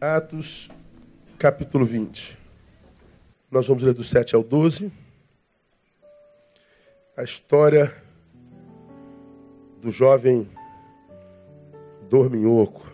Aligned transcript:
Atos, 0.00 0.70
capítulo 1.40 1.84
20. 1.84 2.38
Nós 3.50 3.66
vamos 3.66 3.82
ler 3.82 3.92
do 3.92 4.04
7 4.04 4.36
ao 4.36 4.44
12. 4.44 4.92
A 7.16 7.24
história 7.24 7.92
do 9.82 9.90
jovem 9.90 10.48
dorminhoco. 12.08 12.92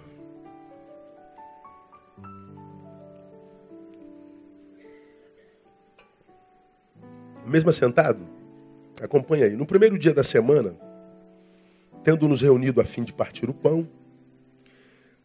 Mesmo 7.44 7.68
assentado, 7.68 8.26
acompanha 9.02 9.44
aí. 9.44 9.54
No 9.54 9.66
primeiro 9.66 9.98
dia 9.98 10.14
da 10.14 10.24
semana, 10.24 10.74
tendo 12.02 12.26
nos 12.26 12.40
reunido 12.40 12.80
a 12.80 12.84
fim 12.86 13.04
de 13.04 13.12
partir 13.12 13.50
o 13.50 13.52
pão, 13.52 13.86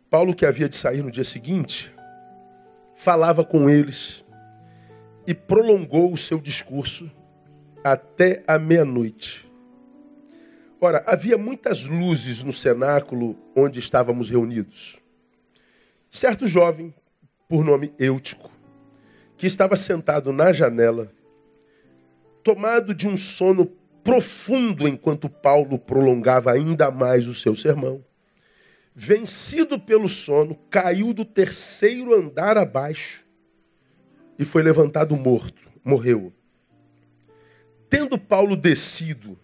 Paulo, 0.09 0.35
que 0.35 0.45
havia 0.45 0.67
de 0.67 0.75
sair 0.75 1.03
no 1.03 1.11
dia 1.11 1.23
seguinte, 1.23 1.93
falava 2.95 3.45
com 3.45 3.69
eles 3.69 4.25
e 5.27 5.35
prolongou 5.35 6.11
o 6.11 6.17
seu 6.17 6.39
discurso 6.39 7.11
até 7.83 8.43
a 8.47 8.57
meia-noite. 8.57 9.49
Ora, 10.81 11.03
havia 11.05 11.37
muitas 11.37 11.85
luzes 11.85 12.41
no 12.41 12.51
cenáculo 12.51 13.37
onde 13.55 13.79
estávamos 13.79 14.29
reunidos. 14.29 14.99
Certo 16.09 16.47
jovem, 16.47 16.93
por 17.47 17.63
nome 17.63 17.93
Eutico, 17.99 18.49
que 19.37 19.45
estava 19.45 19.75
sentado 19.75 20.33
na 20.33 20.51
janela, 20.51 21.11
tomado 22.43 22.95
de 22.95 23.07
um 23.07 23.15
sono 23.15 23.65
profundo 24.03 24.87
enquanto 24.87 25.29
Paulo 25.29 25.77
prolongava 25.77 26.51
ainda 26.51 26.89
mais 26.89 27.27
o 27.27 27.35
seu 27.35 27.55
sermão, 27.55 28.03
vencido 29.01 29.79
pelo 29.79 30.09
sono, 30.09 30.55
caiu 30.69 31.13
do 31.13 31.23
terceiro 31.23 32.13
andar 32.13 32.57
abaixo 32.57 33.25
e 34.37 34.43
foi 34.43 34.61
levantado 34.61 35.15
morto, 35.15 35.71
morreu. 35.85 36.33
Tendo 37.89 38.19
Paulo 38.19 38.57
descido, 38.57 39.39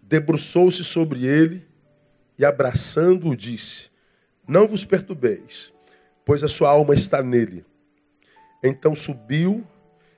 debruçou-se 0.00 0.82
sobre 0.82 1.26
ele 1.26 1.68
e, 2.38 2.44
abraçando-o, 2.44 3.36
disse: 3.36 3.90
Não 4.48 4.66
vos 4.66 4.82
perturbeis, 4.82 5.74
pois 6.24 6.42
a 6.42 6.48
sua 6.48 6.70
alma 6.70 6.94
está 6.94 7.22
nele. 7.22 7.66
Então 8.64 8.94
subiu 8.94 9.62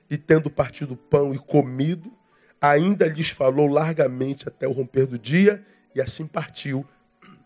e, 0.09 0.17
tendo 0.17 0.49
partido 0.49 0.93
o 0.93 0.97
pão 0.97 1.33
e 1.33 1.37
comido, 1.37 2.13
ainda 2.61 3.09
lhes 3.09 3.27
falou 3.27 3.67
largamente 3.67 4.47
até 4.47 4.65
o 4.65 4.71
romper 4.71 5.05
do 5.05 5.19
dia, 5.19 5.61
e 5.93 5.99
assim 5.99 6.25
partiu 6.25 6.87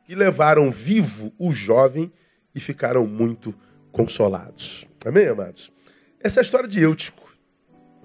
e 0.08 0.16
levaram 0.16 0.72
vivo 0.72 1.34
o 1.38 1.52
jovem 1.52 2.12
e 2.54 2.60
ficaram 2.60 3.06
muito 3.06 3.54
consolados. 3.92 4.86
Amém, 5.06 5.28
amados? 5.28 5.72
Essa 6.20 6.40
é 6.40 6.42
a 6.42 6.44
história 6.44 6.68
de 6.68 6.80
Eutico. 6.80 7.36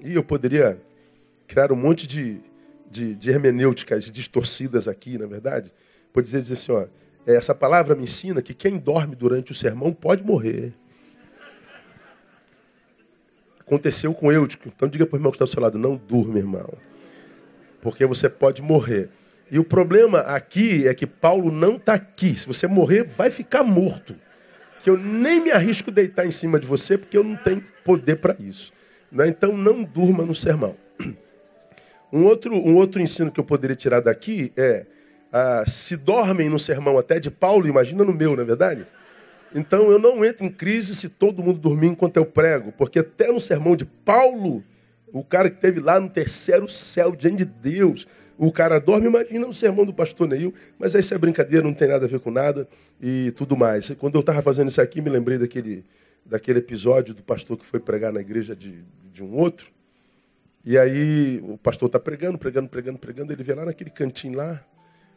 E 0.01 0.15
eu 0.15 0.23
poderia 0.23 0.81
criar 1.47 1.71
um 1.71 1.77
monte 1.77 2.07
de, 2.07 2.41
de, 2.91 3.15
de 3.15 3.31
hermenêuticas 3.31 4.05
distorcidas 4.11 4.89
aqui, 4.89 5.17
na 5.17 5.25
é 5.25 5.29
verdade. 5.29 5.73
Poderia 6.13 6.41
dizer 6.41 6.55
assim, 6.55 6.73
ó, 6.73 6.87
essa 7.27 7.55
palavra 7.55 7.95
me 7.95 8.05
ensina 8.05 8.43
que 8.43 8.53
quem 8.53 8.79
dorme 8.79 9.15
durante 9.15 9.53
o 9.53 9.55
sermão 9.55 9.93
pode 9.93 10.23
morrer. 10.23 10.73
Aconteceu 13.61 14.13
com 14.13 14.31
Eutico. 14.31 14.69
Então 14.69 14.89
diga 14.89 15.07
para 15.07 15.17
o 15.17 15.19
irmão 15.19 15.31
que 15.31 15.37
está 15.37 15.45
ao 15.45 15.49
seu 15.49 15.63
lado, 15.63 15.79
não 15.79 15.97
durma, 15.97 16.39
irmão. 16.39 16.73
Porque 17.81 18.05
você 18.05 18.29
pode 18.29 18.61
morrer. 18.61 19.09
E 19.53 19.59
o 19.59 19.65
problema 19.65 20.21
aqui 20.21 20.89
é 20.89 20.95
que 20.95 21.07
Paulo 21.07 21.53
não 21.53 21.77
está 21.77 21.93
aqui. 21.93 22.35
Se 22.35 22.47
você 22.47 22.67
morrer, 22.67 23.05
vai 23.05 23.29
ficar 23.29 23.63
morto. 23.63 24.17
Que 24.83 24.89
eu 24.89 24.97
nem 24.97 25.43
me 25.43 25.51
arrisco 25.51 25.91
deitar 25.91 26.27
em 26.27 26.31
cima 26.31 26.59
de 26.59 26.67
você, 26.67 26.97
porque 26.97 27.19
eu 27.19 27.23
não 27.23 27.37
tenho 27.37 27.63
poder 27.85 28.17
para 28.17 28.35
isso. 28.41 28.73
Né? 29.13 29.29
Então 29.29 29.55
não 29.55 29.85
durma 29.85 30.25
no 30.25 30.35
sermão. 30.35 30.75
Um 32.15 32.27
outro, 32.27 32.55
um 32.55 32.77
outro 32.77 33.01
ensino 33.01 33.33
que 33.33 33.41
eu 33.41 33.45
poderia 33.45 33.75
tirar 33.75 34.01
daqui 34.01 34.53
é: 34.55 34.85
ah, 35.33 35.65
se 35.67 35.97
dormem 35.97 36.51
no 36.51 36.59
sermão 36.59 36.99
até 36.99 37.19
de 37.19 37.31
Paulo, 37.31 37.67
imagina 37.67 38.05
no 38.05 38.13
meu, 38.13 38.37
não 38.37 38.43
é 38.43 38.47
verdade? 38.47 38.87
Então 39.55 39.91
eu 39.91 39.99
não 39.99 40.23
entro 40.23 40.45
em 40.45 40.51
crise 40.51 40.95
se 40.95 41.09
todo 41.09 41.43
mundo 41.43 41.59
dormir 41.59 41.87
enquanto 41.87 42.19
eu 42.19 42.27
prego, 42.27 42.71
porque 42.73 42.99
até 42.99 43.33
no 43.33 43.41
sermão 43.41 43.75
de 43.75 43.87
Paulo, 43.87 44.63
o 45.11 45.25
cara 45.25 45.49
que 45.49 45.57
esteve 45.57 45.81
lá 45.81 45.99
no 45.99 46.11
terceiro 46.11 46.69
céu 46.69 47.17
diante 47.17 47.47
de 47.47 47.47
Deus, 47.47 48.07
o 48.47 48.53
cara 48.53 48.81
dorme, 48.81 49.07
imagina 49.07 49.47
o 49.47 49.53
sermão 49.53 49.87
do 49.87 49.95
pastor 49.95 50.27
Neil, 50.27 50.53
mas 50.77 50.95
isso 50.95 51.15
é 51.15 51.19
brincadeira, 51.19 51.65
não 51.65 51.73
tem 51.73 51.87
nada 51.87 52.07
a 52.07 52.09
ver 52.09 52.19
com 52.19 52.31
nada 52.31 52.67
e 53.01 53.33
tudo 53.37 53.57
mais. 53.57 53.91
Quando 53.91 54.17
eu 54.17 54.21
estava 54.21 54.43
fazendo 54.43 54.69
isso 54.69 54.81
aqui, 54.81 55.01
me 55.01 55.09
lembrei 55.09 55.39
daquele, 55.39 55.85
daquele 56.27 56.59
episódio 56.59 57.15
do 57.15 57.23
pastor 57.23 57.57
que 57.57 57.65
foi 57.65 57.79
pregar 57.79 58.13
na 58.13 58.21
igreja 58.21 58.57
de, 58.57 58.83
de 59.13 59.23
um 59.23 59.33
outro. 59.33 59.71
E 60.65 60.77
aí 60.77 61.41
o 61.45 61.57
pastor 61.57 61.87
está 61.87 62.01
pregando, 62.01 62.37
pregando, 62.37 62.69
pregando, 62.69 62.99
pregando, 62.99 63.33
ele 63.33 63.45
vê 63.45 63.55
lá 63.55 63.65
naquele 63.65 63.91
cantinho 63.91 64.37
lá, 64.37 64.61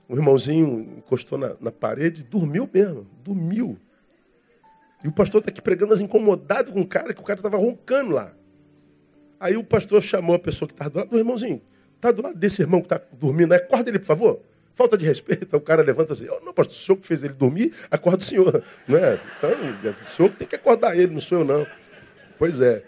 um 0.08 0.16
irmãozinho 0.16 0.96
encostou 1.00 1.40
na, 1.40 1.56
na 1.60 1.72
parede, 1.72 2.24
dormiu 2.24 2.70
mesmo, 2.72 3.08
dormiu. 3.24 3.76
E 5.04 5.08
o 5.08 5.12
pastor 5.12 5.40
está 5.40 5.50
aqui 5.50 5.64
pregando, 5.64 5.90
mas 5.90 6.00
incomodado 6.00 6.72
com 6.72 6.82
o 6.82 6.88
cara, 6.88 7.12
que 7.12 7.22
o 7.22 7.24
cara 7.24 7.40
estava 7.40 7.58
roncando 7.58 8.12
lá. 8.12 8.32
Aí 9.40 9.58
o 9.58 9.64
pastor 9.64 10.04
chamou 10.04 10.36
a 10.36 10.40
pessoa 10.40 10.68
que 10.68 10.76
estava 10.76 10.92
do 10.92 11.00
lado, 11.00 11.10
do 11.10 11.18
irmãozinho, 11.18 11.60
Está 12.06 12.12
do 12.12 12.22
lado 12.22 12.38
desse 12.38 12.62
irmão 12.62 12.82
que 12.82 12.86
está 12.86 13.02
dormindo, 13.14 13.52
acorda 13.54 13.90
ele, 13.90 13.98
por 13.98 14.06
favor. 14.06 14.40
Falta 14.76 14.96
de 14.96 15.04
respeito. 15.08 15.58
O 15.58 15.62
cara 15.62 15.82
levanta 15.82 16.14
assim, 16.14 16.28
oh, 16.30 16.40
não, 16.46 16.54
pastor, 16.54 16.76
o 16.76 16.78
senhor 16.78 16.98
que 17.00 17.08
fez 17.08 17.24
ele 17.24 17.34
dormir, 17.34 17.74
acorda 17.90 18.20
o 18.20 18.24
senhor. 18.24 18.64
Não 18.88 18.96
é? 18.96 19.20
Então, 19.40 19.50
o 20.00 20.06
senhor 20.06 20.30
que 20.30 20.38
tem 20.38 20.48
que 20.48 20.56
acordar 20.56 20.96
ele, 20.96 21.14
não 21.14 21.20
sou 21.20 21.40
eu 21.40 21.46
não. 21.46 21.66
Pois 22.38 22.62
é. 22.62 22.84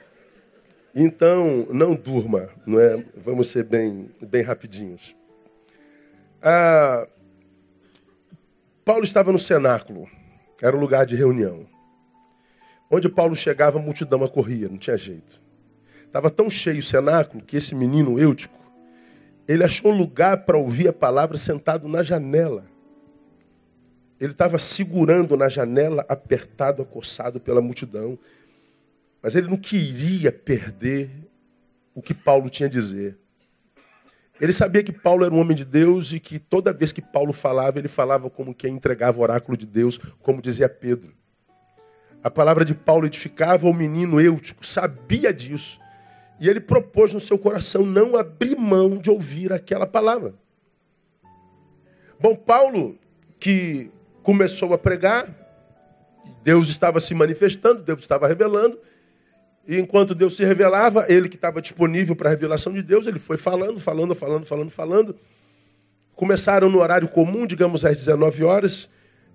Então, 0.94 1.68
não 1.72 1.96
durma, 1.96 2.50
não 2.66 2.80
é? 2.80 3.04
Vamos 3.16 3.48
ser 3.48 3.64
bem, 3.64 4.12
bem 4.22 4.44
rapidinhos. 4.44 5.16
Ah, 6.42 7.08
Paulo 8.86 9.04
estava 9.04 9.32
no 9.32 9.40
cenáculo, 9.40 10.08
era 10.62 10.76
o 10.76 10.80
lugar 10.80 11.06
de 11.06 11.16
reunião. 11.16 11.66
Onde 12.90 13.10
Paulo 13.10 13.36
chegava, 13.36 13.80
a 13.80 13.82
multidão 13.82 14.24
acorria, 14.24 14.70
não 14.70 14.78
tinha 14.78 14.98
jeito. 14.98 15.42
Estava 16.06 16.30
tão 16.30 16.50
cheio 16.50 16.80
o 16.80 16.84
cenáculo 16.84 17.44
que 17.44 17.58
esse 17.58 17.76
menino 17.76 18.20
Eutico, 18.20 18.57
ele 19.48 19.64
achou 19.64 19.92
lugar 19.92 20.46
para 20.46 20.58
ouvir 20.58 20.90
a 20.90 20.94
palavra 20.94 21.38
sentado 21.38 21.88
na 21.88 22.04
janela. 22.04 22.66
Ele 24.20 24.32
estava 24.32 24.58
segurando 24.60 25.38
na 25.38 25.48
janela, 25.48 26.06
apertado, 26.10 26.82
acossado 26.82 27.40
pela 27.40 27.62
multidão. 27.62 28.18
Mas 29.22 29.36
ele 29.36 29.48
não 29.48 29.58
queria 29.58 30.32
perder 30.32 31.10
o 31.94 32.02
que 32.02 32.14
Paulo 32.14 32.50
tinha 32.50 32.68
a 32.68 32.70
dizer. 32.72 33.18
Ele 34.40 34.54
sabia 34.54 34.84
que 34.84 34.92
Paulo 34.92 35.26
era 35.26 35.34
um 35.34 35.40
homem 35.40 35.56
de 35.56 35.66
Deus 35.66 36.14
e 36.14 36.20
que 36.20 36.38
toda 36.38 36.74
vez 36.74 36.92
que 36.92 37.02
Paulo 37.02 37.34
falava, 37.34 37.80
ele 37.80 37.88
falava 37.88 38.30
como 38.30 38.54
quem 38.54 38.76
entregava 38.76 39.18
o 39.20 39.22
oráculo 39.22 39.58
de 39.58 39.66
Deus, 39.66 39.98
como 40.22 40.42
dizia 40.42 40.70
Pedro. 40.70 41.14
A 42.24 42.30
palavra 42.30 42.64
de 42.64 42.76
Paulo 42.76 43.06
edificava 43.06 43.68
o 43.68 43.74
menino 43.74 44.20
Eutico, 44.20 44.66
sabia 44.66 45.34
disso. 45.34 45.80
E 46.40 46.48
ele 46.48 46.60
propôs 46.60 47.14
no 47.14 47.20
seu 47.20 47.38
coração 47.38 47.86
não 47.86 48.16
abrir 48.16 48.56
mão 48.56 48.98
de 48.98 49.10
ouvir 49.10 49.52
aquela 49.52 49.88
palavra. 49.88 50.36
Bom, 52.20 52.36
Paulo, 52.36 52.98
que 53.40 53.90
começou 54.24 54.74
a 54.74 54.78
pregar, 54.78 55.28
Deus 56.44 56.70
estava 56.70 57.00
se 57.00 57.14
manifestando, 57.14 57.82
Deus 57.82 58.00
estava 58.00 58.28
revelando, 58.28 58.80
e 59.68 59.78
enquanto 59.78 60.16
Deus 60.16 60.38
se 60.38 60.46
revelava, 60.46 61.06
ele 61.10 61.28
que 61.28 61.36
estava 61.36 61.62
disponível 61.62 62.16
para 62.16 62.30
a 62.30 62.32
revelação 62.32 62.72
de 62.72 62.82
Deus, 62.82 63.06
ele 63.06 63.20
foi 63.20 63.38
falando, 63.38 63.80
falando, 63.80 64.16
falando, 64.16 64.46
falando, 64.46 64.70
falando. 64.70 65.16
Começaram 66.16 66.70
no 66.70 66.80
horário 66.80 67.08
comum, 67.10 67.46
digamos 67.46 67.84
às 67.84 67.98
19 67.98 68.46
horas. 68.46 68.90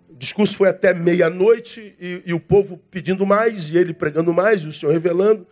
O 0.08 0.16
discurso 0.16 0.56
foi 0.56 0.70
até 0.70 0.94
meia-noite 0.94 1.94
e, 2.00 2.22
e, 2.24 2.32
o 2.32 2.40
povo 2.40 2.80
pedindo 2.90 3.26
mais, 3.26 3.68
e 3.68 3.76
ele 3.76 3.92
pregando 3.92 4.32
mais, 4.32 4.62
e 4.62 4.68
o 4.68 4.72
Senhor 4.72 4.90
revelando. 4.90 5.46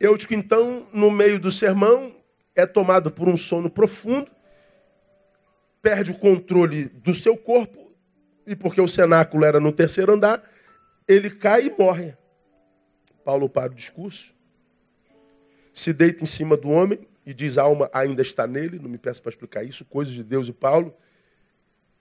Eutico, 0.00 0.34
então, 0.34 0.86
no 0.92 1.10
meio 1.10 1.40
do 1.40 1.50
sermão, 1.50 2.14
é 2.54 2.66
tomado 2.66 3.10
por 3.10 3.28
um 3.28 3.36
sono 3.36 3.68
profundo, 3.70 4.30
perde 5.82 6.10
o 6.10 6.18
controle 6.18 6.84
do 6.86 7.14
seu 7.14 7.36
corpo, 7.36 7.92
e 8.46 8.54
porque 8.56 8.80
o 8.80 8.88
cenáculo 8.88 9.44
era 9.44 9.60
no 9.60 9.72
terceiro 9.72 10.12
andar, 10.12 10.42
ele 11.06 11.30
cai 11.30 11.66
e 11.66 11.74
morre. 11.78 12.16
Paulo 13.24 13.48
para 13.48 13.72
o 13.72 13.74
discurso, 13.74 14.32
se 15.72 15.92
deita 15.92 16.22
em 16.22 16.26
cima 16.26 16.56
do 16.56 16.70
homem 16.70 17.06
e 17.24 17.34
diz: 17.34 17.58
a 17.58 17.62
alma 17.62 17.90
ainda 17.92 18.22
está 18.22 18.46
nele. 18.46 18.78
Não 18.78 18.88
me 18.88 18.98
peço 18.98 19.22
para 19.22 19.30
explicar 19.30 19.62
isso, 19.62 19.84
coisas 19.84 20.14
de 20.14 20.24
Deus 20.24 20.48
e 20.48 20.52
Paulo. 20.52 20.94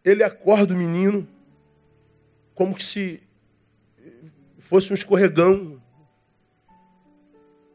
Ele 0.04 0.24
acorda 0.24 0.74
o 0.74 0.78
menino 0.78 1.28
como 2.56 2.76
que 2.76 2.84
se 2.84 3.22
fosse 4.58 4.92
um 4.92 4.96
escorregão, 4.96 5.82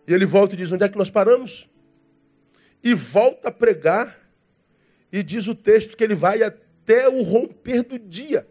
e 0.06 0.12
ele 0.12 0.26
volta 0.26 0.54
e 0.54 0.58
diz: 0.58 0.72
Onde 0.72 0.84
é 0.84 0.88
que 0.88 0.98
nós 0.98 1.10
paramos? 1.10 1.68
E 2.82 2.94
volta 2.94 3.48
a 3.48 3.52
pregar, 3.52 4.18
e 5.10 5.22
diz 5.22 5.46
o 5.46 5.54
texto 5.54 5.96
que 5.96 6.02
ele 6.02 6.14
vai 6.14 6.42
até 6.42 7.08
o 7.08 7.22
romper 7.22 7.82
do 7.82 7.98
dia. 7.98 8.46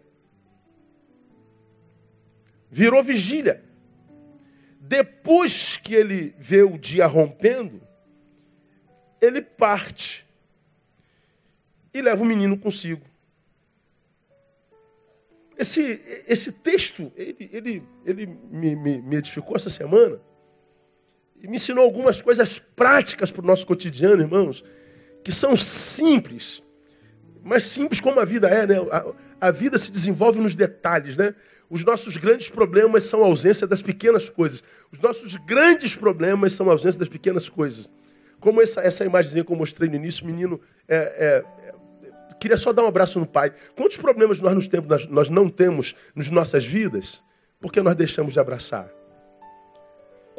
Virou 2.69 3.03
vigília. 3.03 3.63
depois 4.80 5.77
que 5.77 5.94
ele 5.94 6.36
vê 6.38 6.63
o 6.63 6.77
dia 6.77 7.06
rompendo, 7.06 7.81
ele 9.21 9.42
parte 9.42 10.25
e 11.94 12.01
leva 12.01 12.24
o 12.24 12.25
menino 12.25 12.57
consigo. 12.57 13.06
Esse, 15.57 16.01
esse 16.27 16.51
texto, 16.51 17.12
ele, 17.15 17.50
ele, 17.53 17.83
ele 18.06 18.25
me, 18.25 18.75
me, 18.75 19.01
me 19.01 19.15
edificou 19.18 19.56
essa 19.56 19.69
semana 19.69 20.19
e 21.42 21.48
me 21.48 21.56
ensinou 21.56 21.84
algumas 21.84 22.22
coisas 22.22 22.60
práticas 22.60 23.32
para 23.32 23.44
o 23.44 23.48
nosso 23.48 23.66
cotidiano, 23.66 24.22
irmãos, 24.22 24.64
que 25.24 25.32
são 25.32 25.58
simples, 25.58 26.62
mas 27.44 27.64
simples 27.64 28.00
como 28.00 28.20
a 28.20 28.26
vida 28.26 28.48
é, 28.48 28.68
né? 28.68 28.76
A, 28.92 29.48
a 29.48 29.52
vida 29.52 29.78
se 29.78 29.92
desenvolve 29.92 30.40
nos 30.40 30.56
detalhes, 30.56 31.18
né? 31.18 31.34
Os 31.68 31.84
nossos 31.84 32.18
grandes 32.18 32.50
problemas 32.50 33.04
são 33.04 33.24
a 33.24 33.26
ausência 33.26 33.66
das 33.66 33.82
pequenas 33.82 34.30
coisas. 34.30 34.64
Os 34.92 35.00
nossos 35.00 35.36
grandes 35.38 35.96
problemas 35.96 36.54
são 36.54 36.70
a 36.70 36.74
ausência 36.74 37.00
das 37.00 37.10
pequenas 37.10 37.50
coisas. 37.50 37.90
Como 38.40 38.62
essa, 38.62 38.82
essa 38.82 39.06
imagenzinha 39.06 39.44
que 39.44 39.52
eu 39.52 39.56
mostrei 39.56 39.90
no 39.90 39.96
início, 39.96 40.26
menino 40.26 40.60
é, 40.88 40.96
é, 40.96 41.46
é, 41.68 41.74
queria 42.40 42.58
só 42.58 42.72
dar 42.72 42.84
um 42.84 42.88
abraço 42.88 43.20
no 43.20 43.26
pai. 43.26 43.52
Quantos 43.76 43.98
problemas 43.98 44.40
nós, 44.40 44.54
nos 44.54 44.68
temos, 44.68 44.88
nós, 44.88 45.08
nós 45.08 45.30
não 45.30 45.50
temos 45.50 45.96
nas 46.14 46.30
nossas 46.30 46.66
vidas 46.66 47.24
porque 47.60 47.82
nós 47.82 47.96
deixamos 47.96 48.34
de 48.34 48.40
abraçar? 48.40 49.00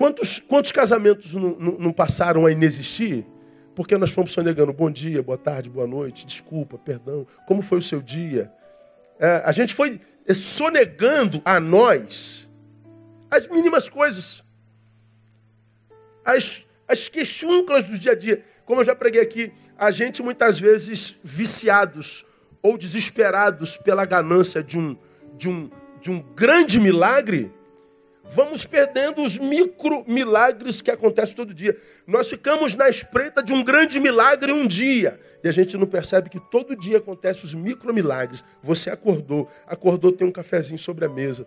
Quantos, 0.02 0.40
quantos 0.40 0.72
casamentos 0.72 1.32
não, 1.32 1.50
não, 1.50 1.72
não 1.78 1.93
passaram 1.93 2.44
a 2.44 2.50
inexistir 2.50 3.25
porque 3.72 3.96
nós 3.96 4.10
fomos 4.10 4.32
sonegando 4.32 4.72
bom 4.72 4.90
dia, 4.90 5.22
boa 5.22 5.38
tarde, 5.38 5.70
boa 5.70 5.87
noite, 5.87 6.26
desculpa, 6.26 6.76
perdão, 6.76 7.25
como 7.46 7.62
foi 7.62 7.78
o 7.78 7.82
seu 7.82 8.02
dia? 8.02 8.50
É, 9.16 9.43
a 9.44 9.52
gente 9.52 9.72
foi 9.72 10.00
sonegando 10.34 11.40
a 11.44 11.60
nós 11.60 12.49
as 13.31 13.46
mínimas 13.46 13.88
coisas, 13.88 14.43
as, 16.25 16.64
as 16.88 17.06
queixunclas 17.06 17.84
do 17.84 17.96
dia 17.96 18.10
a 18.10 18.16
dia. 18.16 18.44
Como 18.64 18.81
eu 18.81 18.84
já 18.84 18.96
preguei 18.96 19.20
aqui, 19.20 19.52
a 19.78 19.93
gente 19.93 20.20
muitas 20.20 20.58
vezes 20.58 21.14
viciados 21.22 22.25
ou 22.60 22.76
desesperados 22.76 23.76
pela 23.76 24.05
ganância 24.05 24.64
de 24.64 24.76
um, 24.76 24.96
de 25.38 25.48
um, 25.48 25.70
de 26.00 26.10
um 26.10 26.19
grande 26.34 26.81
milagre, 26.81 27.52
vamos 28.24 28.64
perdendo 28.64 29.22
os 29.22 29.38
micro 29.38 30.04
milagres 30.06 30.80
que 30.80 30.90
acontecem 30.90 31.34
todo 31.34 31.52
dia. 31.52 31.76
Nós 32.06 32.28
ficamos 32.28 32.74
na 32.74 32.88
espreita 32.88 33.42
de 33.42 33.52
um 33.52 33.62
grande 33.62 33.98
milagre 34.00 34.52
um 34.52 34.66
dia. 34.66 35.20
E 35.42 35.48
a 35.48 35.52
gente 35.52 35.76
não 35.76 35.86
percebe 35.86 36.30
que 36.30 36.40
todo 36.50 36.76
dia 36.76 36.98
acontecem 36.98 37.44
os 37.44 37.54
micro 37.54 37.92
milagres. 37.92 38.44
Você 38.62 38.90
acordou, 38.90 39.48
acordou, 39.66 40.12
tem 40.12 40.26
um 40.26 40.32
cafezinho 40.32 40.78
sobre 40.78 41.04
a 41.04 41.08
mesa. 41.08 41.46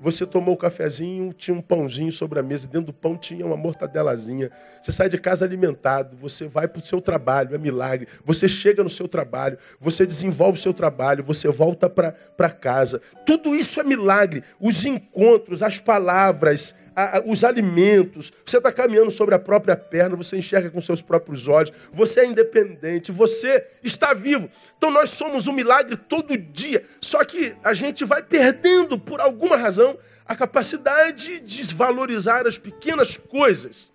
Você 0.00 0.26
tomou 0.26 0.54
o 0.54 0.58
cafezinho, 0.58 1.32
tinha 1.32 1.56
um 1.56 1.60
pãozinho 1.60 2.12
sobre 2.12 2.38
a 2.38 2.42
mesa, 2.42 2.66
dentro 2.66 2.88
do 2.88 2.92
pão 2.92 3.16
tinha 3.16 3.46
uma 3.46 3.56
mortadelazinha. 3.56 4.50
Você 4.80 4.92
sai 4.92 5.08
de 5.08 5.18
casa 5.18 5.44
alimentado, 5.44 6.16
você 6.16 6.46
vai 6.46 6.68
para 6.68 6.80
o 6.80 6.84
seu 6.84 7.00
trabalho, 7.00 7.54
é 7.54 7.58
milagre. 7.58 8.06
Você 8.24 8.46
chega 8.46 8.84
no 8.84 8.90
seu 8.90 9.08
trabalho, 9.08 9.56
você 9.80 10.04
desenvolve 10.04 10.58
o 10.58 10.62
seu 10.62 10.74
trabalho, 10.74 11.24
você 11.24 11.48
volta 11.48 11.88
para 11.88 12.50
casa. 12.50 13.00
Tudo 13.24 13.54
isso 13.54 13.80
é 13.80 13.84
milagre. 13.84 14.42
Os 14.60 14.84
encontros, 14.84 15.62
as 15.62 15.78
palavras, 15.78 16.74
a, 16.96 17.18
a, 17.18 17.22
os 17.26 17.44
alimentos, 17.44 18.32
você 18.44 18.56
está 18.56 18.72
caminhando 18.72 19.10
sobre 19.10 19.34
a 19.34 19.38
própria 19.38 19.76
perna, 19.76 20.16
você 20.16 20.38
enxerga 20.38 20.70
com 20.70 20.80
seus 20.80 21.02
próprios 21.02 21.46
olhos, 21.46 21.70
você 21.92 22.20
é 22.20 22.26
independente, 22.26 23.12
você 23.12 23.66
está 23.84 24.14
vivo. 24.14 24.48
Então 24.78 24.90
nós 24.90 25.10
somos 25.10 25.46
um 25.46 25.52
milagre 25.52 25.94
todo 25.94 26.34
dia. 26.38 26.82
Só 27.02 27.22
que 27.22 27.54
a 27.62 27.74
gente 27.74 28.02
vai 28.02 28.22
perdendo, 28.22 28.98
por 28.98 29.20
alguma 29.20 29.58
razão, 29.58 29.98
a 30.24 30.34
capacidade 30.34 31.40
de 31.40 31.58
desvalorizar 31.58 32.46
as 32.46 32.56
pequenas 32.56 33.18
coisas. 33.18 33.90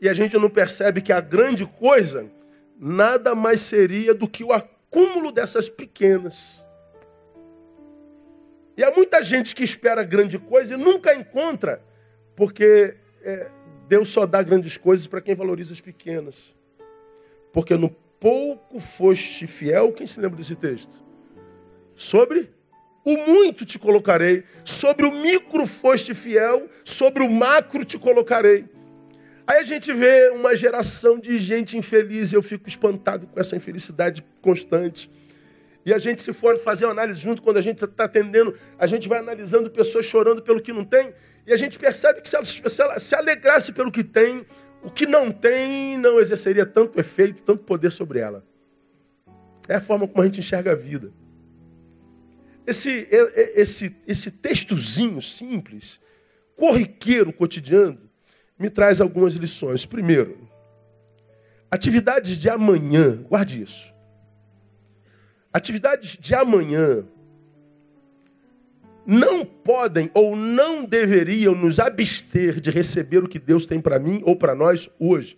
E 0.00 0.08
a 0.08 0.12
gente 0.12 0.36
não 0.36 0.50
percebe 0.50 1.00
que 1.00 1.12
a 1.12 1.20
grande 1.20 1.64
coisa 1.64 2.26
nada 2.76 3.34
mais 3.34 3.60
seria 3.60 4.12
do 4.12 4.26
que 4.26 4.42
o 4.42 4.52
acúmulo 4.52 5.30
dessas 5.30 5.68
pequenas. 5.68 6.64
E 8.76 8.82
há 8.82 8.90
muita 8.90 9.22
gente 9.22 9.54
que 9.54 9.62
espera 9.62 10.02
grande 10.02 10.38
coisa 10.38 10.74
e 10.74 10.76
nunca 10.76 11.14
encontra 11.14 11.80
porque 12.40 12.94
é, 13.22 13.50
Deus 13.86 14.08
só 14.08 14.24
dá 14.24 14.42
grandes 14.42 14.78
coisas 14.78 15.06
para 15.06 15.20
quem 15.20 15.34
valoriza 15.34 15.74
as 15.74 15.80
pequenas. 15.82 16.54
Porque 17.52 17.76
no 17.76 17.90
pouco 18.18 18.80
foste 18.80 19.46
fiel, 19.46 19.92
quem 19.92 20.06
se 20.06 20.18
lembra 20.18 20.38
desse 20.38 20.56
texto? 20.56 21.04
Sobre 21.94 22.48
o 23.04 23.14
muito 23.26 23.66
te 23.66 23.78
colocarei, 23.78 24.42
sobre 24.64 25.04
o 25.04 25.12
micro 25.12 25.66
foste 25.66 26.14
fiel, 26.14 26.66
sobre 26.82 27.22
o 27.22 27.28
macro 27.28 27.84
te 27.84 27.98
colocarei. 27.98 28.64
Aí 29.46 29.58
a 29.58 29.62
gente 29.62 29.92
vê 29.92 30.30
uma 30.30 30.56
geração 30.56 31.18
de 31.18 31.38
gente 31.38 31.76
infeliz 31.76 32.32
eu 32.32 32.42
fico 32.42 32.66
espantado 32.70 33.26
com 33.26 33.38
essa 33.38 33.54
infelicidade 33.54 34.24
constante. 34.40 35.10
E 35.84 35.92
a 35.92 35.98
gente, 35.98 36.22
se 36.22 36.32
for 36.32 36.56
fazer 36.58 36.86
uma 36.86 36.92
análise 36.92 37.20
junto, 37.20 37.42
quando 37.42 37.58
a 37.58 37.62
gente 37.62 37.84
está 37.84 38.04
atendendo, 38.04 38.54
a 38.78 38.86
gente 38.86 39.08
vai 39.08 39.18
analisando 39.18 39.70
pessoas 39.70 40.06
chorando 40.06 40.40
pelo 40.40 40.62
que 40.62 40.72
não 40.72 40.84
tem. 40.84 41.12
E 41.46 41.52
a 41.52 41.56
gente 41.56 41.78
percebe 41.78 42.20
que 42.20 42.28
se 42.28 42.36
ela, 42.82 42.98
se 42.98 43.14
alegrasse 43.14 43.72
pelo 43.72 43.90
que 43.90 44.04
tem, 44.04 44.46
o 44.82 44.90
que 44.90 45.06
não 45.06 45.30
tem 45.30 45.98
não 45.98 46.18
exerceria 46.18 46.64
tanto 46.64 46.98
efeito, 46.98 47.42
tanto 47.42 47.64
poder 47.64 47.90
sobre 47.90 48.18
ela. 48.18 48.44
É 49.68 49.76
a 49.76 49.80
forma 49.80 50.06
como 50.06 50.22
a 50.22 50.26
gente 50.26 50.40
enxerga 50.40 50.72
a 50.72 50.74
vida. 50.74 51.12
Esse, 52.66 53.08
esse, 53.54 53.96
esse 54.06 54.30
textozinho 54.30 55.20
simples, 55.20 56.00
corriqueiro, 56.56 57.32
cotidiano, 57.32 57.98
me 58.58 58.68
traz 58.68 59.00
algumas 59.00 59.34
lições. 59.34 59.86
Primeiro, 59.86 60.48
atividades 61.70 62.38
de 62.38 62.48
amanhã, 62.48 63.16
guarde 63.22 63.62
isso. 63.62 63.92
Atividades 65.52 66.16
de 66.18 66.34
amanhã 66.34 67.04
não 69.10 69.44
podem 69.44 70.08
ou 70.14 70.36
não 70.36 70.84
deveriam 70.84 71.52
nos 71.52 71.80
abster 71.80 72.60
de 72.60 72.70
receber 72.70 73.24
o 73.24 73.28
que 73.28 73.40
Deus 73.40 73.66
tem 73.66 73.80
para 73.80 73.98
mim 73.98 74.22
ou 74.24 74.36
para 74.36 74.54
nós 74.54 74.88
hoje. 75.00 75.36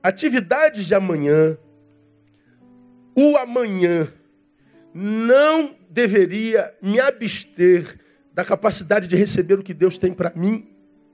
Atividades 0.00 0.86
de 0.86 0.94
amanhã, 0.94 1.58
o 3.16 3.36
amanhã 3.36 4.06
não 4.94 5.74
deveria 5.90 6.72
me 6.80 7.00
abster 7.00 7.98
da 8.32 8.44
capacidade 8.44 9.08
de 9.08 9.16
receber 9.16 9.58
o 9.58 9.64
que 9.64 9.74
Deus 9.74 9.98
tem 9.98 10.14
para 10.14 10.32
mim 10.36 10.68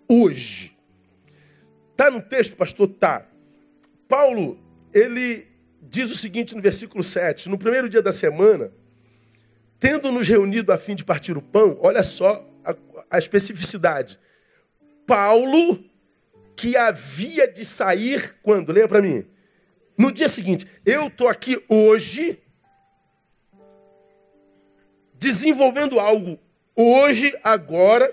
hoje. 0.06 0.76
Tá 1.96 2.10
no 2.10 2.20
texto, 2.20 2.54
pastor? 2.54 2.88
Tá. 2.88 3.26
Paulo, 4.06 4.58
ele 4.92 5.46
diz 5.80 6.10
o 6.10 6.14
seguinte 6.14 6.54
no 6.54 6.60
versículo 6.60 7.02
7: 7.02 7.48
No 7.48 7.56
primeiro 7.56 7.88
dia 7.88 8.02
da 8.02 8.12
semana, 8.12 8.70
tendo 9.84 10.10
nos 10.10 10.26
reunido 10.26 10.72
a 10.72 10.78
fim 10.78 10.94
de 10.94 11.04
partir 11.04 11.36
o 11.36 11.42
pão, 11.42 11.76
olha 11.78 12.02
só 12.02 12.50
a, 12.64 12.74
a 13.10 13.18
especificidade. 13.18 14.18
Paulo, 15.06 15.84
que 16.56 16.74
havia 16.74 17.46
de 17.46 17.66
sair 17.66 18.34
quando? 18.42 18.72
Leia 18.72 18.88
para 18.88 19.02
mim. 19.02 19.26
No 19.98 20.10
dia 20.10 20.26
seguinte, 20.26 20.66
eu 20.86 21.08
estou 21.08 21.28
aqui 21.28 21.62
hoje, 21.68 22.40
desenvolvendo 25.18 26.00
algo 26.00 26.38
hoje, 26.74 27.38
agora, 27.44 28.10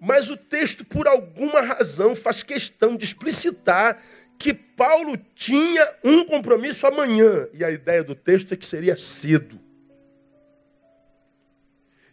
mas 0.00 0.30
o 0.30 0.36
texto, 0.38 0.82
por 0.82 1.06
alguma 1.06 1.60
razão, 1.60 2.16
faz 2.16 2.42
questão 2.42 2.96
de 2.96 3.04
explicitar 3.04 4.02
que 4.38 4.54
Paulo 4.54 5.18
tinha 5.34 5.86
um 6.02 6.24
compromisso 6.24 6.86
amanhã. 6.86 7.46
E 7.52 7.62
a 7.62 7.70
ideia 7.70 8.02
do 8.02 8.14
texto 8.14 8.54
é 8.54 8.56
que 8.56 8.64
seria 8.64 8.96
cedo. 8.96 9.65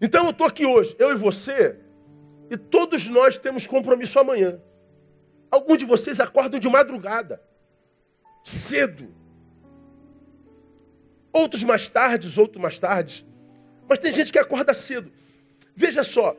Então 0.03 0.25
eu 0.25 0.31
estou 0.31 0.45
aqui 0.45 0.65
hoje, 0.65 0.93
eu 0.99 1.13
e 1.13 1.15
você, 1.15 1.77
e 2.51 2.57
todos 2.57 3.07
nós 3.07 3.37
temos 3.37 3.65
compromisso 3.65 4.19
amanhã. 4.19 4.61
Alguns 5.49 5.77
de 5.77 5.85
vocês 5.85 6.19
acordam 6.19 6.59
de 6.59 6.67
madrugada, 6.67 7.41
cedo. 8.43 9.07
Outros 11.31 11.63
mais 11.63 11.87
tarde, 11.87 12.27
outros 12.37 12.61
mais 12.61 12.77
tarde. 12.77 13.25
Mas 13.87 13.97
tem 13.97 14.11
gente 14.11 14.29
que 14.29 14.37
acorda 14.37 14.73
cedo. 14.73 15.09
Veja 15.73 16.03
só, 16.03 16.35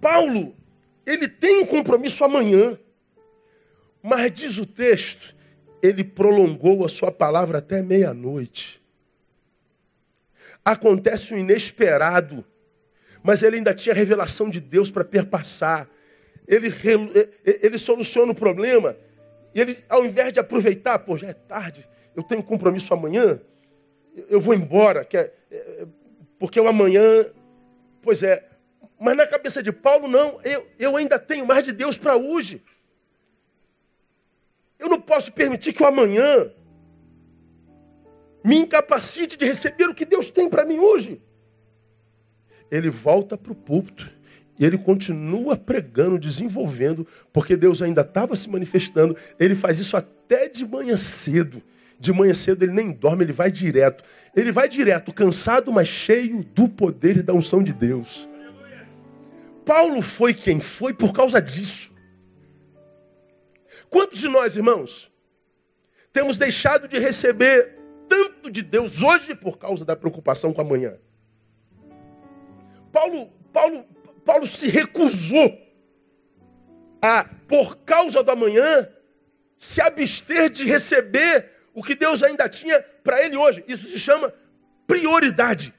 Paulo, 0.00 0.54
ele 1.04 1.26
tem 1.26 1.60
um 1.60 1.66
compromisso 1.66 2.22
amanhã. 2.22 2.78
Mas 4.00 4.32
diz 4.32 4.58
o 4.58 4.66
texto, 4.66 5.34
ele 5.82 6.04
prolongou 6.04 6.84
a 6.84 6.88
sua 6.88 7.10
palavra 7.10 7.58
até 7.58 7.82
meia-noite. 7.82 8.80
Acontece 10.64 11.34
o 11.34 11.36
inesperado 11.38 12.46
mas 13.22 13.42
ele 13.42 13.56
ainda 13.56 13.72
tinha 13.72 13.94
revelação 13.94 14.50
de 14.50 14.60
Deus 14.60 14.90
para 14.90 15.04
perpassar. 15.04 15.88
Ele, 16.46 16.68
ele 17.44 17.78
soluciona 17.78 18.32
o 18.32 18.34
problema, 18.34 18.96
e 19.54 19.60
ele, 19.60 19.78
ao 19.88 20.04
invés 20.04 20.32
de 20.32 20.40
aproveitar, 20.40 20.98
pô, 20.98 21.16
já 21.16 21.28
é 21.28 21.32
tarde, 21.32 21.88
eu 22.16 22.22
tenho 22.22 22.42
compromisso 22.42 22.92
amanhã, 22.92 23.40
eu 24.28 24.40
vou 24.40 24.54
embora, 24.54 25.04
que 25.04 25.16
é, 25.16 25.32
é, 25.50 25.86
porque 26.38 26.60
o 26.60 26.68
amanhã, 26.68 27.26
pois 28.00 28.22
é. 28.22 28.48
Mas 28.98 29.16
na 29.16 29.26
cabeça 29.26 29.62
de 29.62 29.72
Paulo, 29.72 30.08
não, 30.08 30.40
eu, 30.42 30.66
eu 30.78 30.96
ainda 30.96 31.18
tenho 31.18 31.46
mais 31.46 31.64
de 31.64 31.72
Deus 31.72 31.96
para 31.96 32.16
hoje. 32.16 32.62
Eu 34.78 34.88
não 34.88 35.00
posso 35.00 35.32
permitir 35.32 35.72
que 35.72 35.82
o 35.82 35.86
amanhã 35.86 36.52
me 38.44 38.58
incapacite 38.58 39.36
de 39.36 39.44
receber 39.44 39.88
o 39.88 39.94
que 39.94 40.04
Deus 40.04 40.30
tem 40.30 40.48
para 40.48 40.64
mim 40.64 40.78
hoje. 40.78 41.22
Ele 42.72 42.88
volta 42.88 43.36
para 43.36 43.52
o 43.52 43.54
púlpito 43.54 44.10
e 44.58 44.64
ele 44.64 44.78
continua 44.78 45.58
pregando, 45.58 46.18
desenvolvendo, 46.18 47.06
porque 47.30 47.54
Deus 47.54 47.82
ainda 47.82 48.00
estava 48.00 48.34
se 48.34 48.48
manifestando. 48.48 49.14
Ele 49.38 49.54
faz 49.54 49.78
isso 49.78 49.94
até 49.94 50.48
de 50.48 50.64
manhã 50.64 50.96
cedo. 50.96 51.62
De 52.00 52.12
manhã 52.14 52.32
cedo 52.32 52.62
ele 52.62 52.72
nem 52.72 52.90
dorme, 52.90 53.24
ele 53.24 53.32
vai 53.32 53.50
direto. 53.50 54.02
Ele 54.34 54.50
vai 54.50 54.70
direto, 54.70 55.12
cansado, 55.12 55.70
mas 55.70 55.86
cheio 55.86 56.42
do 56.42 56.66
poder 56.66 57.18
e 57.18 57.22
da 57.22 57.34
unção 57.34 57.62
de 57.62 57.74
Deus. 57.74 58.26
Paulo 59.66 60.00
foi 60.00 60.32
quem 60.32 60.58
foi 60.58 60.94
por 60.94 61.12
causa 61.12 61.40
disso. 61.42 61.92
Quantos 63.90 64.18
de 64.18 64.28
nós, 64.28 64.56
irmãos, 64.56 65.12
temos 66.10 66.38
deixado 66.38 66.88
de 66.88 66.98
receber 66.98 67.78
tanto 68.08 68.50
de 68.50 68.62
Deus 68.62 69.02
hoje 69.02 69.34
por 69.34 69.58
causa 69.58 69.84
da 69.84 69.94
preocupação 69.94 70.54
com 70.54 70.62
amanhã? 70.62 70.96
Paulo, 72.92 73.30
Paulo, 73.52 73.84
Paulo 74.24 74.46
se 74.46 74.68
recusou 74.68 75.58
a, 77.00 77.24
por 77.48 77.78
causa 77.78 78.22
do 78.22 78.30
amanhã, 78.30 78.88
se 79.56 79.80
abster 79.80 80.50
de 80.50 80.64
receber 80.64 81.50
o 81.74 81.82
que 81.82 81.94
Deus 81.94 82.22
ainda 82.22 82.48
tinha 82.48 82.80
para 83.02 83.24
ele 83.24 83.36
hoje. 83.36 83.64
Isso 83.66 83.88
se 83.88 83.98
chama 83.98 84.32
prioridade. 84.86 85.74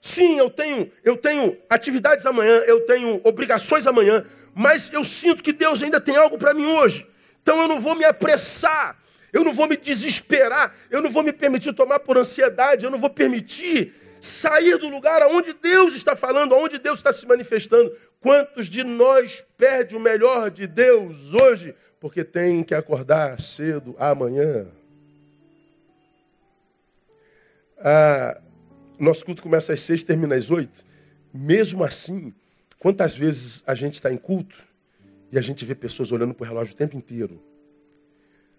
Sim, 0.00 0.38
eu 0.38 0.50
tenho, 0.50 0.92
eu 1.02 1.16
tenho 1.16 1.56
atividades 1.70 2.26
amanhã, 2.26 2.56
eu 2.66 2.84
tenho 2.84 3.20
obrigações 3.24 3.86
amanhã, 3.86 4.22
mas 4.54 4.92
eu 4.92 5.02
sinto 5.02 5.42
que 5.42 5.52
Deus 5.52 5.82
ainda 5.82 5.98
tem 5.98 6.16
algo 6.16 6.36
para 6.36 6.52
mim 6.52 6.66
hoje. 6.66 7.06
Então 7.40 7.58
eu 7.62 7.68
não 7.68 7.80
vou 7.80 7.94
me 7.94 8.04
apressar, 8.04 8.98
eu 9.32 9.42
não 9.42 9.54
vou 9.54 9.66
me 9.66 9.76
desesperar, 9.76 10.76
eu 10.90 11.00
não 11.00 11.10
vou 11.10 11.22
me 11.22 11.32
permitir 11.32 11.72
tomar 11.72 12.00
por 12.00 12.18
ansiedade, 12.18 12.84
eu 12.84 12.90
não 12.90 12.98
vou 12.98 13.08
permitir 13.08 13.94
sair 14.24 14.78
do 14.78 14.88
lugar 14.88 15.20
aonde 15.20 15.52
Deus 15.52 15.94
está 15.94 16.16
falando, 16.16 16.54
aonde 16.54 16.78
Deus 16.78 16.98
está 16.98 17.12
se 17.12 17.26
manifestando. 17.26 17.94
Quantos 18.18 18.68
de 18.68 18.82
nós 18.82 19.44
perde 19.58 19.94
o 19.94 20.00
melhor 20.00 20.50
de 20.50 20.66
Deus 20.66 21.34
hoje 21.34 21.74
porque 22.00 22.24
tem 22.24 22.64
que 22.64 22.74
acordar 22.74 23.38
cedo 23.38 23.94
amanhã? 23.98 24.66
Ah, 27.78 28.40
nosso 28.98 29.26
culto 29.26 29.42
começa 29.42 29.74
às 29.74 29.80
seis, 29.80 30.02
termina 30.02 30.34
às 30.34 30.50
oito. 30.50 30.82
Mesmo 31.32 31.84
assim, 31.84 32.32
quantas 32.78 33.14
vezes 33.14 33.62
a 33.66 33.74
gente 33.74 33.94
está 33.94 34.10
em 34.10 34.16
culto 34.16 34.56
e 35.30 35.36
a 35.36 35.42
gente 35.42 35.66
vê 35.66 35.74
pessoas 35.74 36.10
olhando 36.10 36.32
para 36.32 36.44
o 36.44 36.48
relógio 36.48 36.72
o 36.72 36.78
tempo 36.78 36.96
inteiro? 36.96 37.42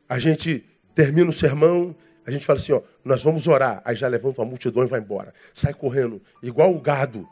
A 0.07 0.19
gente 0.19 0.63
termina 0.93 1.29
o 1.29 1.33
sermão, 1.33 1.95
a 2.25 2.31
gente 2.31 2.45
fala 2.45 2.57
assim, 2.57 2.71
ó, 2.71 2.81
nós 3.03 3.23
vamos 3.23 3.47
orar. 3.47 3.81
Aí 3.85 3.95
já 3.95 4.07
levanta 4.07 4.41
uma 4.41 4.47
multidão 4.47 4.83
e 4.83 4.87
vai 4.87 4.99
embora. 4.99 5.33
Sai 5.53 5.73
correndo, 5.73 6.21
igual 6.41 6.73
o 6.73 6.79
gado. 6.79 7.27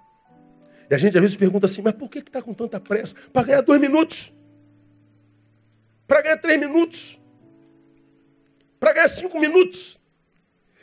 E 0.89 0.93
a 0.93 0.97
gente 0.97 1.17
às 1.17 1.21
vezes 1.21 1.35
pergunta 1.37 1.65
assim, 1.65 1.81
mas 1.81 1.95
por 1.95 2.09
que 2.09 2.19
está 2.19 2.41
com 2.41 2.53
tanta 2.53 2.79
pressa? 2.79 3.15
Para 3.31 3.43
ganhar 3.43 3.61
dois 3.61 3.81
minutos. 3.81 4.31
Para 6.07 6.21
ganhar 6.21 6.37
três 6.37 6.59
minutos. 6.59 7.17
Para 8.79 8.93
ganhar 8.93 9.07
cinco 9.07 9.39
minutos. 9.39 9.97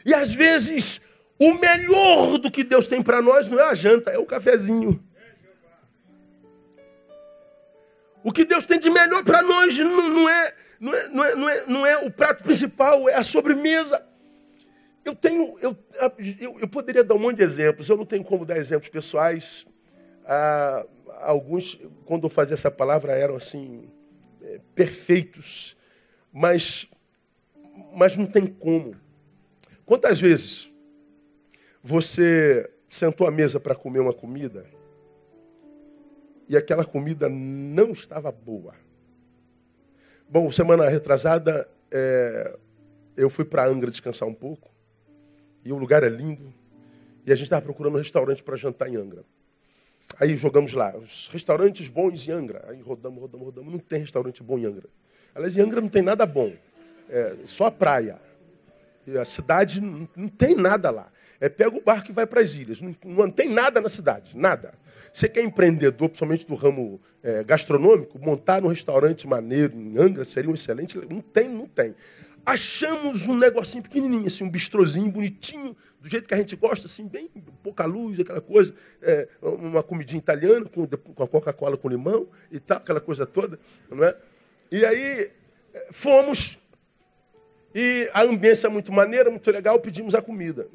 E 0.05 0.13
às 0.13 0.33
vezes 0.33 1.03
o 1.39 1.55
melhor 1.55 2.39
do 2.39 2.51
que 2.51 2.65
Deus 2.65 2.87
tem 2.87 3.03
para 3.03 3.23
nós 3.23 3.49
não 3.49 3.61
é 3.61 3.65
a 3.65 3.75
janta, 3.75 4.11
é 4.11 4.19
o 4.19 4.27
cafezinho. 4.27 5.03
O 8.23 8.33
que 8.33 8.45
Deus 8.45 8.67
tem 8.67 8.79
de 8.79 8.91
melhor 8.91 9.25
para 9.25 9.41
nós 9.41 9.79
não, 9.79 10.09
não, 10.09 10.29
é, 10.29 10.55
não, 10.81 10.95
é, 10.95 11.09
não, 11.09 11.25
é, 11.25 11.35
não, 11.37 11.49
é, 11.49 11.67
não 11.67 11.87
é 11.87 11.99
o 11.99 12.11
prato 12.11 12.43
principal, 12.43 13.07
é 13.07 13.15
a 13.15 13.23
sobremesa. 13.23 14.03
Eu 15.05 15.15
tenho, 15.15 15.59
eu, 15.61 15.77
eu, 16.41 16.59
eu, 16.61 16.69
poderia 16.69 17.05
dar 17.05 17.15
um 17.15 17.19
monte 17.19 17.37
de 17.37 17.43
exemplos, 17.43 17.89
eu 17.89 17.97
não 17.99 18.07
tenho 18.07 18.25
como 18.25 18.47
dar 18.47 18.57
exemplos 18.57 18.89
pessoais. 18.89 19.67
Ah, 20.25 20.87
alguns, 21.19 21.79
quando 22.07 22.25
eu 22.25 22.31
fazia 22.31 22.55
essa 22.55 22.71
palavra, 22.71 23.13
eram 23.13 23.37
assim, 23.37 23.91
é, 24.43 24.61
perfeitos, 24.75 25.77
mas, 26.33 26.87
mas 27.93 28.17
não 28.17 28.27
tem 28.27 28.47
como. 28.47 28.97
Quantas 29.85 30.19
vezes 30.19 30.73
você 31.83 32.71
sentou 32.89 33.27
à 33.27 33.31
mesa 33.31 33.61
para 33.61 33.75
comer 33.75 34.01
uma 34.01 34.15
comida 34.15 34.65
e 36.49 36.57
aquela 36.57 36.85
comida 36.85 37.29
não 37.29 37.93
estava 37.93 38.33
boa. 38.33 38.75
Bom, 40.33 40.49
semana 40.49 40.89
retrasada 40.89 41.69
é, 41.91 42.57
eu 43.17 43.29
fui 43.29 43.45
para 43.45 43.67
Angra 43.67 43.91
descansar 43.91 44.29
um 44.29 44.33
pouco 44.33 44.71
e 45.65 45.73
o 45.73 45.77
lugar 45.77 46.05
é 46.05 46.09
lindo 46.09 46.55
e 47.27 47.33
a 47.33 47.35
gente 47.35 47.47
estava 47.47 47.63
procurando 47.63 47.97
um 47.97 47.99
restaurante 47.99 48.41
para 48.41 48.55
jantar 48.55 48.89
em 48.89 48.95
Angra. 48.95 49.25
Aí 50.21 50.37
jogamos 50.37 50.73
lá, 50.73 50.97
os 50.97 51.27
restaurantes 51.33 51.89
bons 51.89 52.29
em 52.29 52.31
Angra. 52.31 52.65
Aí 52.69 52.81
rodamos, 52.81 53.21
rodamos, 53.21 53.45
rodamos. 53.45 53.73
Não 53.73 53.81
tem 53.81 53.99
restaurante 53.99 54.41
bom 54.41 54.57
em 54.57 54.67
Angra. 54.67 54.89
Aliás, 55.35 55.57
em 55.57 55.63
Angra 55.63 55.81
não 55.81 55.89
tem 55.89 56.03
nada 56.03 56.25
bom. 56.25 56.53
É, 57.09 57.35
só 57.45 57.67
a 57.67 57.73
praia. 57.73 58.17
E 59.09 59.19
a 59.19 59.25
cidade 59.25 59.81
não, 59.81 60.29
tem 60.29 60.55
nada 60.55 60.93
lá. 60.93 61.11
É 61.41 61.49
pega 61.49 61.77
o 61.77 61.83
barco 61.83 62.13
e 62.13 62.15
vai 62.15 62.25
para 62.25 62.41
as 62.41 62.55
ilhas. 62.55 62.81
Não, 62.81 62.95
não, 63.05 63.29
tem 63.29 63.49
nada 63.49 63.81
na 63.81 63.89
cidade, 63.89 64.39
nada. 64.39 64.75
Você 65.13 65.29
que 65.29 65.39
é 65.39 65.43
empreendedor, 65.43 66.09
principalmente 66.09 66.47
do 66.47 66.55
ramo 66.55 67.01
é, 67.23 67.43
gastronômico, 67.43 68.19
montar 68.19 68.65
um 68.65 68.69
restaurante 68.69 69.27
maneiro 69.27 69.77
em 69.77 69.99
Angra 69.99 70.25
seria 70.25 70.51
um 70.51 70.55
excelente. 70.55 70.99
Não 70.99 71.21
tem, 71.21 71.49
não 71.49 71.67
tem. 71.67 71.95
Achamos 72.45 73.27
um 73.27 73.37
negocinho 73.37 73.83
pequenininho, 73.83 74.27
assim, 74.27 74.45
um 74.45 74.51
bistrozinho 74.51 75.11
bonitinho, 75.11 75.77
do 76.01 76.09
jeito 76.09 76.27
que 76.27 76.35
a 76.35 76.37
gente 76.37 76.57
gosta, 76.57 76.87
assim, 76.87 77.07
bem 77.07 77.29
pouca 77.63 77.85
luz, 77.85 78.19
aquela 78.19 78.41
coisa, 78.41 78.75
é, 79.03 79.29
uma 79.43 79.83
comidinha 79.83 80.19
italiana 80.19 80.65
com, 80.65 80.87
com 80.87 81.23
a 81.23 81.29
Coca-Cola 81.29 81.77
com 81.77 81.89
limão 81.89 82.29
e 82.51 82.59
tal, 82.59 82.79
aquela 82.79 83.01
coisa 83.01 83.27
toda, 83.27 83.59
não 83.91 84.03
é? 84.03 84.17
E 84.73 84.85
aí 84.85 85.31
é, 85.75 85.89
fomos 85.91 86.59
e 87.75 88.11
a 88.13 88.23
ambiência 88.23 88.67
é 88.67 88.71
muito 88.71 88.93
maneira, 88.93 89.31
muito 89.31 89.49
legal, 89.51 89.79
pedimos 89.79 90.15
a 90.15 90.23
comida. 90.23 90.67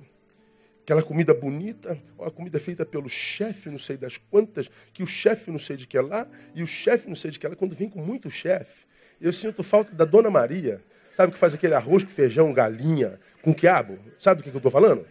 Aquela 0.86 1.02
comida 1.02 1.34
bonita, 1.34 2.00
a 2.20 2.30
comida 2.30 2.60
feita 2.60 2.86
pelo 2.86 3.10
chefe, 3.10 3.72
não 3.72 3.80
sei 3.80 3.98
das 3.98 4.20
quantas, 4.30 4.70
que 4.94 5.02
o 5.02 5.08
chefe 5.08 5.50
não 5.50 5.58
sei 5.58 5.76
de 5.76 5.88
que 5.88 5.98
é 5.98 6.02
lá, 6.02 6.28
e 6.54 6.62
o 6.62 6.68
chefe 6.68 7.08
não 7.08 7.16
sei 7.16 7.32
de 7.32 7.40
que 7.40 7.46
é 7.48 7.50
lá, 7.50 7.56
quando 7.56 7.76
vem 7.76 7.90
com 7.90 8.00
muito 8.00 8.30
chefe. 8.30 8.86
Eu 9.20 9.34
sinto 9.34 9.64
falta 9.64 9.96
da 9.96 10.06
Dona 10.06 10.30
Maria, 10.30 10.80
sabe 11.16 11.34
que 11.34 11.40
faz 11.40 11.56
aquele 11.56 11.74
arroz 11.74 12.04
com 12.04 12.12
feijão, 12.12 12.54
galinha, 12.54 13.20
com 13.42 13.52
quiabo? 13.52 13.98
Sabe 14.20 14.42
do 14.42 14.44
que, 14.44 14.52
que 14.52 14.56
eu 14.56 14.60
estou 14.60 14.72
falando? 14.72 15.08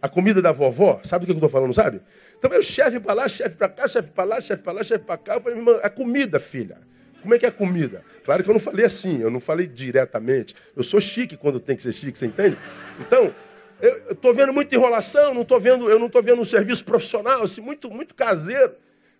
A 0.00 0.08
comida 0.08 0.40
da 0.40 0.50
vovó, 0.50 0.98
sabe 1.04 1.26
do 1.26 1.26
que 1.26 1.32
eu 1.32 1.36
estou 1.36 1.50
falando, 1.50 1.74
sabe? 1.74 2.00
Então, 2.38 2.50
o 2.58 2.62
chefe 2.62 2.98
para 2.98 3.12
lá, 3.12 3.28
chefe 3.28 3.54
para 3.54 3.68
cá, 3.68 3.86
chefe 3.86 4.10
para 4.10 4.24
lá, 4.24 4.40
chefe 4.40 4.62
para 4.62 4.72
lá, 4.72 4.82
chefe 4.82 5.04
para 5.04 5.18
cá. 5.18 5.34
Eu 5.34 5.42
falei, 5.42 5.62
a 5.82 5.90
comida, 5.90 6.40
filha. 6.40 6.78
Como 7.20 7.34
é 7.34 7.38
que 7.38 7.44
é 7.44 7.50
a 7.50 7.52
comida? 7.52 8.02
Claro 8.24 8.42
que 8.42 8.48
eu 8.48 8.54
não 8.54 8.60
falei 8.60 8.86
assim, 8.86 9.20
eu 9.20 9.30
não 9.30 9.40
falei 9.40 9.66
diretamente. 9.66 10.54
Eu 10.74 10.82
sou 10.82 11.00
chique 11.02 11.36
quando 11.36 11.60
tem 11.60 11.76
que 11.76 11.82
ser 11.82 11.92
chique, 11.92 12.18
você 12.18 12.24
entende? 12.24 12.56
Então, 13.00 13.34
eu 13.80 14.12
estou 14.12 14.34
vendo 14.34 14.52
muita 14.52 14.74
enrolação, 14.74 15.32
não 15.32 15.44
tô 15.44 15.58
vendo, 15.60 15.88
eu 15.88 15.98
não 15.98 16.06
estou 16.06 16.22
vendo 16.22 16.40
um 16.40 16.44
serviço 16.44 16.84
profissional, 16.84 17.42
assim, 17.42 17.60
muito, 17.60 17.90
muito 17.90 18.14
caseiro. 18.14 18.74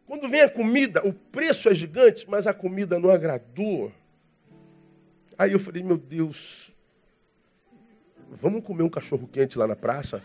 Quando 0.06 0.28
vem 0.28 0.40
a 0.40 0.48
comida, 0.48 1.06
o 1.06 1.12
preço 1.12 1.68
é 1.68 1.74
gigante, 1.74 2.28
mas 2.28 2.46
a 2.46 2.54
comida 2.54 2.98
não 2.98 3.10
agradou. 3.10 3.92
Aí 5.36 5.52
eu 5.52 5.60
falei, 5.60 5.82
meu 5.82 5.96
Deus, 5.96 6.72
vamos 8.30 8.64
comer 8.64 8.82
um 8.82 8.88
cachorro 8.88 9.28
quente 9.28 9.58
lá 9.58 9.66
na 9.66 9.76
praça? 9.76 10.22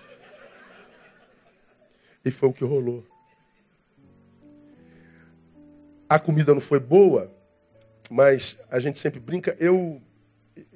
E 2.26 2.32
foi 2.32 2.50
o 2.50 2.54
que 2.54 2.64
rolou. 2.64 3.06
A 6.10 6.18
comida 6.18 6.54
não 6.54 6.62
foi 6.62 6.80
boa, 6.80 7.32
mas 8.10 8.60
a 8.72 8.80
gente 8.80 9.00
sempre 9.00 9.20
brinca. 9.20 9.56
Eu 9.60 10.02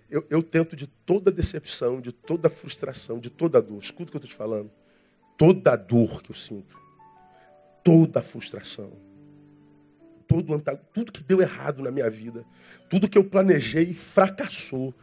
eu, 0.09 0.25
eu 0.29 0.41
tento 0.41 0.75
de 0.75 0.87
toda 0.87 1.31
decepção, 1.31 1.99
de 1.99 2.11
toda 2.11 2.49
frustração, 2.49 3.19
de 3.19 3.29
toda 3.29 3.61
dor. 3.61 3.79
Escuta 3.81 4.03
o 4.03 4.11
que 4.11 4.17
eu 4.17 4.19
estou 4.19 4.29
te 4.29 4.35
falando. 4.35 4.71
Toda 5.37 5.75
dor 5.75 6.21
que 6.21 6.31
eu 6.31 6.35
sinto. 6.35 6.77
Toda 7.83 8.21
frustração. 8.21 8.91
Todo, 10.27 10.61
tudo 10.93 11.11
que 11.11 11.23
deu 11.23 11.41
errado 11.41 11.81
na 11.81 11.91
minha 11.91 12.09
vida. 12.09 12.45
Tudo 12.89 13.09
que 13.09 13.17
eu 13.17 13.23
planejei 13.23 13.93
fracassou. 13.93 14.93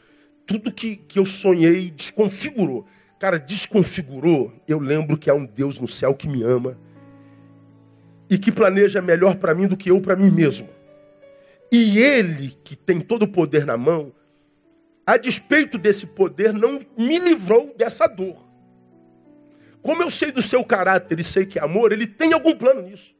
Tudo 0.46 0.72
que, 0.72 0.96
que 0.96 1.18
eu 1.18 1.26
sonhei 1.26 1.90
desconfigurou. 1.90 2.86
Cara, 3.18 3.38
desconfigurou. 3.38 4.52
Eu 4.66 4.78
lembro 4.78 5.18
que 5.18 5.28
há 5.28 5.34
um 5.34 5.44
Deus 5.44 5.78
no 5.78 5.88
céu 5.88 6.14
que 6.14 6.28
me 6.28 6.42
ama 6.42 6.78
e 8.28 8.38
que 8.38 8.50
planeja 8.50 9.02
melhor 9.02 9.36
para 9.36 9.54
mim 9.54 9.66
do 9.66 9.76
que 9.76 9.90
eu 9.90 10.00
para 10.00 10.16
mim 10.16 10.30
mesmo. 10.30 10.68
E 11.70 11.98
Ele, 11.98 12.56
que 12.64 12.74
tem 12.74 13.00
todo 13.00 13.24
o 13.24 13.28
poder 13.28 13.66
na 13.66 13.76
mão, 13.76 14.12
a 15.06 15.16
despeito 15.16 15.76
desse 15.76 16.08
poder, 16.08 16.52
não 16.52 16.80
me 16.96 17.18
livrou 17.18 17.74
dessa 17.76 18.06
dor. 18.06 18.36
Como 19.82 20.02
eu 20.02 20.10
sei 20.10 20.32
do 20.32 20.40
seu 20.40 20.64
caráter 20.64 21.20
e 21.20 21.24
sei 21.24 21.44
que 21.44 21.58
é 21.58 21.62
amor, 21.62 21.92
ele 21.92 22.06
tem 22.06 22.32
algum 22.32 22.56
plano 22.56 22.80
nisso. 22.82 23.14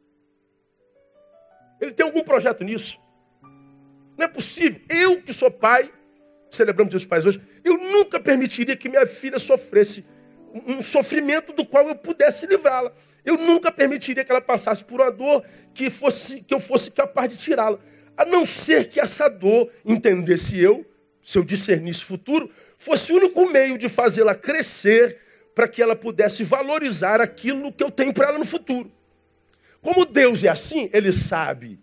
Ele 1.79 1.91
tem 1.91 2.05
algum 2.05 2.23
projeto 2.23 2.63
nisso. 2.63 2.97
Não 4.17 4.25
é 4.25 4.27
possível. 4.27 4.81
Eu 4.89 5.21
que 5.21 5.31
sou 5.31 5.51
pai, 5.51 5.91
celebramos 6.49 6.91
dos 6.91 7.05
Pais 7.05 7.25
hoje, 7.25 7.39
eu 7.63 7.77
nunca 7.77 8.19
permitiria 8.19 8.75
que 8.75 8.89
minha 8.89 9.05
filha 9.05 9.37
sofresse 9.37 10.05
um 10.65 10.81
sofrimento 10.81 11.53
do 11.53 11.65
qual 11.65 11.87
eu 11.87 11.95
pudesse 11.95 12.47
livrá-la. 12.47 12.91
Eu 13.23 13.37
nunca 13.37 13.71
permitiria 13.71 14.23
que 14.23 14.31
ela 14.31 14.41
passasse 14.41 14.83
por 14.83 15.01
uma 15.01 15.11
dor 15.11 15.43
que, 15.73 15.89
fosse, 15.89 16.41
que 16.41 16.53
eu 16.53 16.59
fosse 16.59 16.91
capaz 16.91 17.29
de 17.29 17.37
tirá-la. 17.37 17.77
A 18.15 18.23
não 18.23 18.45
ser 18.45 18.89
que 18.89 18.99
essa 18.99 19.27
dor, 19.27 19.69
entendesse 19.83 20.57
eu, 20.59 20.85
se 21.25 21.39
eu 21.39 21.43
discernisse 21.43 22.05
futuro, 22.05 22.47
fosse 22.77 23.11
o 23.11 23.15
único 23.15 23.49
meio 23.49 23.79
de 23.79 23.89
fazê-la 23.89 24.35
crescer 24.35 25.17
para 25.55 25.67
que 25.67 25.81
ela 25.81 25.95
pudesse 25.95 26.43
valorizar 26.43 27.19
aquilo 27.19 27.73
que 27.73 27.83
eu 27.83 27.89
tenho 27.89 28.13
para 28.13 28.27
ela 28.27 28.37
no 28.37 28.45
futuro. 28.45 28.91
Como 29.81 30.05
Deus 30.05 30.43
é 30.43 30.49
assim, 30.49 30.87
Ele 30.93 31.11
sabe 31.11 31.79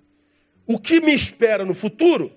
o 0.64 0.78
que 0.78 1.00
me 1.00 1.12
espera 1.12 1.64
no 1.64 1.74
futuro, 1.74 2.32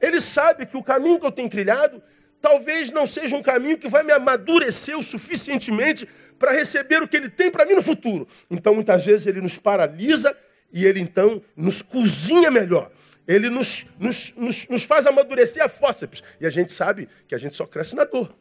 Ele 0.00 0.18
sabe 0.18 0.64
que 0.64 0.78
o 0.78 0.82
caminho 0.82 1.20
que 1.20 1.26
eu 1.26 1.32
tenho 1.32 1.48
trilhado 1.48 2.02
talvez 2.40 2.90
não 2.90 3.06
seja 3.06 3.36
um 3.36 3.42
caminho 3.42 3.76
que 3.76 3.88
vai 3.88 4.02
me 4.02 4.12
amadurecer 4.12 4.98
o 4.98 5.02
suficientemente 5.02 6.08
para 6.38 6.52
receber 6.52 7.02
o 7.02 7.08
que 7.08 7.18
Ele 7.18 7.28
tem 7.28 7.50
para 7.50 7.66
mim 7.66 7.74
no 7.74 7.82
futuro. 7.82 8.26
Então, 8.50 8.74
muitas 8.74 9.04
vezes, 9.04 9.26
Ele 9.26 9.42
nos 9.42 9.58
paralisa 9.58 10.34
e 10.72 10.86
Ele 10.86 11.00
então 11.00 11.42
nos 11.54 11.82
cozinha 11.82 12.50
melhor. 12.50 12.90
Ele 13.26 13.50
nos, 13.50 13.86
nos, 13.98 14.32
nos, 14.36 14.68
nos 14.68 14.82
faz 14.84 15.06
amadurecer 15.06 15.62
a 15.62 15.68
fósseis. 15.68 16.22
E 16.40 16.46
a 16.46 16.50
gente 16.50 16.72
sabe 16.72 17.08
que 17.26 17.34
a 17.34 17.38
gente 17.38 17.56
só 17.56 17.66
cresce 17.66 17.96
na 17.96 18.04
dor. 18.04 18.34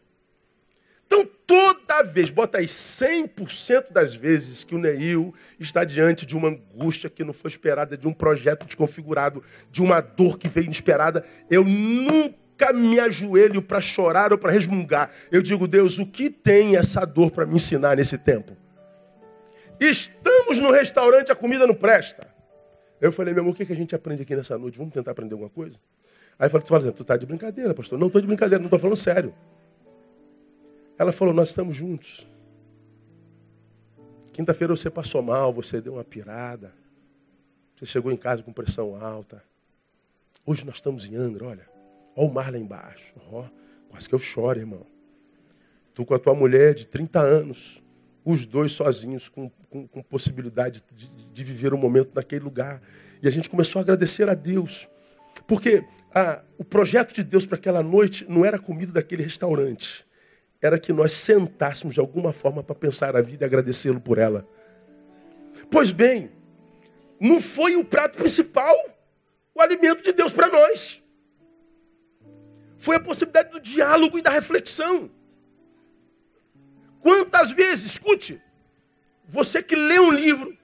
Então, 1.08 1.28
toda 1.46 2.02
vez, 2.02 2.32
bota 2.32 2.58
aí 2.58 2.66
100% 2.66 3.92
das 3.92 4.16
vezes 4.16 4.64
que 4.64 4.74
o 4.74 4.80
Neil 4.80 5.34
está 5.60 5.84
diante 5.84 6.26
de 6.26 6.36
uma 6.36 6.50
angústia 6.50 7.10
que 7.10 7.24
não 7.24 7.34
foi 7.34 7.50
esperada, 7.50 7.96
de 7.96 8.08
um 8.08 8.14
projeto 8.14 8.66
desconfigurado, 8.66 9.44
de 9.72 9.82
uma 9.82 10.02
dor 10.02 10.38
que 10.38 10.48
veio 10.48 10.66
inesperada, 10.66 11.24
eu 11.50 11.64
nunca 11.64 12.74
me 12.74 13.00
ajoelho 13.00 13.62
para 13.62 13.80
chorar 13.80 14.32
ou 14.32 14.38
para 14.38 14.52
resmungar. 14.52 15.12
Eu 15.32 15.42
digo, 15.42 15.68
Deus, 15.68 16.00
o 16.00 16.08
que 16.08 16.30
tem 16.30 16.76
essa 16.76 17.06
dor 17.06 17.30
para 17.30 17.46
me 17.46 17.56
ensinar 17.56 17.98
nesse 17.98 18.18
tempo? 18.18 18.58
Estamos 19.80 20.60
no 20.60 20.72
restaurante, 20.72 21.32
a 21.32 21.36
comida 21.36 21.68
não 21.68 21.76
presta. 21.76 22.35
Eu 23.00 23.12
falei, 23.12 23.34
meu 23.34 23.44
amor, 23.44 23.54
o 23.54 23.56
que, 23.56 23.72
a 23.72 23.76
gente 23.76 23.94
aprende 23.94 24.22
aqui 24.22 24.36
nessa 24.36 24.58
noite? 24.58 24.78
Vamos 24.78 24.94
tentar 24.94 25.12
aprender 25.12 25.34
alguma 25.34 25.50
coisa? 25.50 25.78
Aí 26.40 26.48
eu 26.48 26.50
falei, 26.50 26.66
tu 26.66 26.70
fala 26.70 26.82
assim, 26.82 26.92
tu 26.92 27.04
tá 27.04 27.18
de 27.18 27.26
brincadeira, 27.26 27.74
pastor. 27.74 28.00
Não 28.00 28.08
estou 28.08 28.22
de 28.22 28.28
brincadeira, 28.28 28.60
não 28.60 28.68
estou 28.68 28.80
falando 28.80 28.98
sério. 28.98 29.34
Ela 30.98 31.12
falou, 31.12 31.34
nós 31.34 31.50
estamos 31.50 31.76
juntos. 31.76 32.28
Quinta-feira 34.32 34.76
você 34.76 34.90
passou 34.90 35.22
mal, 35.22 35.54
você 35.54 35.82
deu 35.82 35.94
uma 35.94 36.04
pirada. 36.04 36.74
Você 37.76 37.86
chegou 37.86 38.12
em 38.12 38.18
casa 38.18 38.44
com 38.44 38.54
pressão 38.54 38.96
alta. 38.96 39.44
Hoje 40.46 40.66
nós 40.66 40.76
estamos 40.76 41.06
em 41.06 41.16
Angra, 41.16 41.46
olha. 41.46 41.70
Olha 42.16 42.30
o 42.30 42.34
mar 42.34 42.52
lá 42.52 42.58
embaixo. 42.58 43.14
Oh, 43.32 43.44
quase 43.90 44.08
que 44.08 44.16
eu 44.16 44.20
choro, 44.20 44.60
irmão. 44.60 44.86
Tu 45.94 46.06
com 46.06 46.14
a 46.14 46.20
tua 46.20 46.34
mulher 46.34 46.74
de 46.74 46.88
30 46.88 47.20
anos, 47.20 47.82
os 48.26 48.46
dois 48.46 48.74
sozinhos, 48.74 49.30
com, 49.30 49.50
com, 49.70 49.88
com 49.88 50.02
possibilidade 50.02 50.84
de, 50.92 51.08
de, 51.08 51.44
viver 51.44 51.74
um 51.74 51.78
momento 51.78 52.12
naquele 52.16 52.44
lugar. 52.44 52.82
E 53.22 53.28
a 53.28 53.32
gente 53.32 53.48
começou 53.48 53.80
a 53.80 53.84
agradecer 53.84 54.28
a 54.28 54.34
Deus. 54.34 54.88
Porque 55.48 55.86
o 56.58 56.64
projeto 56.64 57.14
de 57.14 57.24
Deus 57.24 57.46
para 57.46 57.58
aquela 57.58 57.84
noite 57.84 58.26
não 58.28 58.44
era 58.44 58.58
a 58.58 58.60
comida 58.60 58.92
daquele 58.94 59.22
restaurante. 59.22 60.04
Era 60.60 60.80
que 60.80 60.92
nós 60.92 61.12
sentássemos 61.12 61.94
de 61.94 62.00
alguma 62.00 62.34
forma 62.34 62.64
para 62.64 62.74
pensar 62.74 63.16
a 63.16 63.22
vida 63.22 63.44
e 63.44 63.46
agradecê-lo 63.46 64.02
por 64.02 64.18
ela. 64.18 64.48
Pois 65.70 65.92
bem, 65.92 66.32
não 67.20 67.40
foi 67.40 67.76
o 67.76 67.86
prato 67.86 68.18
principal 68.18 68.76
o 69.54 69.62
alimento 69.62 70.04
de 70.04 70.12
Deus 70.12 70.34
para 70.34 70.50
nós. 70.50 71.02
Foi 72.78 72.98
a 72.98 73.00
possibilidade 73.00 73.52
do 73.52 73.60
diálogo 73.60 74.18
e 74.18 74.22
da 74.22 74.30
reflexão. 74.30 75.10
Quantas 77.06 77.52
vezes, 77.52 77.92
escute, 77.92 78.42
você 79.30 79.62
que 79.62 79.76
lê 79.76 80.00
um 80.00 80.12
livro, 80.12 80.58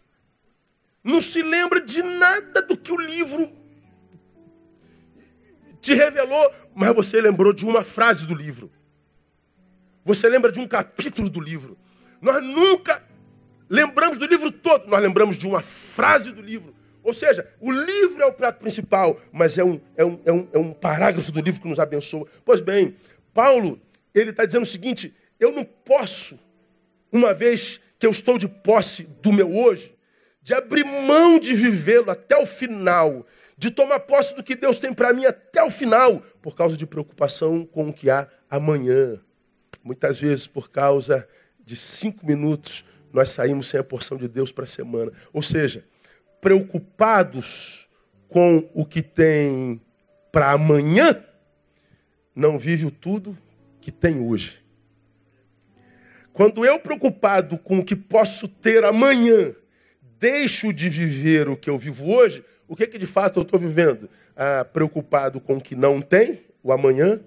não 1.04 1.22
se 1.22 1.44
lembra 1.44 1.80
de 1.80 2.02
nada 2.02 2.64
do 2.64 2.76
que 2.76 2.92
o 2.92 3.00
livro 3.00 3.56
te 5.80 5.94
revelou, 5.94 6.52
mas 6.74 6.96
você 6.96 7.22
lembrou 7.22 7.54
de 7.54 7.64
uma 7.64 7.84
frase 7.84 8.26
do 8.26 8.34
livro. 8.34 8.72
Você 10.04 10.28
lembra 10.28 10.52
de 10.52 10.60
um 10.60 10.68
capítulo 10.68 11.30
do 11.30 11.40
livro. 11.40 11.78
Nós 12.20 12.44
nunca 12.44 13.04
lembramos 13.70 14.18
do 14.18 14.26
livro 14.26 14.52
todo, 14.52 14.88
nós 14.88 15.00
lembramos 15.00 15.38
de 15.38 15.46
uma 15.46 15.62
frase 15.62 16.32
do 16.32 16.42
livro. 16.42 16.74
Ou 17.04 17.14
seja, 17.14 17.48
o 17.60 17.72
livro 17.72 18.24
é 18.24 18.26
o 18.26 18.34
prato 18.34 18.58
principal, 18.58 19.22
mas 19.32 19.60
é 19.60 19.64
um, 19.64 19.80
é 19.96 20.04
um, 20.04 20.20
é 20.26 20.32
um, 20.32 20.48
é 20.54 20.58
um 20.58 20.74
parágrafo 20.74 21.32
do 21.32 21.40
livro 21.40 21.62
que 21.62 21.68
nos 21.68 21.78
abençoa. 21.78 22.28
Pois 22.44 22.62
bem, 22.62 22.98
Paulo, 23.32 23.80
ele 24.12 24.32
está 24.32 24.44
dizendo 24.44 24.64
o 24.64 24.66
seguinte: 24.66 25.21
eu 25.42 25.52
não 25.52 25.66
posso, 25.66 26.40
uma 27.12 27.34
vez 27.34 27.82
que 27.98 28.06
eu 28.06 28.12
estou 28.12 28.38
de 28.38 28.48
posse 28.48 29.04
do 29.22 29.34
meu 29.34 29.54
hoje, 29.54 29.94
de 30.44 30.54
abrir 30.54 30.86
mão 30.86 31.40
de 31.40 31.56
vivê-lo 31.56 32.12
até 32.12 32.38
o 32.38 32.46
final, 32.46 33.26
de 33.58 33.72
tomar 33.72 34.00
posse 34.02 34.36
do 34.36 34.44
que 34.44 34.56
Deus 34.56 34.78
tem 34.78 34.94
para 34.94 35.12
mim 35.12 35.26
até 35.26 35.64
o 35.64 35.72
final, 35.72 36.22
por 36.42 36.56
causa 36.56 36.78
de 36.78 36.86
preocupação 36.86 37.66
com 37.66 37.90
o 37.90 37.94
que 37.94 38.10
há 38.10 38.28
amanhã. 38.50 39.20
Muitas 39.84 40.20
vezes, 40.20 40.46
por 40.46 40.70
causa 40.70 41.28
de 41.64 41.76
cinco 41.76 42.26
minutos, 42.26 42.86
nós 43.12 43.32
saímos 43.32 43.68
sem 43.68 43.80
a 43.80 43.84
porção 43.84 44.18
de 44.18 44.28
Deus 44.28 44.52
para 44.52 44.64
a 44.64 44.68
semana. 44.68 45.12
Ou 45.34 45.42
seja, 45.42 45.84
preocupados 46.40 47.88
com 48.28 48.70
o 48.74 48.86
que 48.86 49.02
tem 49.02 49.82
para 50.32 50.52
amanhã, 50.52 51.24
não 52.36 52.58
vive 52.58 52.86
o 52.86 52.92
tudo 52.92 53.38
que 53.80 53.92
tem 53.92 54.20
hoje. 54.20 54.62
Quando 56.34 56.66
eu, 56.66 56.80
preocupado 56.80 57.58
com 57.58 57.80
o 57.80 57.86
que 57.86 57.96
posso 57.96 58.48
ter 58.48 58.84
amanhã, 58.84 59.54
deixo 60.18 60.72
de 60.72 60.90
viver 60.90 61.50
o 61.50 61.58
que 61.58 61.70
eu 61.70 61.78
vivo 61.78 62.12
hoje, 62.12 62.44
o 62.68 62.76
que, 62.76 62.88
que 62.88 62.98
de 62.98 63.08
fato 63.08 63.40
eu 63.40 63.44
estou 63.44 63.60
vivendo? 63.60 64.10
Ah, 64.36 64.64
preocupado 64.64 65.42
com 65.42 65.58
o 65.58 65.62
que 65.62 65.76
não 65.76 66.02
tem, 66.02 66.40
o 66.64 66.72
amanhã, 66.72 67.20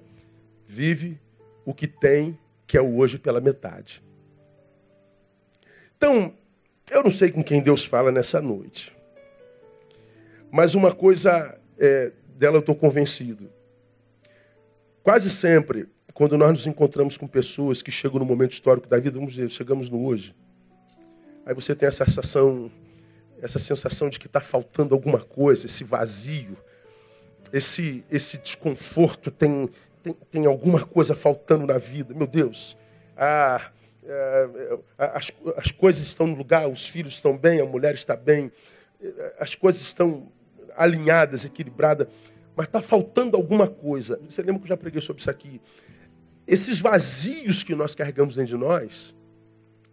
vive 0.66 1.20
o 1.64 1.74
que 1.74 1.86
tem, 1.86 2.38
que 2.66 2.78
é 2.78 2.80
o 2.80 2.96
hoje 2.96 3.18
pela 3.18 3.40
metade. 3.40 4.02
Então, 5.96 6.34
eu 6.90 7.02
não 7.02 7.10
sei 7.10 7.30
com 7.30 7.42
quem 7.42 7.62
Deus 7.62 7.84
fala 7.84 8.10
nessa 8.10 8.40
noite. 8.40 8.96
Mas 10.50 10.74
uma 10.74 10.94
coisa 10.94 11.58
é, 11.78 12.12
dela 12.36 12.56
eu 12.56 12.60
estou 12.60 12.74
convencido. 12.74 13.50
Quase 15.02 15.28
sempre 15.28 15.88
quando 16.14 16.38
nós 16.38 16.50
nos 16.53 16.66
encontramos 16.68 17.16
com 17.16 17.27
pessoas 17.27 17.83
que 17.83 17.90
chegam 17.90 18.20
no 18.20 18.24
momento 18.24 18.53
histórico 18.53 18.88
da 18.88 18.98
vida, 18.98 19.18
vamos 19.18 19.35
dizer, 19.35 19.50
chegamos 19.50 19.90
no 19.90 20.07
hoje. 20.07 20.35
Aí 21.44 21.53
você 21.53 21.74
tem 21.74 21.88
essa 21.88 22.05
sensação, 22.07 22.70
essa 23.42 23.59
sensação 23.59 24.09
de 24.09 24.20
que 24.20 24.29
está 24.29 24.40
faltando 24.40 24.94
alguma 24.94 25.20
coisa, 25.20 25.66
esse 25.66 25.83
vazio, 25.83 26.57
esse, 27.53 28.05
esse 28.09 28.38
desconforto, 28.38 29.29
tem, 29.29 29.68
tem, 30.03 30.16
tem 30.31 30.46
alguma 30.46 30.87
coisa 30.87 31.16
faltando 31.16 31.66
na 31.66 31.79
vida. 31.79 32.14
Meu 32.14 32.29
Deus, 32.29 32.79
ah, 33.16 33.72
as, 34.96 35.33
as 35.57 35.72
coisas 35.72 36.05
estão 36.05 36.29
no 36.29 36.37
lugar, 36.37 36.68
os 36.68 36.88
filhos 36.88 37.14
estão 37.14 37.37
bem, 37.37 37.61
a 37.61 37.64
mulher 37.64 37.92
está 37.94 38.14
bem, 38.14 38.53
as 39.38 39.57
coisas 39.57 39.83
estão 39.83 40.29
alinhadas, 40.77 41.44
equilibradas, 41.44 42.07
mas 42.55 42.68
está 42.68 42.81
faltando 42.81 43.37
alguma 43.37 43.66
coisa. 43.66 44.20
Você 44.29 44.42
lembra 44.42 44.61
que 44.61 44.66
eu 44.66 44.68
já 44.68 44.77
preguei 44.77 45.00
sobre 45.00 45.20
isso 45.20 45.31
aqui? 45.31 45.61
Esses 46.46 46.80
vazios 46.80 47.62
que 47.62 47.74
nós 47.74 47.94
carregamos 47.94 48.37
dentro 48.37 48.57
de 48.57 48.64
nós 48.64 49.14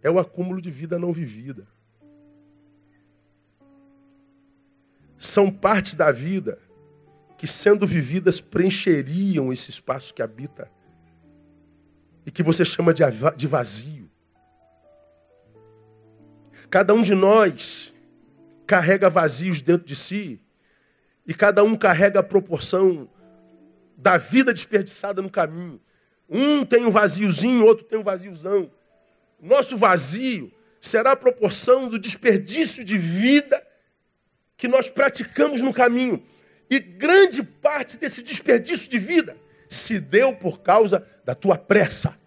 é 0.02 0.10
o 0.10 0.18
acúmulo 0.18 0.60
de 0.60 0.70
vida 0.70 0.98
não 0.98 1.12
vivida. 1.12 1.66
São 5.16 5.50
partes 5.50 5.94
da 5.94 6.10
vida 6.10 6.58
que, 7.38 7.46
sendo 7.46 7.86
vividas, 7.86 8.40
preencheriam 8.40 9.52
esse 9.52 9.70
espaço 9.70 10.12
que 10.12 10.22
habita 10.22 10.70
e 12.26 12.30
que 12.30 12.42
você 12.42 12.64
chama 12.64 12.92
de 12.92 13.46
vazio. 13.46 14.10
Cada 16.68 16.92
um 16.94 17.02
de 17.02 17.14
nós 17.14 17.92
carrega 18.66 19.08
vazios 19.08 19.60
dentro 19.60 19.86
de 19.86 19.94
si 19.94 20.40
e 21.26 21.32
cada 21.32 21.62
um 21.62 21.76
carrega 21.76 22.20
a 22.20 22.22
proporção 22.22 23.08
da 23.96 24.16
vida 24.16 24.52
desperdiçada 24.52 25.22
no 25.22 25.30
caminho. 25.30 25.80
Um 26.34 26.64
tem 26.64 26.86
um 26.86 26.90
vaziozinho, 26.90 27.66
outro 27.66 27.84
tem 27.84 27.98
um 27.98 28.02
vaziozão. 28.02 28.70
Nosso 29.38 29.76
vazio 29.76 30.50
será 30.80 31.12
a 31.12 31.16
proporção 31.16 31.90
do 31.90 31.98
desperdício 31.98 32.82
de 32.82 32.96
vida 32.96 33.62
que 34.56 34.66
nós 34.66 34.88
praticamos 34.88 35.60
no 35.60 35.74
caminho. 35.74 36.24
E 36.70 36.80
grande 36.80 37.42
parte 37.42 37.98
desse 37.98 38.22
desperdício 38.22 38.88
de 38.88 38.98
vida 38.98 39.36
se 39.68 40.00
deu 40.00 40.34
por 40.34 40.60
causa 40.60 41.06
da 41.22 41.34
tua 41.34 41.58
pressa. 41.58 42.18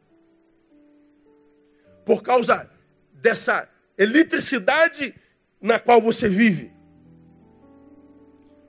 Por 2.05 2.21
causa 2.21 2.69
dessa 3.11 3.67
eletricidade 3.97 5.15
na 5.59 5.79
qual 5.79 5.99
você 5.99 6.29
vive. 6.29 6.71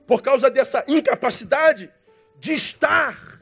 Por 0.07 0.23
causa 0.23 0.49
dessa 0.49 0.83
incapacidade 0.89 1.91
de 2.39 2.55
estar 2.55 3.36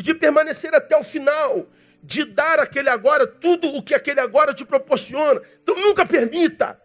e 0.00 0.02
de 0.02 0.14
permanecer 0.14 0.74
até 0.74 0.96
o 0.96 1.04
final, 1.04 1.68
de 2.02 2.24
dar 2.24 2.58
aquele 2.58 2.88
agora 2.88 3.26
tudo 3.26 3.68
o 3.68 3.82
que 3.82 3.94
aquele 3.94 4.18
agora 4.18 4.54
te 4.54 4.64
proporciona. 4.64 5.42
Então 5.62 5.78
nunca 5.78 6.06
permita 6.06 6.80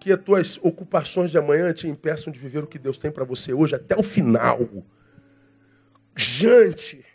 que 0.00 0.10
as 0.10 0.20
tuas 0.20 0.58
ocupações 0.60 1.30
de 1.30 1.38
amanhã 1.38 1.72
te 1.72 1.86
impeçam 1.86 2.32
de 2.32 2.40
viver 2.40 2.64
o 2.64 2.66
que 2.66 2.76
Deus 2.76 2.98
tem 2.98 3.12
para 3.12 3.22
você 3.22 3.52
hoje 3.52 3.76
até 3.76 3.96
o 3.96 4.02
final. 4.02 4.58
Jante, 6.16 7.06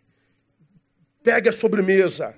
pegue 1.21 1.49
a 1.49 1.51
sobremesa, 1.51 2.33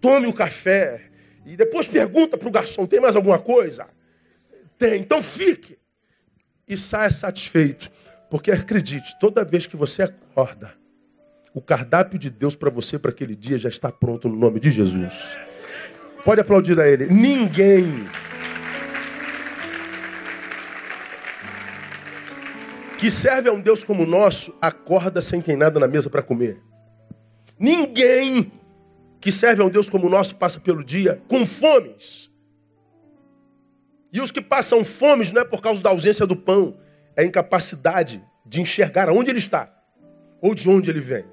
tome 0.00 0.28
o 0.28 0.32
café 0.32 1.10
e 1.44 1.56
depois 1.56 1.88
pergunta 1.88 2.38
para 2.38 2.46
o 2.46 2.52
garçom: 2.52 2.86
tem 2.86 3.00
mais 3.00 3.16
alguma 3.16 3.40
coisa? 3.40 3.88
Tem, 4.78 5.00
então 5.00 5.20
fique 5.20 5.76
e 6.68 6.78
saia 6.78 7.10
satisfeito, 7.10 7.90
porque 8.30 8.52
acredite, 8.52 9.18
toda 9.18 9.44
vez 9.44 9.66
que 9.66 9.76
você 9.76 10.04
acorda, 10.04 10.80
o 11.54 11.60
cardápio 11.60 12.18
de 12.18 12.30
Deus 12.30 12.56
para 12.56 12.70
você 12.70 12.98
para 12.98 13.10
aquele 13.10 13.36
dia 13.36 13.58
já 13.58 13.68
está 13.68 13.90
pronto 13.90 14.28
no 14.28 14.36
nome 14.36 14.58
de 14.58 14.70
Jesus. 14.70 15.36
Pode 16.24 16.40
aplaudir 16.40 16.78
a 16.80 16.88
Ele. 16.88 17.06
Ninguém 17.06 18.06
que 23.02 23.10
serve 23.10 23.48
a 23.48 23.52
um 23.52 23.60
Deus 23.60 23.82
como 23.82 24.04
o 24.04 24.06
nosso, 24.06 24.56
acorda 24.62 25.20
sem 25.20 25.42
ter 25.42 25.56
nada 25.56 25.80
na 25.80 25.88
mesa 25.88 26.08
para 26.08 26.22
comer. 26.22 26.62
Ninguém 27.58 28.52
que 29.20 29.32
serve 29.32 29.60
a 29.60 29.64
um 29.64 29.68
Deus 29.68 29.90
como 29.90 30.06
o 30.06 30.10
nosso 30.10 30.36
passa 30.36 30.60
pelo 30.60 30.84
dia 30.84 31.20
com 31.26 31.44
fomes. 31.44 32.30
E 34.12 34.20
os 34.20 34.30
que 34.30 34.40
passam 34.40 34.84
fomes 34.84 35.32
não 35.32 35.42
é 35.42 35.44
por 35.44 35.60
causa 35.60 35.82
da 35.82 35.90
ausência 35.90 36.24
do 36.26 36.36
pão, 36.36 36.76
é 37.16 37.22
a 37.22 37.24
incapacidade 37.24 38.22
de 38.46 38.60
enxergar 38.60 39.08
aonde 39.08 39.30
ele 39.30 39.38
está 39.40 39.68
ou 40.40 40.54
de 40.54 40.68
onde 40.68 40.88
ele 40.88 41.00
vem. 41.00 41.31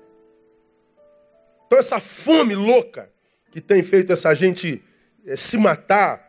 Então 1.69 1.77
essa 1.77 1.99
fome 1.99 2.55
louca 2.55 3.12
que 3.51 3.62
tem 3.62 3.84
feito 3.84 4.12
essa 4.12 4.34
gente 4.34 4.84
eh, 5.23 5.36
se 5.36 5.55
matar, 5.55 6.27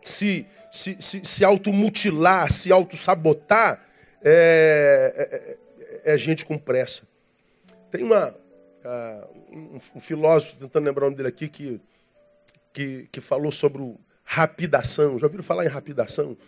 se, 0.00 0.46
se, 0.70 1.02
se, 1.02 1.24
se 1.24 1.44
automutilar, 1.44 2.52
se 2.52 2.70
autossabotar, 2.70 3.84
é, 4.22 5.58
é, 6.04 6.12
é 6.14 6.16
gente 6.16 6.46
com 6.46 6.56
pressa. 6.56 7.02
Tem 7.90 8.04
uma, 8.04 8.28
uh, 8.30 9.58
um, 9.58 9.78
um, 9.96 10.00
filósofo, 10.00 10.56
tentando 10.56 10.84
lembrar 10.84 11.06
o 11.06 11.06
nome 11.06 11.16
dele 11.16 11.30
aqui, 11.30 11.48
que, 11.48 11.80
que, 12.72 13.08
que 13.10 13.20
falou 13.20 13.50
sobre 13.50 13.82
o 13.82 13.98
rapidação. 14.22 15.18
Já 15.18 15.26
ouviram 15.26 15.42
falar 15.42 15.64
em 15.64 15.68
rapidação? 15.68 16.38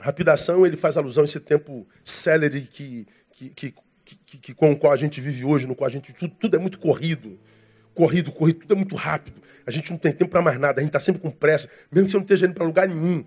Rapidação, 0.00 0.64
ele 0.64 0.76
faz 0.76 0.96
alusão 0.96 1.22
a 1.22 1.24
esse 1.24 1.40
tempo 1.40 1.88
célere 2.04 2.60
que, 2.60 3.04
que, 3.32 3.50
que, 3.50 3.74
que, 4.28 4.36
que, 4.36 4.54
com 4.54 4.72
o 4.72 4.76
qual 4.76 4.92
a 4.92 4.96
gente 4.96 5.20
vive 5.20 5.44
hoje, 5.44 5.66
no 5.66 5.74
qual 5.74 5.88
a 5.88 5.90
gente. 5.90 6.12
Tudo, 6.12 6.34
tudo 6.38 6.56
é 6.56 6.58
muito 6.58 6.78
corrido. 6.78 7.38
Corrido, 7.94 8.30
corrido, 8.30 8.60
tudo 8.60 8.74
é 8.74 8.76
muito 8.76 8.94
rápido. 8.94 9.42
A 9.66 9.70
gente 9.70 9.90
não 9.90 9.98
tem 9.98 10.12
tempo 10.12 10.30
para 10.30 10.42
mais 10.42 10.58
nada, 10.58 10.80
a 10.80 10.82
gente 10.82 10.90
está 10.90 11.00
sempre 11.00 11.20
com 11.20 11.30
pressa, 11.30 11.68
mesmo 11.90 12.06
que 12.06 12.12
você 12.12 12.16
não 12.18 12.22
esteja 12.22 12.46
indo 12.46 12.54
para 12.54 12.64
lugar 12.64 12.86
nenhum. 12.86 13.24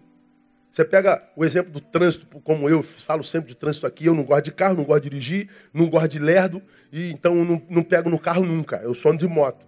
Você 0.71 0.85
pega 0.85 1.21
o 1.35 1.43
exemplo 1.43 1.73
do 1.73 1.81
trânsito, 1.81 2.25
como 2.41 2.69
eu 2.69 2.81
falo 2.81 3.23
sempre 3.23 3.49
de 3.49 3.57
trânsito 3.57 3.85
aqui, 3.85 4.05
eu 4.05 4.13
não 4.13 4.23
gosto 4.23 4.45
de 4.45 4.51
carro, 4.51 4.77
não 4.77 4.85
gosto 4.85 5.03
de 5.03 5.09
dirigir, 5.09 5.49
não 5.73 5.89
gosto 5.89 6.07
de 6.07 6.19
lerdo, 6.19 6.61
e 6.89 7.11
então 7.11 7.35
não, 7.43 7.61
não 7.69 7.83
pego 7.83 8.09
no 8.09 8.17
carro 8.17 8.45
nunca, 8.45 8.77
eu 8.77 8.93
sou 8.93 9.13
de 9.13 9.27
moto. 9.27 9.67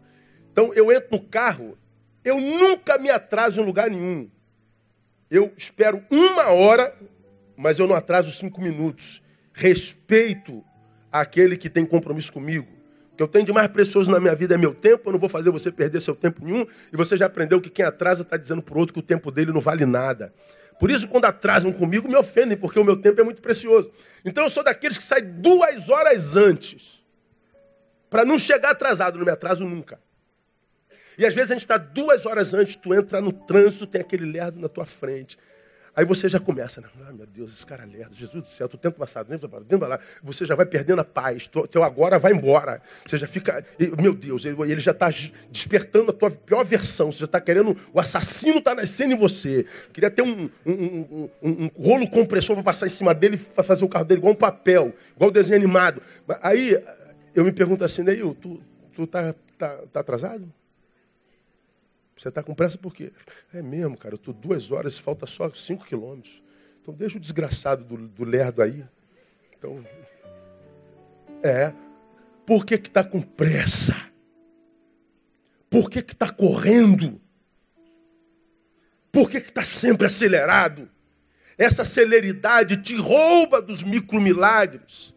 Então 0.50 0.74
eu 0.74 0.90
entro 0.90 1.10
no 1.12 1.20
carro, 1.20 1.78
eu 2.24 2.40
nunca 2.40 2.98
me 2.98 3.10
atraso 3.10 3.60
em 3.60 3.66
lugar 3.66 3.90
nenhum. 3.90 4.30
Eu 5.30 5.52
espero 5.58 6.02
uma 6.10 6.52
hora, 6.52 6.96
mas 7.58 7.80
eu 7.80 7.88
não 7.88 7.96
atraso 7.96 8.32
cinco 8.32 8.62
minutos. 8.62 9.22
Respeito 9.52 10.64
aquele 11.14 11.56
que 11.56 11.70
tem 11.70 11.86
compromisso 11.86 12.34
comigo. 12.34 12.68
O 13.14 13.16
que 13.16 13.22
eu 13.22 13.28
tenho 13.28 13.46
de 13.46 13.54
mais 13.54 13.68
precioso 13.68 14.12
na 14.12 14.20
minha 14.20 14.34
vida 14.34 14.56
é 14.56 14.58
meu 14.58 14.74
tempo, 14.74 15.08
eu 15.08 15.14
não 15.14 15.20
vou 15.20 15.30
fazer 15.30 15.52
você 15.52 15.72
perder 15.72 16.02
seu 16.02 16.16
tempo 16.16 16.44
nenhum, 16.44 16.66
e 16.92 16.98
você 16.98 17.16
já 17.16 17.28
aprendeu 17.28 17.62
que 17.62 17.70
quem 17.70 17.86
atrasa 17.86 18.24
está 18.24 18.36
dizendo 18.36 18.64
para 18.64 18.76
o 18.76 18.80
outro 18.80 18.94
que 18.94 19.00
o 19.00 19.04
tempo 19.04 19.32
dele 19.32 19.52
não 19.52 19.62
vale 19.62 19.86
nada. 19.86 20.34
Por 20.80 20.90
isso, 20.90 21.08
quando 21.08 21.26
atrasam 21.26 21.72
comigo, 21.72 22.10
me 22.10 22.16
ofendem, 22.16 22.58
porque 22.58 22.80
o 22.80 22.84
meu 22.84 22.98
tempo 22.98 23.22
é 23.22 23.24
muito 23.24 23.42
precioso. 23.42 23.92
Então, 24.26 24.44
eu 24.44 24.50
sou 24.50 24.64
daqueles 24.64 24.98
que 24.98 25.04
saem 25.04 25.24
duas 25.40 25.90
horas 25.90 26.36
antes, 26.36 27.04
para 28.10 28.26
não 28.26 28.40
chegar 28.40 28.72
atrasado, 28.72 29.20
não 29.20 29.26
me 29.26 29.32
atraso 29.32 29.64
nunca. 29.64 30.00
E 31.16 31.26
às 31.26 31.36
vezes 31.36 31.52
a 31.52 31.54
gente 31.54 31.62
está 31.62 31.78
duas 31.78 32.26
horas 32.26 32.56
antes, 32.56 32.76
tu 32.76 32.94
entra 32.94 33.22
no 33.22 33.32
trânsito, 33.32 33.86
tem 33.86 34.02
aquele 34.02 34.26
lerdo 34.26 34.60
na 34.60 34.68
tua 34.68 34.86
frente. 34.86 35.38
Aí 35.96 36.06
você 36.06 36.28
já 36.28 36.40
começa, 36.40 36.82
né? 36.82 36.88
Ah, 37.08 37.14
meu 37.14 37.28
Deus, 37.28 37.54
esse 37.54 37.66
cara 37.66 37.84
é 37.84 37.86
lerdo, 37.86 38.16
Jesus 38.16 38.42
do 38.42 38.50
céu, 38.50 38.68
tu 38.68 38.78
tenta 38.78 38.98
passar 38.98 39.24
dentro, 39.24 39.48
dentro 39.62 39.88
lá, 39.88 40.00
você 40.24 40.44
já 40.44 40.56
vai 40.56 40.66
perdendo 40.66 41.02
a 41.02 41.04
paz, 41.04 41.48
teu 41.70 41.84
agora 41.84 42.18
vai 42.18 42.32
embora. 42.32 42.82
Você 43.06 43.16
já 43.16 43.28
fica, 43.28 43.64
meu 44.02 44.16
Deus, 44.16 44.44
ele 44.46 44.80
já 44.80 44.92
está 44.92 45.10
despertando 45.52 46.10
a 46.10 46.14
tua 46.14 46.32
pior 46.32 46.64
versão, 46.64 47.12
você 47.12 47.20
já 47.20 47.26
está 47.26 47.40
querendo, 47.40 47.78
o 47.94 48.00
assassino 48.00 48.58
está 48.58 48.74
nascendo 48.74 49.14
em 49.14 49.18
você. 49.18 49.68
Queria 49.92 50.10
ter 50.10 50.24
um, 50.24 50.50
um, 50.66 50.74
um, 50.74 51.30
um 51.44 51.70
rolo 51.80 52.10
compressor 52.10 52.56
para 52.56 52.64
passar 52.64 52.88
em 52.88 52.90
cima 52.90 53.14
dele 53.14 53.36
e 53.36 53.64
fazer 53.64 53.86
o 53.86 53.90
carro 53.90 54.06
dele 54.06 54.20
igual 54.20 54.34
um 54.34 54.38
papel, 54.38 54.94
igual 55.16 55.30
um 55.30 55.34
desenho 55.34 55.60
animado. 55.60 56.02
Aí 56.42 56.82
eu 57.36 57.44
me 57.44 57.52
pergunto 57.52 57.84
assim, 57.84 58.02
Neil, 58.02 58.34
tu, 58.34 58.60
tu 58.96 59.06
tá, 59.06 59.36
tá, 59.60 59.78
tá 59.92 60.00
atrasado? 60.00 60.52
Você 62.16 62.30
está 62.30 62.44
com 62.44 62.54
pressa 62.54 62.78
por 62.78 62.94
quê? 62.94 63.12
É 63.54 63.62
mesmo, 63.62 63.98
cara, 63.98 64.14
eu 64.14 64.18
estou 64.18 64.34
duas 64.34 64.72
horas, 64.72 64.98
falta 64.98 65.26
só 65.26 65.50
cinco 65.52 65.86
quilômetros. 65.86 66.44
Então 66.82 66.94
deixa 66.94 67.18
o 67.18 67.22
desgraçado 67.22 67.84
do, 67.84 68.08
do 68.08 68.24
lerdo 68.24 68.62
aí. 68.62 68.86
Então, 69.58 69.84
é. 71.44 71.74
Por 72.46 72.66
que 72.66 72.76
está 72.76 73.04
com 73.04 73.22
pressa? 73.22 73.96
Por 75.70 75.90
que 75.90 76.00
está 76.00 76.30
correndo? 76.30 77.22
Por 79.12 79.30
que 79.30 79.38
está 79.38 79.64
sempre 79.64 80.08
acelerado? 80.08 80.90
Essa 81.58 81.86
celeridade 81.86 82.78
te 82.78 82.96
rouba 82.96 83.62
dos 83.62 83.82
micromilagres. 83.84 85.14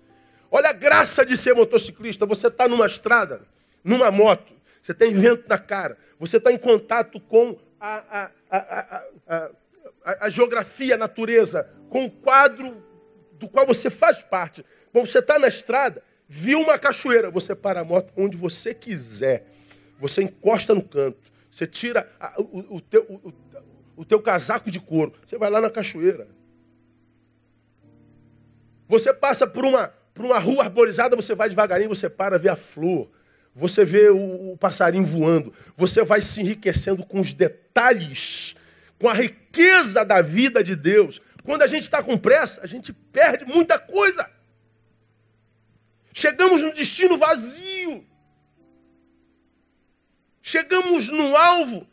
Olha 0.50 0.70
a 0.70 0.72
graça 0.72 1.26
de 1.26 1.36
ser 1.36 1.54
motociclista. 1.54 2.24
Você 2.26 2.46
está 2.46 2.68
numa 2.68 2.86
estrada, 2.86 3.42
numa 3.82 4.10
moto. 4.10 4.55
Você 4.86 4.94
tem 4.94 5.12
vento 5.12 5.48
na 5.48 5.58
cara. 5.58 5.98
Você 6.16 6.36
está 6.36 6.52
em 6.52 6.56
contato 6.56 7.18
com 7.18 7.58
a, 7.80 8.30
a, 8.48 9.02
a, 9.26 9.50
a, 10.20 10.28
geografia, 10.28 10.94
a 10.94 10.98
natureza, 10.98 11.68
com 11.90 12.04
o 12.04 12.10
quadro 12.10 12.80
do 13.32 13.48
qual 13.48 13.66
você 13.66 13.90
faz 13.90 14.22
parte. 14.22 14.64
Bom, 14.92 15.04
você 15.04 15.18
está 15.18 15.40
na 15.40 15.48
estrada, 15.48 16.00
viu 16.28 16.60
uma 16.60 16.78
cachoeira, 16.78 17.32
você 17.32 17.52
para 17.52 17.80
a 17.80 17.84
moto 17.84 18.12
onde 18.16 18.36
você 18.36 18.72
quiser. 18.72 19.44
Você 19.98 20.22
encosta 20.22 20.72
no 20.72 20.84
canto. 20.84 21.18
Você 21.50 21.66
tira 21.66 22.08
o, 22.38 22.76
o, 22.76 22.80
teu, 22.80 23.02
o, 23.02 23.32
o 23.96 24.04
teu 24.04 24.22
casaco 24.22 24.70
de 24.70 24.78
couro. 24.78 25.14
Você 25.26 25.36
vai 25.36 25.50
lá 25.50 25.60
na 25.60 25.68
cachoeira. 25.68 26.28
Você 28.86 29.12
passa 29.12 29.48
por 29.48 29.64
uma, 29.64 29.88
por 30.14 30.24
uma 30.24 30.38
rua 30.38 30.62
arborizada, 30.62 31.16
você 31.16 31.34
vai 31.34 31.48
devagarinho, 31.48 31.88
você 31.88 32.08
para, 32.08 32.38
vê 32.38 32.48
a 32.48 32.54
flor 32.54 33.10
você 33.56 33.86
vê 33.86 34.10
o, 34.10 34.54
passarinho 34.58 35.06
voando, 35.06 35.50
você 35.74 36.04
vai 36.04 36.20
se 36.20 36.42
enriquecendo 36.42 37.04
com 37.06 37.18
os 37.18 37.32
detalhes, 37.32 38.54
com 38.98 39.08
a 39.08 39.14
riqueza 39.14 40.04
da 40.04 40.20
vida 40.20 40.62
de 40.62 40.76
Deus. 40.76 41.22
Quando 41.42 41.62
a 41.62 41.66
gente 41.66 41.84
está 41.84 42.02
com 42.02 42.18
pressa, 42.18 42.60
a 42.62 42.66
gente 42.66 42.92
perde 42.92 43.46
muita 43.46 43.78
coisa. 43.78 44.28
Chegamos 46.12 46.60
no 46.60 46.74
destino 46.74 47.16
vazio. 47.16 48.06
Chegamos 50.42 51.08
no 51.08 51.34
alvo, 51.34 51.88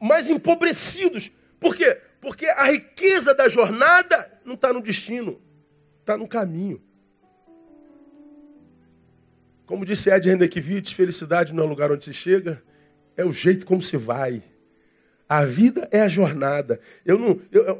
mas 0.00 0.30
empobrecidos. 0.30 1.32
Por 1.58 1.74
quê? 1.74 2.00
Porque 2.20 2.46
a 2.46 2.64
riqueza 2.70 3.34
da 3.34 3.48
jornada 3.48 4.40
não 4.44 4.54
está 4.54 4.72
no 4.72 4.80
destino, 4.80 5.42
está 6.00 6.16
no 6.16 6.28
caminho. 6.28 6.80
Como 9.66 9.84
disse 9.84 10.08
Ed 10.10 10.28
Rendekiewicz, 10.28 10.92
felicidade 10.92 11.52
não 11.52 11.64
é 11.64 11.66
o 11.66 11.68
lugar 11.68 11.90
onde 11.90 12.04
se 12.04 12.14
chega, 12.14 12.62
é 13.16 13.24
o 13.24 13.32
jeito 13.32 13.66
como 13.66 13.82
se 13.82 13.96
vai. 13.96 14.42
A 15.28 15.44
vida 15.44 15.88
é 15.90 16.00
a 16.02 16.08
jornada. 16.08 16.78
Eu 17.04 17.18
não, 17.18 17.40
eu, 17.50 17.76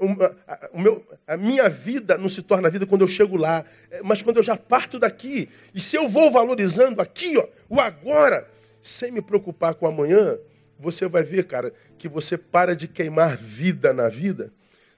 a, 0.48 0.68
o 0.72 0.80
meu, 0.80 1.06
a 1.24 1.36
minha 1.36 1.68
vida 1.68 2.18
não 2.18 2.28
se 2.28 2.42
torna 2.42 2.68
vida 2.68 2.86
quando 2.86 3.02
eu 3.02 3.06
chego 3.06 3.36
lá, 3.36 3.64
é, 3.88 4.02
mas 4.02 4.20
quando 4.20 4.38
eu 4.38 4.42
já 4.42 4.56
parto 4.56 4.98
daqui. 4.98 5.48
E 5.72 5.80
se 5.80 5.94
eu 5.94 6.08
vou 6.08 6.28
valorizando 6.30 7.00
aqui, 7.00 7.38
ó, 7.38 7.46
o 7.68 7.80
agora, 7.80 8.50
sem 8.82 9.12
me 9.12 9.22
preocupar 9.22 9.74
com 9.74 9.86
amanhã, 9.86 10.36
você 10.80 11.06
vai 11.06 11.22
ver, 11.22 11.44
cara, 11.44 11.72
que 11.96 12.08
você 12.08 12.36
para 12.36 12.74
de 12.74 12.88
queimar 12.88 13.36
vida 13.36 13.92
na 13.92 14.08
vida, 14.08 14.52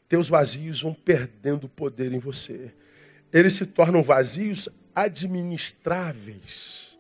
teus 0.08 0.26
vazios 0.26 0.80
vão 0.80 0.94
perdendo 0.94 1.68
poder 1.68 2.14
em 2.14 2.18
você. 2.18 2.72
Eles 3.32 3.54
se 3.54 3.66
tornam 3.66 4.02
vazios 4.02 4.68
administráveis. 4.94 6.98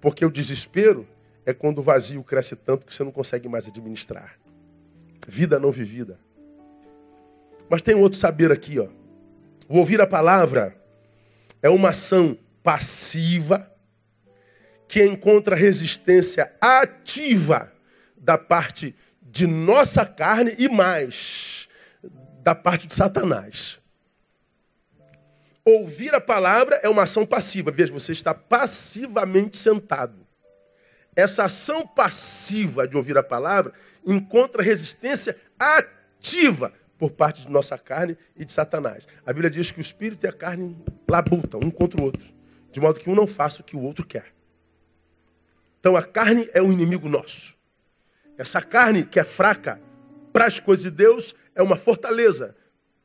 Porque 0.00 0.24
o 0.24 0.30
desespero 0.30 1.06
é 1.44 1.52
quando 1.52 1.78
o 1.78 1.82
vazio 1.82 2.22
cresce 2.22 2.56
tanto 2.56 2.86
que 2.86 2.94
você 2.94 3.04
não 3.04 3.12
consegue 3.12 3.48
mais 3.48 3.68
administrar. 3.68 4.38
Vida 5.26 5.58
não 5.58 5.70
vivida. 5.70 6.18
Mas 7.68 7.82
tem 7.82 7.94
um 7.94 8.00
outro 8.00 8.18
saber 8.18 8.50
aqui, 8.50 8.78
ó. 8.78 8.88
O 9.68 9.78
ouvir 9.78 10.00
a 10.00 10.06
palavra 10.06 10.76
é 11.62 11.68
uma 11.68 11.90
ação 11.90 12.36
passiva 12.62 13.70
que 14.88 15.04
encontra 15.04 15.54
resistência 15.54 16.50
ativa 16.60 17.72
da 18.16 18.36
parte 18.36 18.94
de 19.22 19.46
nossa 19.46 20.04
carne 20.04 20.54
e 20.58 20.68
mais 20.68 21.68
da 22.42 22.54
parte 22.54 22.86
de 22.86 22.94
Satanás. 22.94 23.79
Ouvir 25.70 26.12
a 26.12 26.20
palavra 26.20 26.80
é 26.82 26.88
uma 26.88 27.04
ação 27.04 27.24
passiva. 27.24 27.70
Veja, 27.70 27.92
você 27.92 28.10
está 28.10 28.34
passivamente 28.34 29.56
sentado. 29.56 30.26
Essa 31.14 31.44
ação 31.44 31.86
passiva 31.86 32.88
de 32.88 32.96
ouvir 32.96 33.16
a 33.16 33.22
palavra 33.22 33.72
encontra 34.04 34.64
resistência 34.64 35.36
ativa 35.56 36.72
por 36.98 37.12
parte 37.12 37.42
de 37.42 37.48
nossa 37.48 37.78
carne 37.78 38.18
e 38.36 38.44
de 38.44 38.52
Satanás. 38.52 39.06
A 39.24 39.32
Bíblia 39.32 39.48
diz 39.48 39.70
que 39.70 39.78
o 39.78 39.80
espírito 39.80 40.26
e 40.26 40.28
a 40.28 40.32
carne 40.32 40.76
labutam 41.08 41.60
um 41.62 41.70
contra 41.70 42.00
o 42.00 42.04
outro, 42.04 42.28
de 42.72 42.80
modo 42.80 42.98
que 42.98 43.08
um 43.08 43.14
não 43.14 43.26
faça 43.26 43.60
o 43.60 43.64
que 43.64 43.76
o 43.76 43.80
outro 43.80 44.04
quer. 44.04 44.32
Então 45.78 45.96
a 45.96 46.02
carne 46.02 46.50
é 46.52 46.60
um 46.60 46.72
inimigo 46.72 47.08
nosso. 47.08 47.56
Essa 48.36 48.60
carne 48.60 49.04
que 49.04 49.20
é 49.20 49.24
fraca 49.24 49.80
para 50.32 50.46
as 50.46 50.58
coisas 50.58 50.82
de 50.82 50.90
Deus 50.90 51.34
é 51.54 51.62
uma 51.62 51.76
fortaleza 51.76 52.56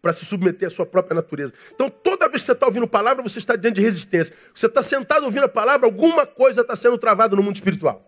para 0.06 0.14
se 0.14 0.24
submeter 0.24 0.68
à 0.68 0.70
sua 0.70 0.86
própria 0.86 1.16
natureza. 1.16 1.52
Então 1.74 1.90
toda 1.90 2.30
vez 2.30 2.44
que 2.44 2.46
você 2.46 2.52
está 2.52 2.68
ouvindo 2.68 2.88
palavra, 2.88 3.24
você 3.24 3.40
está 3.40 3.56
diante 3.56 3.78
de 3.78 3.82
resistência. 3.82 4.36
Você 4.54 4.68
está 4.68 4.84
sentado 4.84 5.24
ouvindo 5.24 5.46
a 5.46 5.50
palavra, 5.50 5.88
alguma 5.88 6.28
coisa 6.28 6.62
está 6.62 6.76
sendo 6.76 6.96
travada 6.96 7.36
no 7.36 7.42
mundo 7.42 7.56
espiritual. 7.56 8.08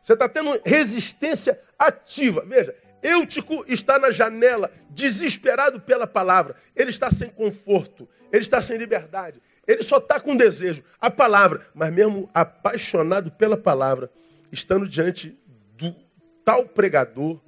Você 0.00 0.14
está 0.14 0.26
tendo 0.26 0.58
resistência 0.64 1.60
ativa. 1.78 2.46
Veja, 2.46 2.74
Eutico 3.02 3.62
está 3.68 3.98
na 3.98 4.10
janela, 4.10 4.72
desesperado 4.88 5.82
pela 5.82 6.06
palavra. 6.06 6.56
Ele 6.74 6.88
está 6.88 7.10
sem 7.10 7.28
conforto, 7.28 8.08
ele 8.32 8.40
está 8.42 8.62
sem 8.62 8.78
liberdade, 8.78 9.38
ele 9.66 9.82
só 9.82 9.98
está 9.98 10.18
com 10.18 10.34
desejo, 10.34 10.82
a 10.98 11.10
palavra, 11.10 11.60
mas 11.74 11.92
mesmo 11.92 12.30
apaixonado 12.32 13.30
pela 13.32 13.58
palavra, 13.58 14.10
estando 14.50 14.88
diante 14.88 15.38
do 15.76 15.94
tal 16.42 16.64
pregador, 16.64 17.38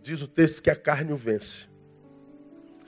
diz 0.00 0.22
o 0.22 0.26
texto 0.26 0.62
que 0.62 0.70
a 0.70 0.74
carne 0.74 1.12
o 1.12 1.18
vence. 1.18 1.70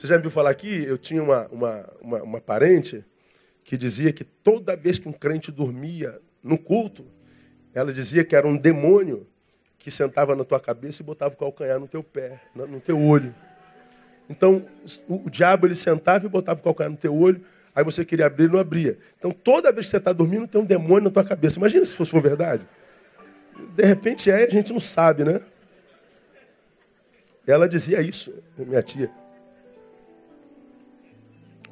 Você 0.04 0.08
já 0.08 0.16
me 0.16 0.20
viu 0.20 0.30
falar 0.30 0.50
aqui? 0.50 0.84
Eu 0.84 0.98
tinha 0.98 1.22
uma, 1.22 1.48
uma, 1.48 1.92
uma, 1.98 2.22
uma 2.22 2.40
parente 2.42 3.02
que 3.64 3.74
dizia 3.74 4.12
que 4.12 4.22
toda 4.22 4.76
vez 4.76 4.98
que 4.98 5.08
um 5.08 5.12
crente 5.14 5.50
dormia 5.50 6.20
no 6.42 6.58
culto, 6.58 7.06
ela 7.72 7.90
dizia 7.90 8.22
que 8.22 8.36
era 8.36 8.46
um 8.46 8.54
demônio 8.54 9.26
que 9.78 9.90
sentava 9.90 10.36
na 10.36 10.44
tua 10.44 10.60
cabeça 10.60 11.00
e 11.00 11.06
botava 11.06 11.32
o 11.32 11.38
calcanhar 11.38 11.80
no 11.80 11.88
teu 11.88 12.02
pé, 12.02 12.38
no 12.54 12.80
teu 12.80 13.00
olho. 13.00 13.34
Então, 14.28 14.66
o, 15.08 15.30
diabo 15.30 15.66
ele 15.66 15.74
sentava 15.74 16.26
e 16.26 16.28
botava 16.28 16.60
o 16.60 16.62
calcanhar 16.62 16.90
no 16.90 16.98
teu 16.98 17.16
olho, 17.16 17.42
Aí 17.74 17.82
você 17.82 18.04
queria 18.04 18.26
abrir 18.26 18.44
e 18.44 18.48
não 18.48 18.58
abria. 18.60 18.98
Então 19.18 19.30
toda 19.30 19.72
vez 19.72 19.86
que 19.86 19.90
você 19.90 19.96
está 19.96 20.12
dormindo, 20.12 20.46
tem 20.46 20.60
um 20.60 20.66
demônio 20.66 21.04
na 21.04 21.10
tua 21.10 21.24
cabeça. 21.24 21.58
Imagina 21.58 21.82
se 21.86 21.94
fosse 21.94 22.12
verdade. 22.20 22.68
De 23.74 23.84
repente 23.84 24.30
é, 24.30 24.44
a 24.44 24.50
gente 24.50 24.70
não 24.70 24.78
sabe, 24.80 25.24
né? 25.24 25.40
Ela 27.46 27.66
dizia 27.66 28.02
isso, 28.02 28.34
minha 28.58 28.82
tia. 28.82 29.10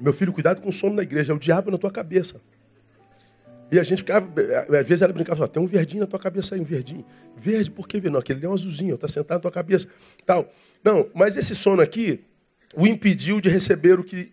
Meu 0.03 0.12
filho, 0.12 0.33
cuidado 0.33 0.61
com 0.61 0.69
o 0.69 0.73
sono 0.73 0.97
na 0.97 1.03
igreja, 1.03 1.33
é 1.33 1.37
o 1.37 1.38
diabo 1.38 1.71
na 1.71 1.79
tua 1.79 1.91
cabeça. 1.91 2.41
E 3.71 3.79
a 3.79 3.85
gente 3.85 3.99
ficava, 3.99 4.29
às 4.81 4.87
vezes 4.87 5.01
ela 5.01 5.12
brincava, 5.12 5.47
tem 5.47 5.62
um 5.62 5.67
verdinho 5.67 6.01
na 6.01 6.09
tua 6.09 6.19
cabeça 6.19 6.57
aí, 6.57 6.61
um 6.61 6.65
verdinho. 6.65 7.07
Verde, 7.37 7.71
por 7.71 7.87
que, 7.87 8.01
não? 8.11 8.19
Aquele 8.19 8.45
é 8.45 8.49
um 8.49 8.53
azulzinho, 8.53 8.97
está 8.97 9.07
sentado 9.07 9.38
na 9.38 9.43
tua 9.43 9.53
cabeça. 9.53 9.87
Tal. 10.27 10.53
Não, 10.83 11.09
mas 11.15 11.37
esse 11.37 11.55
sono 11.55 11.81
aqui 11.81 12.25
o 12.75 12.85
impediu 12.85 13.41
de 13.41 13.49
receber 13.49 14.01
o 14.01 14.05
que 14.05 14.33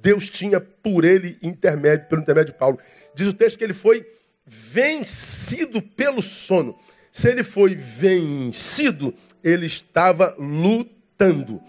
Deus 0.00 0.30
tinha 0.30 0.58
por 0.58 1.04
ele 1.04 1.36
intermédio, 1.42 2.08
pelo 2.08 2.22
intermédio 2.22 2.54
de 2.54 2.58
Paulo. 2.58 2.78
Diz 3.14 3.28
o 3.28 3.32
texto 3.32 3.58
que 3.58 3.64
ele 3.64 3.74
foi 3.74 4.06
vencido 4.46 5.82
pelo 5.82 6.22
sono. 6.22 6.78
Se 7.12 7.28
ele 7.28 7.44
foi 7.44 7.74
vencido, 7.74 9.14
ele 9.42 9.66
estava 9.66 10.34
lutando. 10.38 11.60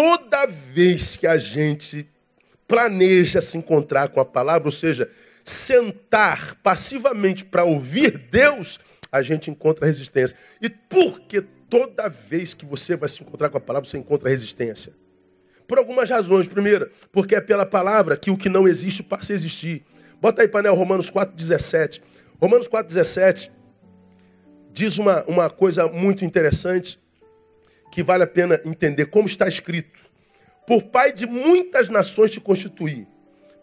Toda 0.00 0.46
vez 0.46 1.16
que 1.16 1.26
a 1.26 1.36
gente 1.36 2.08
planeja 2.68 3.42
se 3.42 3.58
encontrar 3.58 4.10
com 4.10 4.20
a 4.20 4.24
palavra, 4.24 4.68
ou 4.68 4.72
seja, 4.72 5.10
sentar 5.44 6.54
passivamente 6.62 7.44
para 7.44 7.64
ouvir 7.64 8.16
Deus, 8.16 8.78
a 9.10 9.22
gente 9.22 9.50
encontra 9.50 9.86
resistência. 9.86 10.36
E 10.62 10.70
por 10.70 11.18
que 11.22 11.40
toda 11.40 12.08
vez 12.08 12.54
que 12.54 12.64
você 12.64 12.94
vai 12.94 13.08
se 13.08 13.24
encontrar 13.24 13.48
com 13.48 13.58
a 13.58 13.60
palavra, 13.60 13.90
você 13.90 13.98
encontra 13.98 14.30
resistência? 14.30 14.92
Por 15.66 15.78
algumas 15.78 16.08
razões. 16.08 16.46
Primeira, 16.46 16.88
porque 17.10 17.34
é 17.34 17.40
pela 17.40 17.66
palavra 17.66 18.16
que 18.16 18.30
o 18.30 18.36
que 18.36 18.48
não 18.48 18.68
existe 18.68 19.02
passa 19.02 19.32
a 19.32 19.34
existir. 19.34 19.84
Bota 20.20 20.42
aí, 20.42 20.46
painel, 20.46 20.76
Romanos 20.76 21.10
4,17. 21.10 22.00
Romanos 22.40 22.68
4,17 22.68 23.50
diz 24.72 24.96
uma, 24.96 25.24
uma 25.24 25.50
coisa 25.50 25.88
muito 25.88 26.24
interessante 26.24 27.00
que 27.98 28.02
vale 28.04 28.22
a 28.22 28.28
pena 28.28 28.60
entender. 28.64 29.06
Como 29.06 29.26
está 29.26 29.48
escrito: 29.48 29.98
Por 30.64 30.84
pai 30.84 31.12
de 31.12 31.26
muitas 31.26 31.90
nações 31.90 32.30
te 32.30 32.38
constituí, 32.38 33.08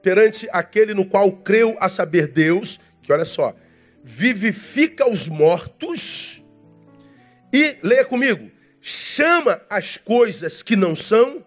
perante 0.01 0.45
aquele 0.51 0.93
no 0.93 1.05
qual 1.05 1.31
creu 1.31 1.77
a 1.79 1.87
saber 1.87 2.27
Deus, 2.27 2.81
que 3.01 3.13
olha 3.13 3.23
só, 3.23 3.55
vivifica 4.03 5.09
os 5.09 5.29
mortos 5.29 6.43
e, 7.53 7.77
leia 7.81 8.03
comigo, 8.03 8.51
chama 8.81 9.61
as 9.69 9.95
coisas 9.95 10.61
que 10.61 10.75
não 10.75 10.93
são 10.93 11.41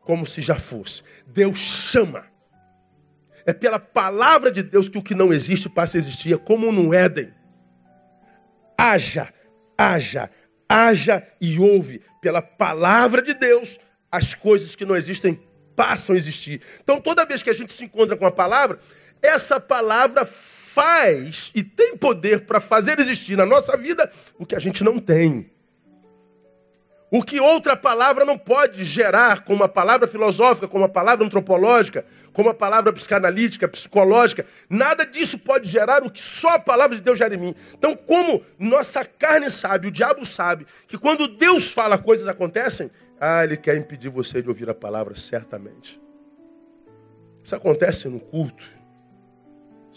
como 0.00 0.26
se 0.26 0.42
já 0.42 0.56
fosse. 0.56 1.04
Deus 1.24 1.56
chama. 1.56 2.26
É 3.46 3.52
pela 3.52 3.78
palavra 3.78 4.50
de 4.50 4.64
Deus 4.64 4.88
que 4.88 4.98
o 4.98 5.02
que 5.04 5.14
não 5.14 5.32
existe 5.32 5.68
passa 5.68 5.96
a 5.96 6.00
existir. 6.00 6.34
É 6.34 6.36
como 6.36 6.72
no 6.72 6.92
Éden. 6.92 7.32
Haja, 8.76 9.32
haja, 9.78 10.28
haja 10.68 11.26
e 11.40 11.58
ouve. 11.58 12.02
Pela 12.20 12.42
palavra 12.42 13.22
de 13.22 13.34
Deus, 13.34 13.78
as 14.10 14.34
coisas 14.34 14.74
que 14.76 14.84
não 14.84 14.96
existem 14.96 15.40
passam 15.74 16.14
a 16.14 16.18
existir. 16.18 16.60
Então, 16.82 17.00
toda 17.00 17.24
vez 17.24 17.42
que 17.42 17.50
a 17.50 17.54
gente 17.54 17.72
se 17.72 17.84
encontra 17.84 18.16
com 18.16 18.26
a 18.26 18.30
palavra, 18.30 18.78
essa 19.22 19.60
palavra 19.60 20.24
faz 20.24 21.50
e 21.54 21.62
tem 21.62 21.96
poder 21.96 22.42
para 22.46 22.60
fazer 22.60 22.98
existir 22.98 23.36
na 23.36 23.46
nossa 23.46 23.76
vida 23.76 24.10
o 24.38 24.44
que 24.44 24.54
a 24.54 24.58
gente 24.58 24.82
não 24.84 24.98
tem. 24.98 25.50
O 27.10 27.22
que 27.22 27.40
outra 27.40 27.74
palavra 27.74 28.24
não 28.24 28.36
pode 28.36 28.84
gerar, 28.84 29.42
como 29.42 29.62
uma 29.62 29.68
palavra 29.68 30.06
filosófica, 30.06 30.68
como 30.68 30.82
uma 30.82 30.90
palavra 30.90 31.24
antropológica, 31.24 32.04
como 32.34 32.48
uma 32.48 32.54
palavra 32.54 32.92
psicanalítica, 32.92 33.66
psicológica, 33.66 34.44
nada 34.68 35.06
disso 35.06 35.38
pode 35.38 35.68
gerar 35.68 36.02
o 36.04 36.10
que 36.10 36.20
só 36.20 36.56
a 36.56 36.58
palavra 36.58 36.96
de 36.96 37.02
Deus 37.02 37.18
gera 37.18 37.34
em 37.34 37.38
mim. 37.38 37.54
Então, 37.72 37.96
como 37.96 38.42
nossa 38.58 39.04
carne 39.04 39.50
sabe, 39.50 39.86
o 39.86 39.90
diabo 39.90 40.26
sabe, 40.26 40.66
que 40.86 40.98
quando 40.98 41.26
Deus 41.26 41.72
fala, 41.72 41.96
coisas 41.96 42.28
acontecem, 42.28 42.90
ah, 43.18 43.42
ele 43.42 43.56
quer 43.56 43.76
impedir 43.76 44.10
você 44.10 44.42
de 44.42 44.48
ouvir 44.48 44.68
a 44.68 44.74
palavra, 44.74 45.14
certamente. 45.16 45.98
Isso 47.42 47.56
acontece 47.56 48.06
no 48.08 48.20
culto. 48.20 48.77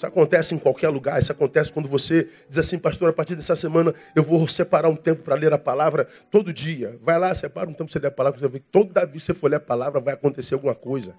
Isso 0.02 0.08
acontece 0.08 0.56
em 0.56 0.58
qualquer 0.58 0.90
lugar. 0.90 1.20
Isso 1.20 1.32
acontece 1.32 1.72
quando 1.72 1.88
você 1.88 2.28
diz 2.50 2.58
assim, 2.58 2.80
pastor, 2.80 3.10
a 3.10 3.14
partir 3.14 3.36
dessa 3.36 3.56
semana 3.56 3.94
eu 4.16 4.24
vou 4.24 4.48
separar 4.48 4.90
um 4.90 4.96
tempo 4.96 5.22
para 5.22 5.36
ler 5.36 5.54
a 5.54 5.60
palavra 5.60 6.08
todo 6.32 6.52
dia. 6.52 6.98
Vai 7.04 7.20
lá, 7.20 7.36
separa 7.36 7.70
um 7.70 7.74
tempo 7.74 7.86
para 7.86 7.94
você 7.94 8.00
ler 8.00 8.08
a 8.08 8.12
palavra. 8.12 8.40
Você 8.40 8.48
ver 8.48 8.60
que 8.62 8.66
toda 8.72 9.06
vez 9.06 9.22
que 9.22 9.26
você 9.28 9.34
for 9.36 9.52
ler 9.52 9.58
a 9.58 9.60
palavra 9.60 10.02
vai 10.02 10.16
acontecer 10.16 10.56
alguma 10.56 10.74
coisa. 10.74 11.14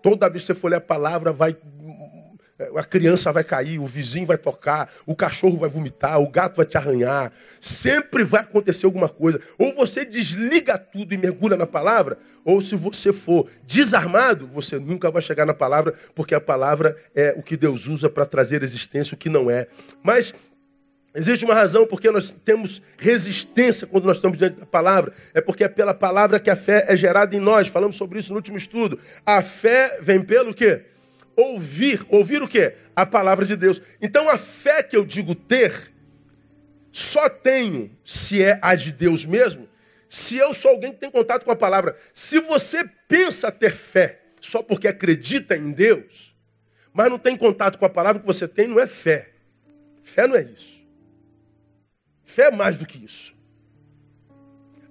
Toda 0.00 0.26
vez 0.30 0.42
que 0.42 0.46
você 0.46 0.54
for 0.58 0.70
ler 0.70 0.76
a 0.76 0.80
palavra 0.80 1.34
vai 1.34 1.54
a 2.76 2.82
criança 2.82 3.32
vai 3.32 3.44
cair, 3.44 3.78
o 3.78 3.86
vizinho 3.86 4.26
vai 4.26 4.36
tocar, 4.36 4.90
o 5.06 5.14
cachorro 5.14 5.58
vai 5.58 5.68
vomitar, 5.68 6.20
o 6.20 6.28
gato 6.28 6.56
vai 6.56 6.66
te 6.66 6.76
arranhar. 6.76 7.32
Sempre 7.60 8.24
vai 8.24 8.42
acontecer 8.42 8.86
alguma 8.86 9.08
coisa. 9.08 9.40
Ou 9.56 9.74
você 9.74 10.04
desliga 10.04 10.76
tudo 10.76 11.14
e 11.14 11.16
mergulha 11.16 11.56
na 11.56 11.66
palavra, 11.66 12.18
ou 12.44 12.60
se 12.60 12.74
você 12.74 13.12
for 13.12 13.48
desarmado, 13.64 14.46
você 14.46 14.78
nunca 14.78 15.10
vai 15.10 15.22
chegar 15.22 15.46
na 15.46 15.54
palavra, 15.54 15.94
porque 16.14 16.34
a 16.34 16.40
palavra 16.40 16.96
é 17.14 17.34
o 17.36 17.42
que 17.42 17.56
Deus 17.56 17.86
usa 17.86 18.10
para 18.10 18.26
trazer 18.26 18.62
existência, 18.62 19.14
o 19.14 19.18
que 19.18 19.28
não 19.28 19.50
é. 19.50 19.68
Mas 20.02 20.34
Existe 21.14 21.44
uma 21.44 21.54
razão 21.54 21.86
porque 21.86 22.10
nós 22.10 22.30
temos 22.30 22.82
resistência 22.98 23.86
quando 23.86 24.04
nós 24.04 24.18
estamos 24.18 24.36
diante 24.36 24.60
da 24.60 24.66
palavra. 24.66 25.12
É 25.32 25.40
porque 25.40 25.64
é 25.64 25.68
pela 25.68 25.92
palavra 25.94 26.38
que 26.38 26.50
a 26.50 26.54
fé 26.54 26.84
é 26.86 26.94
gerada 26.96 27.34
em 27.34 27.40
nós. 27.40 27.66
Falamos 27.66 27.96
sobre 27.96 28.18
isso 28.18 28.30
no 28.30 28.36
último 28.36 28.58
estudo. 28.58 28.96
A 29.24 29.42
fé 29.42 29.98
vem 30.00 30.22
pelo 30.22 30.54
quê? 30.54 30.84
Ouvir. 31.38 32.04
Ouvir 32.08 32.42
o 32.42 32.48
quê? 32.48 32.74
A 32.94 33.06
palavra 33.06 33.46
de 33.46 33.54
Deus. 33.54 33.80
Então 34.02 34.28
a 34.28 34.36
fé 34.36 34.82
que 34.82 34.96
eu 34.96 35.04
digo 35.04 35.34
ter, 35.34 35.92
só 36.90 37.28
tenho 37.28 37.90
se 38.04 38.42
é 38.42 38.58
a 38.60 38.74
de 38.74 38.92
Deus 38.92 39.24
mesmo, 39.24 39.68
se 40.08 40.36
eu 40.36 40.52
sou 40.52 40.72
alguém 40.72 40.92
que 40.92 40.98
tem 40.98 41.10
contato 41.10 41.44
com 41.44 41.52
a 41.52 41.56
palavra. 41.56 41.96
Se 42.12 42.40
você 42.40 42.84
pensa 43.06 43.52
ter 43.52 43.70
fé 43.70 44.20
só 44.40 44.62
porque 44.62 44.88
acredita 44.88 45.56
em 45.56 45.70
Deus, 45.70 46.34
mas 46.92 47.08
não 47.08 47.18
tem 47.18 47.36
contato 47.36 47.78
com 47.78 47.84
a 47.84 47.90
palavra 47.90 48.20
que 48.20 48.26
você 48.26 48.48
tem, 48.48 48.66
não 48.66 48.80
é 48.80 48.86
fé. 48.86 49.30
Fé 50.02 50.26
não 50.26 50.34
é 50.34 50.42
isso. 50.42 50.82
Fé 52.24 52.44
é 52.44 52.50
mais 52.50 52.76
do 52.76 52.86
que 52.86 53.04
isso. 53.04 53.36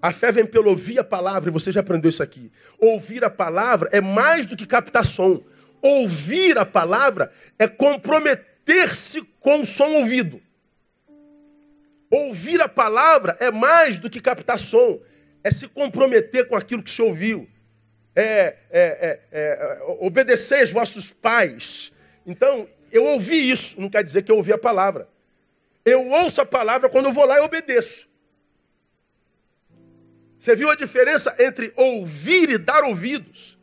A 0.01 0.13
fé 0.13 0.31
vem 0.31 0.45
pelo 0.45 0.69
ouvir 0.69 0.99
a 0.99 1.03
palavra, 1.03 1.49
e 1.49 1.53
você 1.53 1.71
já 1.71 1.81
aprendeu 1.81 2.09
isso 2.09 2.21
aqui. 2.21 2.51
Ouvir 2.79 3.23
a 3.23 3.29
palavra 3.29 3.89
é 3.91 3.99
mais 3.99 4.45
do 4.45 4.55
que 4.55 4.65
captar 4.65 5.03
som. 5.03 5.43
Ouvir 5.81 6.57
a 6.57 6.65
palavra 6.65 7.31
é 7.57 7.67
comprometer-se 7.67 9.21
com 9.39 9.61
o 9.61 9.65
som 9.65 9.93
ouvido. 9.93 10.41
Ouvir 12.09 12.61
a 12.61 12.69
palavra 12.69 13.35
é 13.39 13.51
mais 13.51 13.97
do 13.97 14.09
que 14.09 14.21
captar 14.21 14.59
som, 14.59 14.99
é 15.43 15.51
se 15.51 15.67
comprometer 15.67 16.47
com 16.47 16.55
aquilo 16.55 16.81
que 16.81 16.91
se 16.91 17.01
ouviu, 17.01 17.47
é, 18.15 18.23
é, 18.23 18.55
é, 18.71 19.19
é 19.31 19.79
obedecer 19.99 20.61
aos 20.61 20.71
vossos 20.71 21.11
pais. 21.11 21.91
Então, 22.25 22.67
eu 22.91 23.05
ouvi 23.05 23.49
isso, 23.49 23.79
não 23.79 23.89
quer 23.89 24.03
dizer 24.03 24.23
que 24.23 24.31
eu 24.31 24.37
ouvi 24.37 24.53
a 24.53 24.57
palavra. 24.57 25.07
Eu 25.83 26.07
ouço 26.07 26.41
a 26.41 26.45
palavra 26.45 26.89
quando 26.89 27.05
eu 27.05 27.13
vou 27.13 27.25
lá 27.25 27.37
e 27.37 27.41
obedeço. 27.41 28.07
Você 30.39 30.55
viu 30.55 30.69
a 30.69 30.75
diferença 30.75 31.35
entre 31.39 31.73
ouvir 31.75 32.49
e 32.49 32.57
dar 32.57 32.83
ouvidos? 32.83 33.57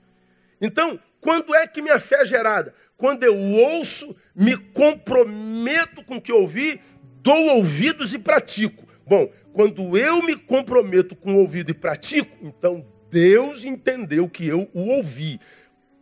Então, 0.60 0.98
quando 1.24 1.54
é 1.54 1.66
que 1.66 1.80
minha 1.80 1.98
fé 1.98 2.20
é 2.20 2.24
gerada? 2.26 2.74
Quando 2.98 3.24
eu 3.24 3.34
ouço, 3.34 4.14
me 4.36 4.54
comprometo 4.58 6.04
com 6.04 6.16
o 6.16 6.20
que 6.20 6.30
ouvi, 6.30 6.78
dou 7.22 7.56
ouvidos 7.56 8.12
e 8.12 8.18
pratico. 8.18 8.86
Bom, 9.06 9.30
quando 9.50 9.96
eu 9.96 10.22
me 10.22 10.36
comprometo 10.36 11.16
com 11.16 11.34
o 11.34 11.38
ouvido 11.38 11.70
e 11.70 11.74
pratico, 11.74 12.36
então 12.42 12.86
Deus 13.08 13.64
entendeu 13.64 14.28
que 14.28 14.46
eu 14.46 14.68
o 14.74 14.90
ouvi. 14.90 15.40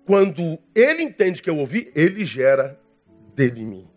Quando 0.05 0.59
ele 0.75 1.05
entende 1.05 1.41
que 1.41 1.49
eu 1.49 1.57
ouvi, 1.57 1.93
ele 1.95 2.25
gera 2.25 2.77
dele 3.33 3.61
em 3.61 3.67
mim. 3.67 3.89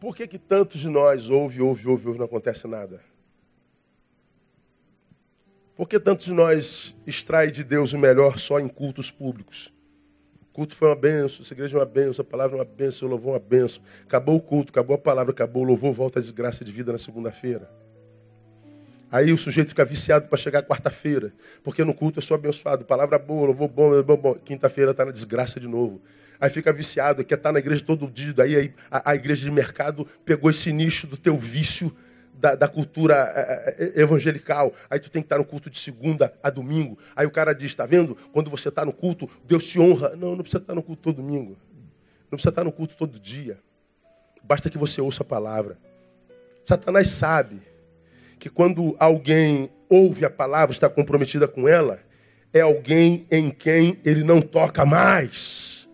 Por 0.00 0.16
que, 0.16 0.26
que 0.26 0.38
tantos 0.38 0.80
de 0.80 0.88
nós 0.88 1.30
ouve, 1.30 1.62
ouve, 1.62 1.86
ouve, 1.86 2.08
ouve, 2.08 2.18
não 2.18 2.26
acontece 2.26 2.66
nada? 2.66 3.00
Por 5.80 5.88
que 5.88 5.98
tantos 5.98 6.26
de 6.26 6.34
nós 6.34 6.94
extrai 7.06 7.50
de 7.50 7.64
Deus 7.64 7.94
o 7.94 7.98
melhor 7.98 8.38
só 8.38 8.60
em 8.60 8.68
cultos 8.68 9.10
públicos? 9.10 9.72
O 10.42 10.52
culto 10.52 10.76
foi 10.76 10.88
uma 10.88 10.94
benção, 10.94 11.40
essa 11.40 11.54
igreja 11.54 11.74
é 11.74 11.80
uma 11.80 11.86
benção, 11.86 12.22
a 12.22 12.30
palavra 12.30 12.58
é 12.58 12.60
uma 12.60 12.66
benção, 12.66 13.08
o 13.08 13.10
louvor 13.10 13.30
é 13.30 13.32
uma 13.32 13.40
benção. 13.40 13.82
Acabou 14.04 14.36
o 14.36 14.40
culto, 14.42 14.72
acabou 14.72 14.94
a 14.94 14.98
palavra, 14.98 15.32
acabou 15.32 15.62
o 15.62 15.66
louvor, 15.66 15.94
volta 15.94 16.18
a 16.18 16.20
desgraça 16.20 16.66
de 16.66 16.70
vida 16.70 16.92
na 16.92 16.98
segunda-feira. 16.98 17.66
Aí 19.10 19.32
o 19.32 19.38
sujeito 19.38 19.68
fica 19.68 19.82
viciado 19.82 20.28
para 20.28 20.36
chegar 20.36 20.62
quarta-feira, 20.64 21.32
porque 21.64 21.82
no 21.82 21.94
culto 21.94 22.18
eu 22.18 22.22
sou 22.22 22.34
abençoado, 22.34 22.84
palavra 22.84 23.18
boa, 23.18 23.46
louvor 23.46 23.68
bom, 23.68 24.02
bom, 24.02 24.16
bom. 24.18 24.34
quinta-feira 24.34 24.90
está 24.90 25.06
na 25.06 25.12
desgraça 25.12 25.58
de 25.58 25.66
novo. 25.66 26.02
Aí 26.38 26.50
fica 26.50 26.74
viciado, 26.74 27.24
quer 27.24 27.36
estar 27.36 27.48
tá 27.48 27.52
na 27.54 27.58
igreja 27.58 27.82
todo 27.82 28.06
dia, 28.06 28.34
aí 28.42 28.74
a, 28.90 29.12
a 29.12 29.14
igreja 29.14 29.46
de 29.46 29.50
mercado 29.50 30.06
pegou 30.26 30.50
esse 30.50 30.74
nicho 30.74 31.06
do 31.06 31.16
teu 31.16 31.38
vício, 31.38 31.90
da, 32.40 32.54
da, 32.54 32.66
cultura 32.66 33.14
é, 33.14 33.40
é, 33.40 34.00
é, 34.00 34.02
evangelical. 34.02 34.72
Aí 34.88 34.98
tu 34.98 35.10
tem 35.10 35.20
que 35.20 35.26
estar 35.26 35.38
no 35.38 35.44
culto 35.44 35.68
de 35.68 35.78
segunda 35.78 36.32
a 36.42 36.48
domingo. 36.48 36.98
Aí 37.14 37.26
o 37.26 37.30
cara 37.30 37.52
diz, 37.52 37.66
está 37.66 37.84
vendo? 37.84 38.16
Quando 38.32 38.50
você 38.50 38.70
está 38.70 38.84
no 38.84 38.92
culto, 38.92 39.28
Deus 39.44 39.66
te 39.66 39.78
honra. 39.78 40.16
Não, 40.16 40.30
não 40.30 40.38
precisa 40.38 40.62
estar 40.62 40.74
no 40.74 40.82
culto 40.82 41.02
todo 41.02 41.16
domingo. 41.16 41.56
Não 42.24 42.36
precisa 42.36 42.48
estar 42.48 42.64
no 42.64 42.72
culto 42.72 42.96
todo 42.96 43.20
dia. 43.20 43.58
Basta 44.42 44.70
que 44.70 44.78
você 44.78 45.00
ouça 45.00 45.22
a 45.22 45.26
palavra. 45.26 45.76
Satanás 46.64 47.08
sabe 47.08 47.60
que 48.38 48.48
quando 48.48 48.96
alguém 48.98 49.70
ouve 49.88 50.24
a 50.24 50.30
palavra, 50.30 50.72
está 50.72 50.88
comprometida 50.88 51.46
com 51.46 51.68
ela, 51.68 52.00
é 52.52 52.60
alguém 52.60 53.26
em 53.30 53.50
quem 53.50 53.98
ele 54.04 54.24
não 54.24 54.40
toca 54.40 54.86
mais. 54.86 55.88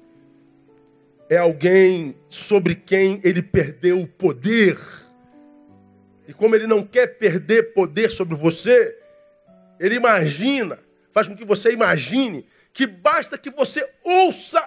É 1.28 1.38
alguém 1.38 2.14
sobre 2.28 2.76
quem 2.76 3.20
ele 3.24 3.42
perdeu 3.42 4.00
o 4.00 4.06
poder 4.06 4.78
e 6.28 6.32
como 6.32 6.54
ele 6.54 6.66
não 6.66 6.82
quer 6.82 7.18
perder 7.18 7.74
poder 7.74 8.10
sobre 8.10 8.34
você, 8.34 8.98
ele 9.78 9.94
imagina, 9.94 10.78
faz 11.12 11.28
com 11.28 11.36
que 11.36 11.44
você 11.44 11.72
imagine 11.72 12.46
que 12.72 12.86
basta 12.86 13.38
que 13.38 13.50
você 13.50 13.88
ouça, 14.04 14.62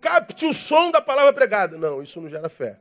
capte 0.00 0.46
o 0.46 0.54
som 0.54 0.90
da 0.90 1.00
palavra 1.00 1.32
pregada. 1.32 1.76
Não, 1.76 2.02
isso 2.02 2.20
não 2.20 2.28
gera 2.28 2.48
fé. 2.48 2.78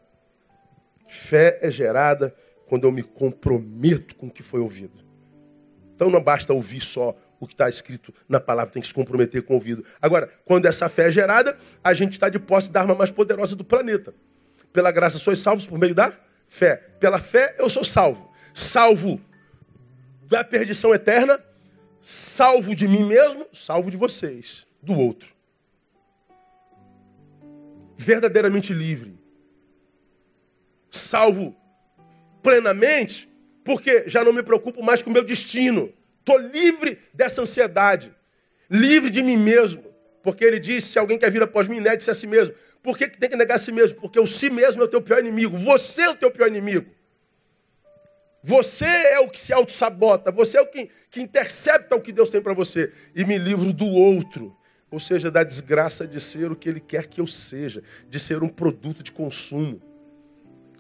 Fé 1.08 1.60
é 1.62 1.70
gerada 1.70 2.36
quando 2.68 2.86
eu 2.86 2.92
me 2.92 3.04
comprometo 3.04 4.16
com 4.16 4.28
o 4.28 4.32
que 4.32 4.44
foi 4.44 4.60
ouvido. 4.60 5.04
Então 5.94 6.10
não 6.10 6.22
basta 6.22 6.54
ouvir 6.54 6.82
só 6.82 7.18
o 7.40 7.48
que 7.48 7.54
está 7.54 7.68
escrito 7.68 8.14
na 8.30 8.40
palavra, 8.40 8.72
tem 8.72 8.82
que 8.82 8.88
se 8.88 8.94
comprometer 8.94 9.42
com 9.42 9.54
o 9.54 9.56
ouvido. 9.56 9.84
Agora, 10.02 10.30
quando 10.46 10.66
essa 10.66 10.88
fé 10.88 11.08
é 11.08 11.12
gerada, 11.12 11.58
a 11.84 11.94
gente 11.94 12.14
está 12.14 12.30
de 12.30 12.40
posse 12.40 12.72
da 12.72 12.82
arma 12.82 12.96
mais 12.96 13.12
poderosa 13.12 13.56
do 13.56 13.64
planeta. 13.64 14.14
Pela 14.72 14.92
graça 14.92 15.20
sois 15.20 15.40
salvos 15.40 15.68
por 15.68 15.78
meio 15.78 15.94
da 15.94 16.14
Fé. 16.48 16.78
Pela 17.00 17.20
fé 17.20 17.56
eu 17.58 17.70
sou 17.70 17.84
salvo. 17.84 18.32
Salvo 18.54 19.22
da 20.24 20.44
perdição 20.44 20.94
eterna, 20.94 21.44
salvo 22.02 22.76
de 22.76 22.88
mim 22.88 23.04
mesmo, 23.04 23.46
salvo 23.52 23.92
de 23.92 23.98
vocês, 23.98 24.66
do 24.82 24.98
outro. 24.98 25.34
Verdadeiramente 27.98 28.74
livre. 28.74 29.18
Salvo 30.90 31.56
plenamente, 32.42 33.30
porque 33.64 34.08
já 34.08 34.24
não 34.24 34.34
me 34.34 34.44
preocupo 34.44 34.84
mais 34.84 35.02
com 35.02 35.10
o 35.10 35.14
meu 35.14 35.24
destino. 35.24 35.94
Estou 36.20 36.38
livre 36.38 37.00
dessa 37.14 37.42
ansiedade. 37.42 38.14
Livre 38.70 39.10
de 39.10 39.22
mim 39.22 39.38
mesmo. 39.38 39.84
Porque 40.24 40.44
ele 40.44 40.60
disse: 40.60 40.90
se 40.90 41.00
alguém 41.00 41.20
quer 41.20 41.30
vir 41.30 41.44
após 41.44 41.68
mim, 41.68 41.80
negue-se 41.80 42.10
a 42.10 42.14
si 42.14 42.26
mesmo. 42.26 42.56
Por 42.86 42.96
que, 42.96 43.10
que 43.10 43.18
tem 43.18 43.28
que 43.28 43.36
negar 43.36 43.56
a 43.56 43.58
si 43.58 43.72
mesmo? 43.72 44.00
Porque 44.00 44.20
o 44.20 44.28
si 44.28 44.48
mesmo 44.48 44.84
é 44.84 44.86
o 44.86 44.88
teu 44.88 45.02
pior 45.02 45.18
inimigo. 45.18 45.58
Você 45.58 46.04
é 46.04 46.10
o 46.12 46.16
teu 46.16 46.30
pior 46.30 46.48
inimigo. 46.48 46.86
Você 48.44 48.86
é 48.86 49.20
o 49.22 49.28
que 49.28 49.40
se 49.40 49.52
auto-sabota. 49.52 50.32
Você 50.32 50.60
é 50.60 50.62
o 50.62 50.68
que, 50.68 50.88
que 51.10 51.20
intercepta 51.20 51.96
o 51.96 52.00
que 52.00 52.12
Deus 52.12 52.30
tem 52.30 52.40
para 52.40 52.54
você. 52.54 52.94
E 53.16 53.26
me 53.26 53.40
livro 53.40 53.74
do 53.74 53.88
outro. 53.88 54.56
Ou 54.92 55.00
seja, 55.00 55.32
da 55.32 55.44
desgraça 55.44 56.06
de 56.06 56.22
ser 56.22 56.52
o 56.52 56.56
que 56.56 56.70
Ele 56.70 56.80
quer 56.80 57.08
que 57.08 57.20
eu 57.20 57.26
seja. 57.26 57.82
De 58.08 58.20
ser 58.20 58.44
um 58.44 58.50
produto 58.50 59.02
de 59.02 59.12
consumo. 59.12 59.82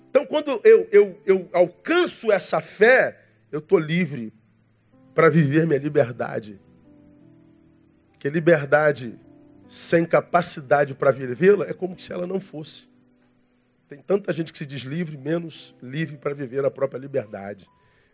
Então, 0.08 0.28
quando 0.28 0.62
eu, 0.64 0.88
eu, 0.92 1.20
eu 1.26 1.50
alcanço 1.54 2.32
essa 2.32 2.62
fé, 2.62 3.20
eu 3.52 3.58
estou 3.58 3.80
livre 3.80 4.32
para 5.16 5.28
viver 5.28 5.66
minha 5.66 5.80
liberdade. 5.80 6.62
Que 8.20 8.30
liberdade 8.30 9.20
sem 9.76 10.06
capacidade 10.06 10.94
para 10.94 11.12
vivê-la, 11.12 11.66
é 11.66 11.74
como 11.74 12.00
se 12.00 12.14
ela 12.14 12.26
não 12.26 12.40
fosse. 12.40 12.88
Tem 13.90 14.00
tanta 14.00 14.32
gente 14.32 14.54
que 14.54 14.58
se 14.58 14.66
diz 14.66 14.84
livre, 14.84 15.18
menos 15.18 15.76
livre 15.84 16.16
para 16.16 16.34
viver 16.34 16.64
a 16.64 16.72
própria 16.72 16.98
liberdade. 16.98 17.68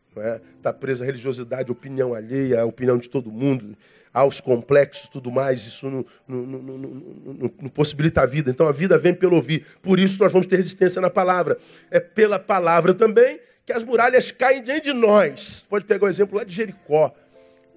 Está 0.09 0.21
é? 0.21 0.41
Tá 0.59 0.73
presa 0.73 1.03
à 1.03 1.05
religiosidade, 1.05 1.71
opinião 1.71 2.15
alheia, 2.15 2.61
a 2.61 2.65
opinião 2.65 2.97
de 2.97 3.07
todo 3.07 3.31
mundo, 3.31 3.77
aos 4.11 4.41
complexos 4.41 5.07
tudo 5.07 5.31
mais. 5.31 5.61
Isso 5.67 5.87
não, 5.87 6.03
não, 6.27 6.45
não, 6.47 6.77
não, 6.79 7.49
possibilita 7.69 8.21
a 8.21 8.25
vida. 8.25 8.49
Então 8.49 8.67
a 8.67 8.71
vida 8.71 8.97
vem 8.97 9.13
pelo 9.13 9.35
ouvir. 9.35 9.63
Por 9.83 9.99
isso 9.99 10.19
nós 10.19 10.33
vamos 10.33 10.47
ter 10.47 10.55
resistência 10.55 10.99
na 10.99 11.11
palavra. 11.11 11.59
É 11.91 11.99
pela 11.99 12.39
palavra 12.39 12.91
também 12.91 13.39
que 13.67 13.71
as 13.71 13.83
muralhas 13.83 14.31
caem 14.31 14.63
diante 14.63 14.85
de 14.85 14.93
nós. 14.93 15.63
Pode 15.69 15.85
pegar 15.85 16.07
o 16.07 16.09
exemplo 16.09 16.39
lá 16.39 16.43
de 16.43 16.55
Jericó. 16.55 17.13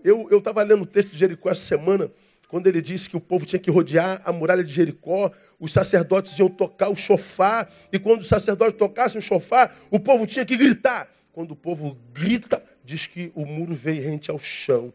Eu 0.03 0.39
estava 0.39 0.63
lendo 0.63 0.83
o 0.83 0.87
texto 0.87 1.11
de 1.11 1.19
Jericó 1.19 1.51
essa 1.51 1.61
semana 1.61 2.11
quando 2.55 2.69
ele 2.69 2.81
disse 2.81 3.11
que 3.11 3.17
o 3.17 3.21
povo 3.21 3.45
tinha 3.45 3.59
que 3.59 3.69
rodear 3.69 4.23
a 4.25 4.31
muralha 4.31 4.63
de 4.63 4.73
Jericó, 4.73 5.33
os 5.59 5.73
sacerdotes 5.73 6.39
iam 6.39 6.49
tocar 6.49 6.89
o 6.89 6.95
chofar, 6.95 7.69
e 7.93 7.99
quando 7.99 8.21
os 8.21 8.29
sacerdotes 8.29 8.79
tocassem 8.79 9.19
o 9.19 9.23
chofar, 9.23 9.77
o 9.91 9.99
povo 9.99 10.25
tinha 10.25 10.47
que 10.47 10.57
gritar. 10.57 11.13
Quando 11.33 11.51
o 11.51 11.57
povo 11.57 11.99
grita, 12.13 12.65
diz 12.85 13.09
que 13.09 13.33
o 13.35 13.45
muro 13.45 13.75
veio 13.75 14.05
rente 14.05 14.31
ao 14.31 14.39
chão. 14.39 14.95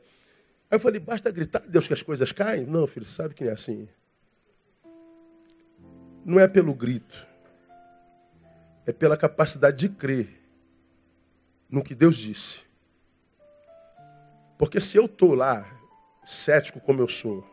Aí 0.72 0.78
eu 0.78 0.80
falei, 0.80 1.02
basta 1.02 1.30
gritar, 1.32 1.62
Deus, 1.68 1.86
que 1.86 1.92
as 1.92 2.02
coisas 2.02 2.32
caem? 2.32 2.66
Não, 2.66 2.88
filho, 2.88 3.06
sabe 3.06 3.34
que 3.34 3.44
não 3.44 3.52
é 3.52 3.54
assim. 3.54 3.90
Não 6.24 6.40
é 6.40 6.48
pelo 6.48 6.74
grito, 6.74 7.28
é 8.86 8.94
pela 8.94 9.18
capacidade 9.18 9.76
de 9.76 9.90
crer 9.90 10.30
no 11.70 11.84
que 11.84 11.94
Deus 11.94 12.16
disse. 12.16 12.60
Porque 14.58 14.80
se 14.80 14.96
eu 14.96 15.08
estou 15.08 15.36
lá 15.36 15.79
cético 16.30 16.80
como 16.80 17.02
eu 17.02 17.08
sou. 17.08 17.46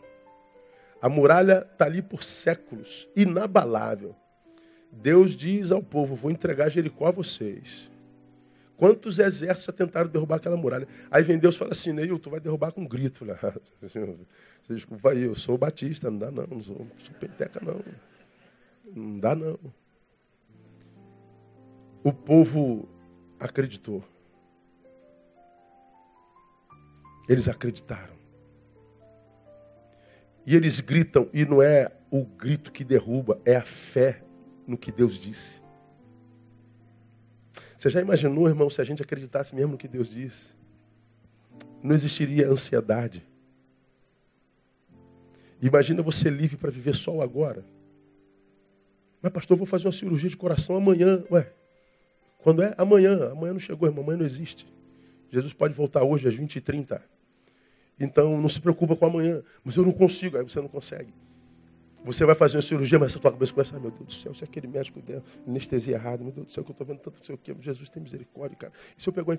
A 1.00 1.08
muralha 1.08 1.66
está 1.70 1.86
ali 1.86 2.02
por 2.02 2.22
séculos, 2.22 3.08
inabalável. 3.14 4.14
Deus 4.90 5.36
diz 5.36 5.70
ao 5.70 5.82
povo: 5.82 6.14
Vou 6.14 6.30
entregar 6.30 6.68
Jericó 6.68 7.06
a 7.06 7.10
vocês. 7.10 7.90
Quantos 8.76 9.18
exércitos 9.18 9.74
tentaram 9.74 10.08
derrubar 10.08 10.36
aquela 10.36 10.56
muralha? 10.56 10.86
Aí 11.10 11.22
vem 11.22 11.38
Deus 11.38 11.54
e 11.54 11.58
fala 11.58 11.72
assim: 11.72 11.92
Neil, 11.92 12.18
tu 12.18 12.30
vai 12.30 12.40
derrubar 12.40 12.72
com 12.72 12.82
um 12.82 12.88
grito. 12.88 13.26
Ah, 13.30 13.54
desculpa 14.68 15.10
aí, 15.10 15.22
eu 15.22 15.34
sou 15.34 15.56
batista, 15.56 16.10
não 16.10 16.18
dá 16.18 16.30
não, 16.30 16.46
não 16.46 16.60
sou, 16.60 16.86
sou 16.98 17.14
penteca 17.18 17.60
não. 17.62 17.80
Não 18.94 19.18
dá 19.18 19.34
não. 19.34 19.58
O 22.04 22.12
povo 22.12 22.88
acreditou. 23.38 24.04
Eles 27.28 27.48
acreditaram. 27.48 28.16
E 30.46 30.54
eles 30.54 30.80
gritam, 30.80 31.28
e 31.34 31.44
não 31.44 31.60
é 31.60 31.90
o 32.10 32.24
grito 32.24 32.70
que 32.70 32.84
derruba, 32.84 33.40
é 33.44 33.56
a 33.56 33.64
fé 33.64 34.22
no 34.64 34.78
que 34.78 34.92
Deus 34.92 35.18
disse. 35.18 35.60
Você 37.76 37.90
já 37.90 38.00
imaginou, 38.00 38.48
irmão, 38.48 38.70
se 38.70 38.80
a 38.80 38.84
gente 38.84 39.02
acreditasse 39.02 39.54
mesmo 39.54 39.72
no 39.72 39.78
que 39.78 39.88
Deus 39.88 40.08
disse? 40.08 40.54
Não 41.82 41.94
existiria 41.94 42.48
ansiedade. 42.48 43.26
Imagina 45.60 46.02
você 46.02 46.30
livre 46.30 46.56
para 46.56 46.70
viver 46.70 46.94
só 46.94 47.16
o 47.16 47.22
agora. 47.22 47.64
Mas, 49.20 49.32
pastor, 49.32 49.54
eu 49.54 49.58
vou 49.58 49.66
fazer 49.66 49.86
uma 49.86 49.92
cirurgia 49.92 50.30
de 50.30 50.36
coração 50.36 50.76
amanhã. 50.76 51.24
Ué, 51.30 51.52
quando 52.38 52.62
é? 52.62 52.74
Amanhã. 52.78 53.32
Amanhã 53.32 53.52
não 53.52 53.60
chegou, 53.60 53.88
irmão. 53.88 54.04
Amanhã 54.04 54.18
não 54.18 54.26
existe. 54.26 54.66
Jesus 55.30 55.52
pode 55.52 55.74
voltar 55.74 56.04
hoje 56.04 56.28
às 56.28 56.34
20h30. 56.34 57.00
Então, 57.98 58.40
não 58.40 58.48
se 58.48 58.60
preocupa 58.60 58.94
com 58.94 59.06
amanhã. 59.06 59.42
Mas 59.64 59.76
eu 59.76 59.84
não 59.84 59.92
consigo. 59.92 60.36
Aí 60.36 60.42
você 60.42 60.60
não 60.60 60.68
consegue. 60.68 61.12
Você 62.06 62.24
vai 62.24 62.36
fazer 62.36 62.56
uma 62.56 62.62
cirurgia, 62.62 63.00
mas 63.00 63.16
a 63.16 63.18
tua 63.18 63.32
cabeça 63.32 63.52
começa, 63.52 63.76
ah, 63.76 63.80
meu 63.80 63.90
Deus 63.90 64.04
do 64.04 64.12
céu, 64.12 64.32
se 64.32 64.44
aquele 64.44 64.68
médico 64.68 65.02
der 65.02 65.20
anestesia 65.44 65.96
errada, 65.96 66.22
meu 66.22 66.32
Deus 66.32 66.46
do 66.46 66.52
céu, 66.52 66.62
que 66.62 66.70
eu 66.70 66.72
estou 66.72 66.86
vendo 66.86 67.00
tanto 67.00 67.16
não 67.18 67.24
sei 67.24 67.34
o 67.34 67.38
quê, 67.38 67.52
Jesus 67.58 67.88
tem 67.88 68.00
misericórdia, 68.00 68.56
cara. 68.56 68.72
E 68.96 69.02
se 69.02 69.08
eu 69.08 69.12
pegar 69.12 69.26
uma, 69.26 69.34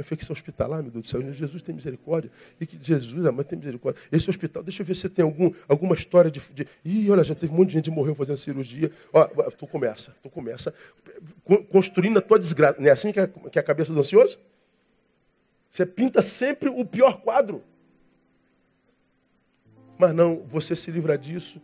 infecção 0.00 0.34
hospitalar, 0.34 0.82
meu 0.82 0.90
Deus 0.90 1.04
do 1.04 1.08
céu, 1.08 1.32
Jesus 1.32 1.62
tem 1.62 1.72
misericórdia. 1.72 2.28
E 2.60 2.66
que 2.66 2.76
Jesus, 2.82 3.24
a 3.24 3.30
mãe 3.30 3.44
tem 3.44 3.56
misericórdia. 3.56 4.02
Esse 4.10 4.28
hospital, 4.28 4.64
deixa 4.64 4.82
eu 4.82 4.86
ver 4.86 4.96
se 4.96 5.08
tem 5.08 5.24
algum, 5.24 5.48
alguma 5.68 5.94
história 5.94 6.28
de, 6.28 6.40
de. 6.52 6.66
Ih, 6.84 7.08
olha, 7.08 7.22
já 7.22 7.36
teve 7.36 7.52
um 7.52 7.56
monte 7.56 7.68
de 7.68 7.74
gente 7.74 7.84
que 7.84 7.94
morreu 7.94 8.16
fazendo 8.16 8.36
cirurgia. 8.36 8.90
Ó, 9.12 9.24
tu 9.50 9.68
começa, 9.68 10.12
tu 10.20 10.28
começa 10.28 10.74
construindo 11.70 12.18
a 12.18 12.20
tua 12.20 12.40
desgraça. 12.40 12.80
Não 12.80 12.88
é 12.88 12.90
assim 12.90 13.12
que 13.12 13.20
é, 13.20 13.28
que 13.28 13.60
é 13.60 13.60
a 13.60 13.64
cabeça 13.64 13.92
do 13.92 14.00
ansioso? 14.00 14.40
Você 15.70 15.86
pinta 15.86 16.20
sempre 16.20 16.68
o 16.68 16.84
pior 16.84 17.20
quadro. 17.20 17.62
Mas 19.98 20.14
não, 20.14 20.42
você 20.46 20.76
se 20.76 20.90
livra 20.90 21.18
disso 21.18 21.60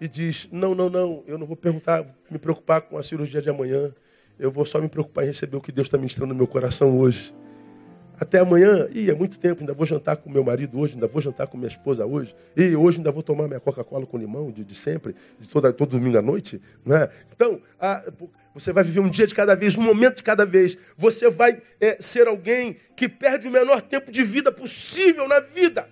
e 0.00 0.08
diz: 0.08 0.48
Não, 0.50 0.74
não, 0.74 0.90
não, 0.90 1.22
eu 1.26 1.38
não 1.38 1.46
vou 1.46 1.56
perguntar, 1.56 2.04
me 2.30 2.38
preocupar 2.38 2.82
com 2.82 2.98
a 2.98 3.02
cirurgia 3.02 3.40
de 3.40 3.48
amanhã. 3.48 3.92
Eu 4.38 4.50
vou 4.50 4.66
só 4.66 4.80
me 4.80 4.88
preocupar 4.88 5.24
em 5.24 5.28
receber 5.28 5.56
o 5.56 5.60
que 5.60 5.72
Deus 5.72 5.86
está 5.86 5.96
ministrando 5.96 6.34
no 6.34 6.38
meu 6.38 6.46
coração 6.46 6.98
hoje. 6.98 7.34
Até 8.18 8.38
amanhã, 8.38 8.88
e 8.92 9.10
é 9.10 9.14
muito 9.14 9.38
tempo, 9.38 9.60
ainda 9.60 9.74
vou 9.74 9.84
jantar 9.84 10.16
com 10.16 10.30
meu 10.30 10.42
marido 10.42 10.78
hoje, 10.80 10.94
ainda 10.94 11.06
vou 11.06 11.20
jantar 11.20 11.46
com 11.46 11.58
minha 11.58 11.68
esposa 11.68 12.06
hoje, 12.06 12.34
e 12.56 12.74
hoje 12.74 12.96
ainda 12.96 13.12
vou 13.12 13.22
tomar 13.22 13.46
minha 13.46 13.60
Coca-Cola 13.60 14.06
com 14.06 14.16
limão 14.16 14.50
de, 14.50 14.64
de, 14.64 14.74
sempre, 14.74 15.14
de 15.38 15.46
toda, 15.46 15.70
todo 15.70 15.90
domingo 15.90 16.16
à 16.16 16.22
noite. 16.22 16.60
Não 16.82 16.96
é? 16.96 17.10
Então, 17.34 17.60
a, 17.78 18.02
você 18.54 18.72
vai 18.72 18.82
viver 18.82 19.00
um 19.00 19.10
dia 19.10 19.26
de 19.26 19.34
cada 19.34 19.54
vez, 19.54 19.76
um 19.76 19.82
momento 19.82 20.16
de 20.16 20.22
cada 20.22 20.46
vez. 20.46 20.78
Você 20.96 21.28
vai 21.28 21.60
é, 21.78 21.98
ser 22.00 22.26
alguém 22.26 22.76
que 22.96 23.06
perde 23.06 23.48
o 23.48 23.50
menor 23.50 23.82
tempo 23.82 24.10
de 24.10 24.24
vida 24.24 24.50
possível 24.50 25.28
na 25.28 25.40
vida. 25.40 25.86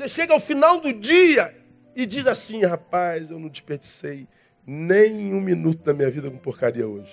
Você 0.00 0.08
chega 0.08 0.32
ao 0.32 0.40
final 0.40 0.80
do 0.80 0.94
dia 0.94 1.54
e 1.94 2.06
diz 2.06 2.26
assim: 2.26 2.64
rapaz, 2.64 3.28
eu 3.28 3.38
não 3.38 3.50
desperdicei 3.50 4.26
nem 4.66 5.34
um 5.34 5.42
minuto 5.42 5.84
da 5.84 5.92
minha 5.92 6.10
vida 6.10 6.30
com 6.30 6.38
porcaria 6.38 6.88
hoje. 6.88 7.12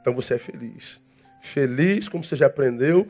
Então 0.00 0.14
você 0.14 0.32
é 0.32 0.38
feliz. 0.38 0.98
Feliz, 1.42 2.08
como 2.08 2.24
você 2.24 2.34
já 2.34 2.46
aprendeu, 2.46 3.06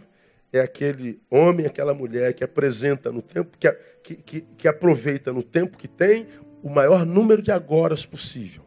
é 0.53 0.59
aquele 0.59 1.23
homem, 1.31 1.67
aquela 1.67 1.95
mulher 1.95 2.35
que 2.35 2.43
apresenta 2.43 3.13
no 3.13 3.23
tempo, 3.23 3.57
que, 3.57 3.71
que, 4.03 4.17
que, 4.17 4.41
que 4.41 4.67
aproveita 4.67 5.33
no 5.33 5.45
tempo 5.45 5.79
que 5.79 5.87
tem 5.87 6.27
o 6.65 6.69
maior 6.69 7.07
número 7.07 7.41
de 7.41 7.53
agoras 7.53 8.05
possível. 8.05 8.65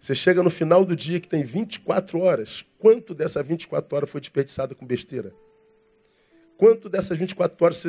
Você 0.00 0.16
chega 0.16 0.42
no 0.42 0.50
final 0.50 0.84
do 0.84 0.96
dia 0.96 1.20
que 1.20 1.28
tem 1.28 1.44
24 1.44 2.18
horas. 2.18 2.66
Quanto 2.76 3.14
dessas 3.14 3.46
24 3.46 3.96
horas 3.96 4.10
foi 4.10 4.20
desperdiçada 4.20 4.74
com 4.74 4.84
besteira? 4.84 5.32
Quanto 6.56 6.88
dessas 6.88 7.18
24 7.18 7.64
horas 7.64 7.82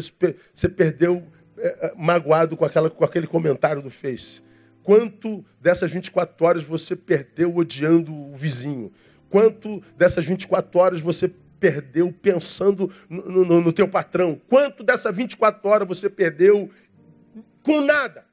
você, 0.53 0.70
perdeu 0.70 1.26
é, 1.57 1.68
é, 1.68 1.93
magoado 1.95 2.57
com, 2.57 2.66
aquela, 2.66 2.89
com 2.89 3.03
aquele 3.03 3.28
comentário 3.28 3.82
do 3.82 3.89
Face? 3.89 4.41
Quanto 4.82 5.45
dessas 5.61 5.91
24 5.91 6.45
horas 6.45 6.64
você 6.64 6.95
perdeu 6.95 7.55
odiando 7.55 8.14
o 8.14 8.36
vizinho? 8.36 8.91
Quanto 9.30 9.82
dessas 9.95 10.26
24 10.26 10.80
horas 10.80 10.99
você 10.99 11.32
perdeu 11.59 12.11
pensando 12.11 12.91
no, 13.09 13.45
no, 13.45 13.61
no 13.61 13.74
teu 13.74 13.88
patrão? 13.88 14.39
Quanto 14.47 14.84
dessas 14.84 15.16
24 15.16 15.70
horas 15.70 15.88
você 15.88 16.09
perdeu 16.09 16.70
com 17.61 17.82
nada? 17.82 18.26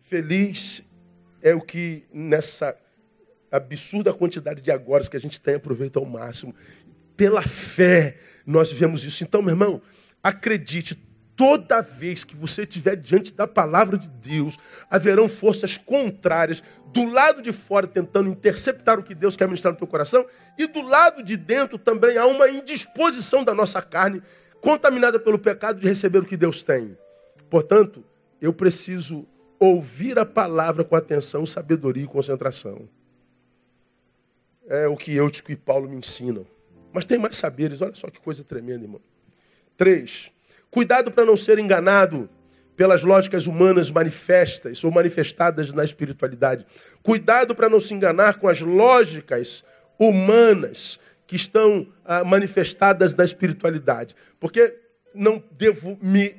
Feliz 0.00 0.82
é 1.42 1.54
o 1.54 1.60
que 1.60 2.04
nessa 2.12 2.76
absurda 3.50 4.12
quantidade 4.12 4.60
de 4.60 4.70
agora 4.70 5.08
que 5.08 5.16
a 5.16 5.20
gente 5.20 5.40
tem 5.40 5.54
aproveita 5.54 5.98
ao 5.98 6.04
máximo. 6.04 6.54
Pela 7.16 7.42
fé 7.42 8.16
nós 8.46 8.72
vivemos 8.72 9.04
isso. 9.04 9.22
Então, 9.24 9.42
meu 9.42 9.52
irmão, 9.52 9.82
acredite, 10.22 10.94
toda 11.36 11.80
vez 11.80 12.24
que 12.24 12.36
você 12.36 12.62
estiver 12.62 12.96
diante 12.96 13.32
da 13.32 13.46
palavra 13.46 13.96
de 13.96 14.08
Deus, 14.08 14.58
haverão 14.90 15.28
forças 15.28 15.76
contrárias 15.76 16.62
do 16.92 17.06
lado 17.06 17.40
de 17.40 17.52
fora 17.52 17.86
tentando 17.86 18.28
interceptar 18.28 18.98
o 18.98 19.02
que 19.02 19.14
Deus 19.14 19.36
quer 19.36 19.46
ministrar 19.46 19.72
no 19.72 19.78
teu 19.78 19.86
coração, 19.86 20.26
e 20.58 20.66
do 20.66 20.82
lado 20.82 21.22
de 21.22 21.36
dentro 21.36 21.78
também 21.78 22.18
há 22.18 22.26
uma 22.26 22.48
indisposição 22.48 23.42
da 23.42 23.54
nossa 23.54 23.80
carne, 23.80 24.22
contaminada 24.60 25.18
pelo 25.18 25.38
pecado, 25.38 25.80
de 25.80 25.86
receber 25.86 26.18
o 26.18 26.24
que 26.24 26.36
Deus 26.36 26.62
tem. 26.62 26.96
Portanto, 27.48 28.04
eu 28.40 28.52
preciso 28.52 29.26
ouvir 29.58 30.18
a 30.18 30.26
palavra 30.26 30.84
com 30.84 30.96
atenção, 30.96 31.46
sabedoria 31.46 32.04
e 32.04 32.06
concentração. 32.06 32.88
É 34.70 34.86
o 34.86 34.96
que 34.96 35.16
Eutico 35.16 35.50
e 35.50 35.56
Paulo 35.56 35.88
me 35.88 35.96
ensinam. 35.96 36.46
Mas 36.92 37.04
tem 37.04 37.18
mais 37.18 37.36
saberes, 37.36 37.80
olha 37.80 37.94
só 37.94 38.08
que 38.08 38.20
coisa 38.20 38.44
tremenda, 38.44 38.84
irmão. 38.84 39.00
Três, 39.76 40.30
cuidado 40.70 41.10
para 41.10 41.24
não 41.24 41.36
ser 41.36 41.58
enganado 41.58 42.30
pelas 42.76 43.02
lógicas 43.02 43.46
humanas 43.46 43.90
manifestas 43.90 44.84
ou 44.84 44.92
manifestadas 44.92 45.72
na 45.72 45.84
espiritualidade. 45.84 46.64
Cuidado 47.02 47.52
para 47.52 47.68
não 47.68 47.80
se 47.80 47.92
enganar 47.92 48.38
com 48.38 48.46
as 48.46 48.60
lógicas 48.60 49.64
humanas 49.98 51.00
que 51.26 51.34
estão 51.34 51.86
ah, 52.04 52.24
manifestadas 52.24 53.12
na 53.14 53.24
espiritualidade. 53.24 54.14
Porque 54.38 54.78
não 55.12 55.42
devo 55.50 55.98
me 56.00 56.34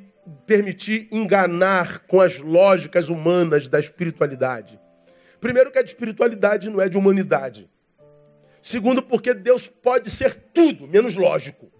permitir 0.47 1.07
enganar 1.11 1.99
com 2.07 2.21
as 2.21 2.39
lógicas 2.39 3.09
humanas 3.09 3.67
da 3.67 3.79
espiritualidade. 3.79 4.79
Primeiro, 5.39 5.69
que 5.69 5.79
a 5.79 5.81
espiritualidade 5.81 6.69
não 6.69 6.81
é 6.81 6.87
de 6.87 6.97
humanidade. 6.97 7.69
Segundo, 8.61 9.01
porque 9.01 9.33
Deus 9.33 9.67
pode 9.67 10.11
ser 10.11 10.35
tudo, 10.53 10.87
menos 10.87 11.15
lógico. 11.15 11.71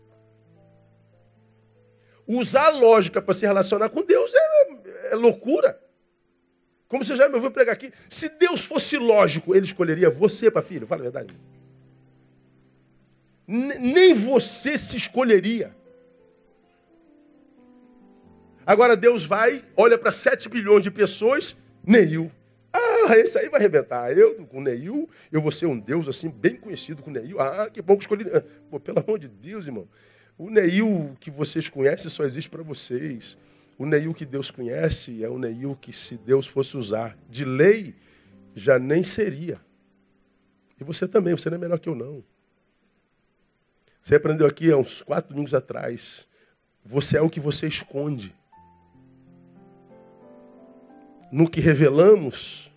Usar 2.28 2.70
lógica 2.70 3.22
para 3.22 3.34
se 3.34 3.46
relacionar 3.46 3.90
com 3.90 4.04
Deus 4.04 4.34
é, 4.34 5.12
é 5.12 5.16
loucura. 5.16 5.80
Como 6.88 7.04
você 7.04 7.16
já 7.16 7.30
me 7.30 7.36
ouviu 7.36 7.52
pregar 7.52 7.74
aqui, 7.74 7.92
se 8.10 8.30
Deus 8.38 8.64
fosse 8.64 8.98
lógico, 8.98 9.56
ele 9.56 9.66
escolheria 9.66 10.10
você 10.10 10.50
para 10.50 10.62
filho. 10.62 10.88
Fala 10.88 11.02
a 11.02 11.04
verdade. 11.04 11.34
nem 13.48 14.14
você 14.14 14.78
se 14.78 14.98
escolheria. 14.98 15.76
Agora 18.66 18.96
Deus 18.96 19.24
vai, 19.24 19.64
olha 19.76 19.98
para 19.98 20.12
7 20.12 20.48
bilhões 20.50 20.84
de 20.84 20.92
pessoas, 20.92 21.56
Neil. 21.84 22.32
Ah, 23.08 23.18
esse 23.18 23.38
aí 23.38 23.50
vai 23.50 23.60
arrebentar. 23.60 24.16
Eu, 24.16 24.46
com 24.46 24.62
Neil, 24.62 25.10
eu 25.32 25.42
vou 25.42 25.52
ser 25.52 25.66
um 25.66 25.80
Deus 25.80 26.08
assim, 26.08 26.30
bem 26.30 26.56
conhecido 26.56 27.02
com 27.02 27.12
Neil. 27.12 27.40
Ah, 27.40 27.70
que 27.70 27.82
bom 27.82 27.96
que 27.96 28.04
escolhi. 28.04 28.26
Pô, 28.70 28.80
pelo 28.80 29.00
amor 29.00 29.20
de 29.20 29.28
Deus, 29.28 29.66
irmão. 29.66 29.88
O 30.38 30.50
Neil 30.50 31.16
que 31.20 31.30
vocês 31.30 31.70
conhecem 31.70 32.10
só 32.10 32.24
existe 32.24 32.50
para 32.50 32.64
vocês. 32.64 33.38
O 33.78 33.86
Neil 33.86 34.14
que 34.14 34.26
Deus 34.26 34.52
conhece 34.52 35.24
é 35.24 35.30
o 35.30 35.38
Neil 35.38 35.78
que, 35.80 35.94
se 35.94 36.18
Deus 36.18 36.48
fosse 36.48 36.78
usar 36.78 37.18
de 37.30 37.46
lei, 37.46 37.96
já 38.56 38.78
nem 38.78 39.04
seria. 39.04 39.60
E 40.80 40.84
você 40.84 41.08
também, 41.08 41.36
você 41.36 41.50
não 41.50 41.58
é 41.58 41.62
melhor 41.62 41.80
que 41.80 41.90
eu, 41.90 41.96
não. 41.96 42.24
Você 44.02 44.16
aprendeu 44.16 44.48
aqui 44.48 44.72
há 44.72 44.78
uns 44.78 45.02
quatro 45.02 45.30
domingos 45.30 45.54
atrás. 45.54 46.28
Você 46.84 47.18
é 47.18 47.22
o 47.22 47.30
que 47.30 47.40
você 47.40 47.68
esconde 47.68 48.36
no 51.32 51.50
que 51.50 51.62
revelamos, 51.62 52.71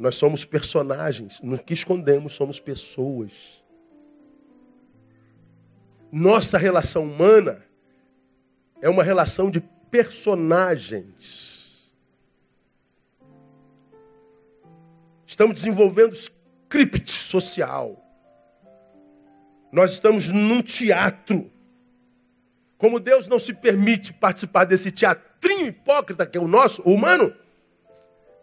nós 0.00 0.16
somos 0.16 0.46
personagens. 0.46 1.40
No 1.42 1.58
que 1.58 1.74
escondemos, 1.74 2.32
somos 2.32 2.58
pessoas. 2.58 3.62
Nossa 6.10 6.56
relação 6.56 7.04
humana 7.04 7.62
é 8.80 8.88
uma 8.88 9.04
relação 9.04 9.50
de 9.50 9.60
personagens. 9.90 11.92
Estamos 15.26 15.54
desenvolvendo 15.54 16.14
script 16.14 17.12
social. 17.12 18.02
Nós 19.70 19.92
estamos 19.92 20.28
num 20.28 20.62
teatro. 20.62 21.52
Como 22.78 22.98
Deus 22.98 23.28
não 23.28 23.38
se 23.38 23.52
permite 23.52 24.14
participar 24.14 24.64
desse 24.64 24.90
teatrinho 24.90 25.66
hipócrita 25.66 26.26
que 26.26 26.38
é 26.38 26.40
o 26.40 26.48
nosso, 26.48 26.80
o 26.86 26.94
humano, 26.94 27.36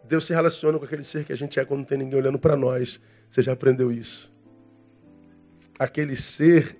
Deus 0.08 0.24
se 0.24 0.32
relaciona 0.32 0.78
com 0.78 0.86
aquele 0.86 1.04
ser 1.04 1.24
que 1.24 1.32
a 1.32 1.36
gente 1.36 1.60
é 1.60 1.64
quando 1.64 1.80
não 1.80 1.84
tem 1.84 1.98
ninguém 1.98 2.18
olhando 2.18 2.38
para 2.38 2.56
nós. 2.56 2.98
Você 3.28 3.42
já 3.42 3.52
aprendeu 3.52 3.92
isso? 3.92 4.32
Aquele 5.78 6.16
ser 6.16 6.78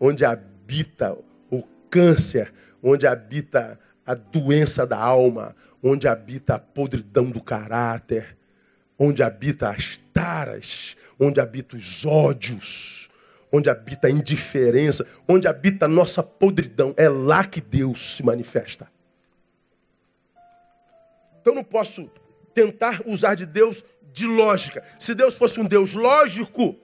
onde 0.00 0.24
habita 0.24 1.16
o 1.50 1.62
câncer, 1.90 2.52
onde 2.82 3.06
habita 3.06 3.78
a 4.06 4.14
doença 4.14 4.86
da 4.86 4.98
alma, 4.98 5.54
onde 5.82 6.08
habita 6.08 6.54
a 6.54 6.58
podridão 6.58 7.30
do 7.30 7.42
caráter, 7.42 8.36
onde 8.98 9.22
habita 9.22 9.68
as 9.68 9.98
taras, 10.12 10.96
onde 11.20 11.40
habita 11.40 11.76
os 11.76 12.06
ódios, 12.06 13.10
onde 13.52 13.68
habita 13.68 14.06
a 14.06 14.10
indiferença, 14.10 15.06
onde 15.28 15.46
habita 15.46 15.84
a 15.84 15.88
nossa 15.88 16.22
podridão. 16.22 16.94
É 16.96 17.06
lá 17.06 17.44
que 17.44 17.60
Deus 17.60 18.16
se 18.16 18.22
manifesta. 18.22 18.90
Então 21.40 21.54
não 21.54 21.62
posso 21.62 22.10
tentar 22.56 23.02
usar 23.04 23.34
de 23.34 23.44
Deus 23.44 23.84
de 24.14 24.26
lógica. 24.26 24.82
Se 24.98 25.14
Deus 25.14 25.36
fosse 25.36 25.60
um 25.60 25.66
Deus 25.66 25.92
lógico, 25.92 26.74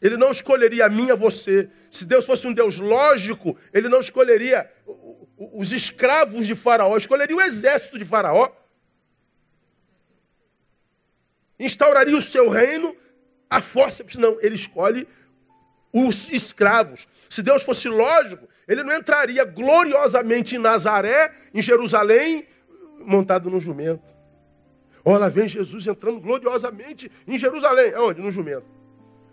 ele 0.00 0.16
não 0.16 0.30
escolheria 0.30 0.86
a 0.86 0.88
mim 0.88 1.08
e 1.08 1.10
a 1.10 1.14
você. 1.14 1.68
Se 1.90 2.06
Deus 2.06 2.24
fosse 2.24 2.46
um 2.46 2.54
Deus 2.54 2.78
lógico, 2.78 3.54
ele 3.70 3.86
não 3.86 4.00
escolheria 4.00 4.70
os 5.36 5.72
escravos 5.74 6.46
de 6.46 6.54
Faraó, 6.54 6.96
escolheria 6.96 7.36
o 7.36 7.42
exército 7.42 7.98
de 7.98 8.04
Faraó. 8.06 8.50
Instauraria 11.60 12.16
o 12.16 12.22
seu 12.22 12.48
reino 12.48 12.96
a 13.50 13.60
força. 13.60 14.02
Não, 14.18 14.38
ele 14.40 14.54
escolhe 14.54 15.06
os 15.92 16.30
escravos. 16.30 17.06
Se 17.28 17.42
Deus 17.42 17.62
fosse 17.62 17.88
lógico, 17.88 18.48
ele 18.66 18.82
não 18.82 18.96
entraria 18.96 19.44
gloriosamente 19.44 20.56
em 20.56 20.58
Nazaré, 20.58 21.30
em 21.52 21.60
Jerusalém, 21.60 22.48
montado 23.00 23.50
no 23.50 23.60
jumento. 23.60 24.23
Olha, 25.04 25.28
vem 25.28 25.46
Jesus 25.46 25.86
entrando 25.86 26.20
gloriosamente 26.20 27.10
em 27.26 27.36
Jerusalém. 27.36 27.92
Aonde? 27.94 28.20
No 28.20 28.30
jumento. 28.30 28.66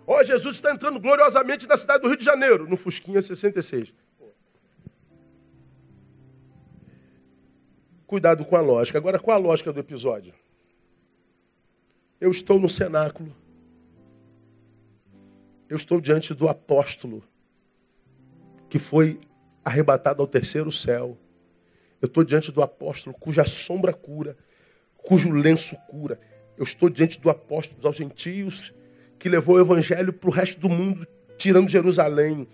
Olha, 0.06 0.26
Jesus 0.26 0.56
está 0.56 0.74
entrando 0.74 1.00
gloriosamente 1.00 1.68
na 1.68 1.78
cidade 1.78 2.02
do 2.02 2.08
Rio 2.08 2.18
de 2.18 2.26
Janeiro, 2.26 2.68
no 2.68 2.76
Fusquinha 2.76 3.22
66. 3.22 3.94
Cuidado 8.06 8.44
com 8.44 8.58
a 8.58 8.62
lógica. 8.62 8.98
Agora, 8.98 9.18
qual 9.18 9.38
a 9.38 9.40
lógica 9.40 9.72
do 9.72 9.80
episódio? 9.80 10.34
Eu 12.20 12.30
estou 12.30 12.60
no 12.60 12.70
cenáculo. 12.70 13.34
Eu 15.70 15.78
estou 15.78 16.02
diante 16.02 16.34
do 16.34 16.50
apóstolo 16.50 17.24
que 18.70 18.78
foi 18.78 19.20
arrebatado 19.64 20.22
ao 20.22 20.28
terceiro 20.28 20.72
céu. 20.72 21.18
Eu 22.02 22.08
estou 22.08 22.26
diante 22.26 22.52
do 22.52 22.62
apóstolo 22.62 23.16
cuja 23.18 23.46
sombra 23.46 23.94
cura, 23.94 24.36
cujo 25.04 25.32
lenço 25.32 25.76
cura. 25.88 26.20
Eu 26.58 26.64
estou 26.64 26.90
diante 26.90 27.20
do 27.20 27.30
apóstolo 27.30 27.86
aos 27.88 27.96
gentios 27.96 28.74
que 29.18 29.30
levou 29.30 29.56
o 29.56 29.62
evangelho 29.62 30.12
para 30.12 30.30
o 30.30 30.34
resto 30.34 30.60
do 30.60 30.70
mundo, 30.70 31.08
tirando 31.38 31.70
Jerusalém. 31.70 32.48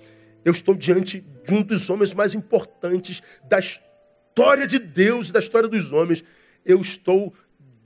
Eu 0.44 0.52
estou 0.52 0.76
diante 0.76 1.22
de 1.46 1.54
um 1.54 1.62
dos 1.62 1.90
homens 1.90 2.14
mais 2.14 2.34
importantes 2.34 3.22
da 3.48 3.60
história 3.60 4.68
de 4.68 4.80
Deus 4.80 5.30
e 5.30 5.34
da 5.34 5.40
história 5.40 5.68
dos 5.68 5.92
homens. 5.92 6.24
Eu 6.66 6.82
estou 6.82 7.34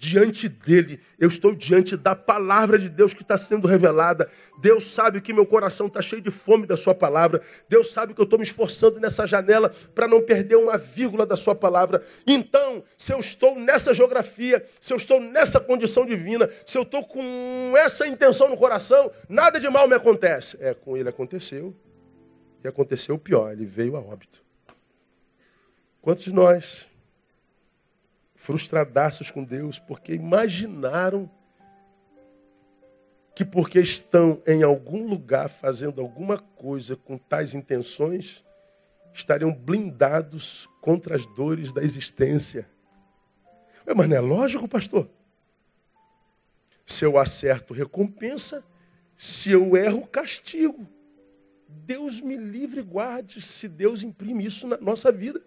diante 0.01 0.49
dele, 0.49 0.99
eu 1.19 1.27
estou 1.27 1.53
diante 1.53 1.95
da 1.95 2.15
palavra 2.15 2.79
de 2.79 2.89
Deus 2.89 3.13
que 3.13 3.21
está 3.21 3.37
sendo 3.37 3.67
revelada. 3.67 4.27
Deus 4.59 4.85
sabe 4.85 5.21
que 5.21 5.31
meu 5.31 5.45
coração 5.45 5.85
está 5.85 6.01
cheio 6.01 6.23
de 6.23 6.31
fome 6.31 6.65
da 6.65 6.75
sua 6.75 6.95
palavra. 6.95 7.39
Deus 7.69 7.93
sabe 7.93 8.15
que 8.15 8.19
eu 8.19 8.23
estou 8.23 8.39
me 8.39 8.43
esforçando 8.43 8.99
nessa 8.99 9.27
janela 9.27 9.71
para 9.93 10.07
não 10.07 10.19
perder 10.19 10.55
uma 10.55 10.75
vírgula 10.75 11.23
da 11.23 11.37
sua 11.37 11.53
palavra. 11.53 12.03
Então, 12.25 12.83
se 12.97 13.13
eu 13.13 13.19
estou 13.19 13.59
nessa 13.59 13.93
geografia, 13.93 14.65
se 14.79 14.91
eu 14.91 14.97
estou 14.97 15.19
nessa 15.19 15.59
condição 15.59 16.03
divina, 16.03 16.49
se 16.65 16.79
eu 16.79 16.81
estou 16.81 17.05
com 17.05 17.73
essa 17.77 18.07
intenção 18.07 18.49
no 18.49 18.57
coração, 18.57 19.11
nada 19.29 19.59
de 19.59 19.69
mal 19.69 19.87
me 19.87 19.93
acontece. 19.93 20.57
É, 20.61 20.73
com 20.73 20.97
ele 20.97 21.09
aconteceu. 21.09 21.75
E 22.63 22.67
aconteceu 22.67 23.15
o 23.15 23.19
pior, 23.19 23.51
ele 23.51 23.65
veio 23.67 23.95
a 23.95 23.99
óbito. 23.99 24.43
Quantos 26.01 26.23
de 26.23 26.33
nós 26.33 26.89
frustradaços 28.41 29.29
com 29.29 29.43
Deus, 29.43 29.77
porque 29.77 30.13
imaginaram 30.15 31.29
que 33.35 33.45
porque 33.45 33.79
estão 33.79 34.41
em 34.47 34.63
algum 34.63 35.07
lugar 35.07 35.47
fazendo 35.47 36.01
alguma 36.01 36.39
coisa 36.39 36.95
com 36.95 37.19
tais 37.19 37.53
intenções, 37.53 38.43
estariam 39.13 39.53
blindados 39.53 40.67
contra 40.81 41.15
as 41.15 41.23
dores 41.23 41.71
da 41.71 41.83
existência. 41.83 42.67
Mas 43.95 44.09
não 44.09 44.17
é 44.17 44.19
lógico, 44.19 44.67
pastor? 44.67 45.07
Se 46.83 47.05
eu 47.05 47.19
acerto, 47.19 47.75
recompensa. 47.75 48.65
Se 49.15 49.51
eu 49.51 49.77
erro, 49.77 50.07
castigo. 50.07 50.87
Deus 51.69 52.19
me 52.19 52.37
livre 52.37 52.79
e 52.79 52.83
guarde 52.83 53.39
se 53.39 53.69
Deus 53.69 54.01
imprime 54.01 54.43
isso 54.47 54.65
na 54.65 54.77
nossa 54.77 55.11
vida. 55.11 55.39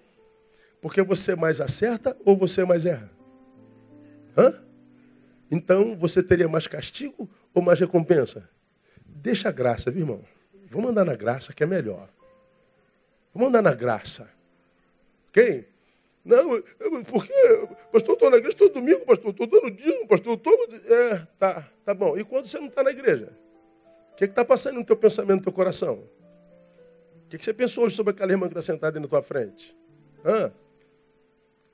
Porque 0.85 1.01
você 1.01 1.35
mais 1.35 1.63
acerta 1.63 2.15
ou 2.27 2.37
você 2.37 2.63
mais 2.63 2.85
erra? 2.85 3.11
Hã? 4.37 4.63
Então 5.51 5.97
você 5.97 6.23
teria 6.23 6.47
mais 6.47 6.67
castigo 6.67 7.27
ou 7.55 7.63
mais 7.63 7.81
recompensa? 7.81 8.47
Deixa 9.07 9.49
a 9.49 9.51
graça, 9.51 9.91
viu, 9.91 10.03
irmão? 10.03 10.23
Vamos 10.69 10.91
andar 10.91 11.07
na 11.07 11.17
graça 11.17 11.55
que 11.55 11.63
é 11.63 11.67
melhor. 11.67 12.11
Vamos 13.33 13.49
andar 13.49 13.63
na 13.63 13.75
graça. 13.75 14.29
Ok? 15.31 15.67
Não, 16.23 16.63
porque, 17.11 17.33
pastor, 17.91 18.13
estou 18.13 18.31
na 18.31 18.37
igreja 18.37 18.55
todo 18.55 18.75
domingo, 18.75 19.07
pastor, 19.07 19.31
estou 19.31 19.47
dando 19.47 19.71
dízimo, 19.71 20.07
pastor, 20.07 20.37
estou... 20.37 20.53
É, 20.87 21.19
tá, 21.39 21.67
tá 21.83 21.95
bom. 21.95 22.19
E 22.19 22.25
quando 22.25 22.47
você 22.47 22.59
não 22.59 22.67
está 22.67 22.83
na 22.83 22.91
igreja? 22.91 23.33
O 24.13 24.17
que 24.17 24.27
está 24.27 24.45
passando 24.45 24.81
no 24.81 24.85
teu 24.85 24.99
pensamento, 24.99 25.37
no 25.37 25.45
teu 25.45 25.53
coração? 25.53 26.05
O 27.25 27.29
que, 27.31 27.39
que 27.39 27.45
você 27.45 27.55
pensou 27.55 27.85
hoje 27.85 27.97
sobre 27.97 28.11
aquela 28.11 28.33
irmã 28.33 28.49
que 28.49 28.53
está 28.53 28.61
sentada 28.61 28.99
aí 28.99 29.03
na 29.03 29.09
tua 29.09 29.23
frente? 29.23 29.75
Hã? 30.23 30.53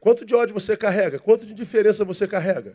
Quanto 0.00 0.24
de 0.24 0.34
ódio 0.34 0.54
você 0.54 0.76
carrega? 0.76 1.18
Quanto 1.18 1.46
de 1.46 1.52
diferença 1.52 2.04
você 2.04 2.26
carrega? 2.26 2.74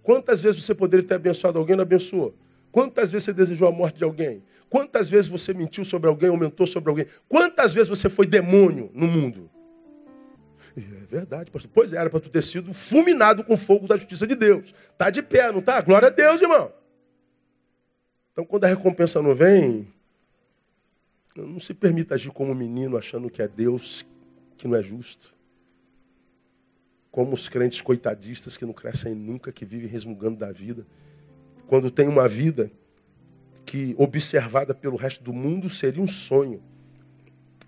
Quantas 0.00 0.40
vezes 0.40 0.62
você 0.62 0.74
poderia 0.74 1.04
ter 1.04 1.14
abençoado 1.14 1.58
alguém 1.58 1.74
e 1.74 1.76
não 1.76 1.82
abençoou? 1.82 2.34
Quantas 2.70 3.10
vezes 3.10 3.24
você 3.24 3.32
desejou 3.32 3.68
a 3.68 3.72
morte 3.72 3.98
de 3.98 4.04
alguém? 4.04 4.42
Quantas 4.70 5.10
vezes 5.10 5.28
você 5.28 5.52
mentiu 5.52 5.84
sobre 5.84 6.08
alguém, 6.08 6.30
aumentou 6.30 6.66
sobre 6.66 6.88
alguém? 6.88 7.06
Quantas 7.28 7.74
vezes 7.74 7.88
você 7.88 8.08
foi 8.08 8.26
demônio 8.26 8.90
no 8.94 9.08
mundo? 9.08 9.50
É 10.76 11.04
verdade, 11.06 11.50
pastor. 11.50 11.70
Pois 11.74 11.92
era 11.92 12.08
para 12.08 12.20
tu 12.20 12.30
ter 12.30 12.42
sido 12.42 12.72
fulminado 12.72 13.44
com 13.44 13.56
fogo 13.56 13.86
da 13.86 13.96
justiça 13.96 14.26
de 14.26 14.34
Deus. 14.34 14.72
Tá 14.96 15.10
de 15.10 15.20
pé, 15.20 15.52
não 15.52 15.60
tá? 15.60 15.80
Glória 15.82 16.08
a 16.08 16.10
Deus, 16.10 16.40
irmão. 16.40 16.72
Então, 18.32 18.46
quando 18.46 18.64
a 18.64 18.68
recompensa 18.68 19.20
não 19.20 19.34
vem, 19.34 19.92
não 21.36 21.60
se 21.60 21.74
permita 21.74 22.14
agir 22.14 22.30
como 22.30 22.52
um 22.52 22.54
menino 22.54 22.96
achando 22.96 23.28
que 23.28 23.42
é 23.42 23.48
Deus 23.48 24.06
que 24.56 24.66
não 24.66 24.76
é 24.76 24.82
justo 24.82 25.34
como 27.12 27.34
os 27.34 27.46
crentes 27.46 27.82
coitadistas 27.82 28.56
que 28.56 28.64
não 28.64 28.72
crescem 28.72 29.14
nunca, 29.14 29.52
que 29.52 29.66
vivem 29.66 29.86
resmungando 29.86 30.38
da 30.38 30.50
vida. 30.50 30.86
Quando 31.66 31.90
tem 31.90 32.08
uma 32.08 32.26
vida 32.26 32.72
que, 33.66 33.94
observada 33.98 34.74
pelo 34.74 34.96
resto 34.96 35.22
do 35.22 35.32
mundo, 35.32 35.68
seria 35.68 36.02
um 36.02 36.08
sonho. 36.08 36.62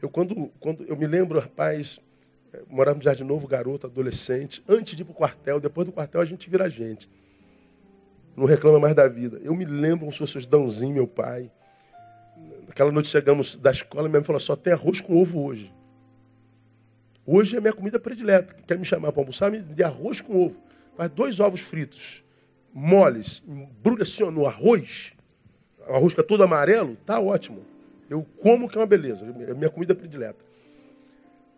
Eu, 0.00 0.08
quando, 0.08 0.50
quando 0.58 0.82
eu 0.84 0.96
me 0.96 1.06
lembro, 1.06 1.38
rapaz, 1.38 2.00
eh, 2.54 2.62
morava 2.70 2.96
no 2.96 3.02
Jardim 3.02 3.24
Novo, 3.24 3.46
garoto, 3.46 3.86
adolescente, 3.86 4.64
antes 4.66 4.96
de 4.96 5.02
ir 5.02 5.04
para 5.04 5.12
o 5.12 5.14
quartel, 5.14 5.60
depois 5.60 5.86
do 5.86 5.92
quartel 5.92 6.22
a 6.22 6.24
gente 6.24 6.48
vira 6.48 6.68
gente. 6.70 7.06
Não 8.34 8.46
reclama 8.46 8.80
mais 8.80 8.94
da 8.94 9.06
vida. 9.06 9.38
Eu 9.44 9.54
me 9.54 9.66
lembro 9.66 10.00
como 10.00 10.12
se 10.12 10.18
fosse 10.18 10.38
o 10.38 10.46
Dãozinho, 10.46 10.94
meu 10.94 11.06
pai. 11.06 11.50
Naquela 12.66 12.90
noite 12.90 13.08
chegamos 13.08 13.56
da 13.56 13.70
escola, 13.70 14.08
minha 14.08 14.20
mãe 14.20 14.24
falou, 14.24 14.40
só 14.40 14.56
tem 14.56 14.72
arroz 14.72 15.02
com 15.02 15.20
ovo 15.20 15.44
hoje. 15.44 15.73
Hoje 17.26 17.56
é 17.56 17.60
minha 17.60 17.72
comida 17.72 17.98
predileta. 17.98 18.54
Quer 18.66 18.78
me 18.78 18.84
chamar 18.84 19.12
para 19.12 19.22
almoçar? 19.22 19.50
Me 19.50 19.58
dê 19.60 19.82
arroz 19.82 20.20
com 20.20 20.44
ovo. 20.44 20.56
Faz 20.96 21.10
dois 21.10 21.40
ovos 21.40 21.60
fritos, 21.60 22.22
moles, 22.72 23.42
embrulha 23.46 24.02
assim 24.02 24.24
no 24.30 24.46
arroz. 24.46 25.14
O 25.88 25.94
arroz 25.94 26.12
fica 26.12 26.22
todo 26.22 26.42
amarelo, 26.42 26.96
tá 27.04 27.18
ótimo. 27.18 27.64
Eu 28.08 28.24
como 28.40 28.68
que 28.68 28.76
é 28.76 28.80
uma 28.80 28.86
beleza. 28.86 29.24
É 29.48 29.54
minha 29.54 29.70
comida 29.70 29.94
predileta. 29.94 30.44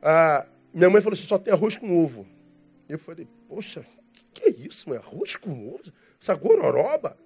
Ah, 0.01 0.47
minha 0.73 0.89
mãe 0.89 1.03
falou 1.03 1.15
assim, 1.15 1.27
só 1.27 1.39
tem 1.39 1.53
arroz 1.53 1.77
com 1.77 2.03
ovo. 2.03 2.27
Eu 2.89 2.99
falei, 2.99 3.27
poxa, 3.49 3.85
que, 4.13 4.25
que 4.33 4.45
é 4.45 4.51
isso, 4.51 4.89
mãe? 4.89 4.99
Arroz 4.99 5.37
com 5.37 5.69
ovo? 5.69 5.93
Essa 6.21 6.35
gororoba? 6.35 7.17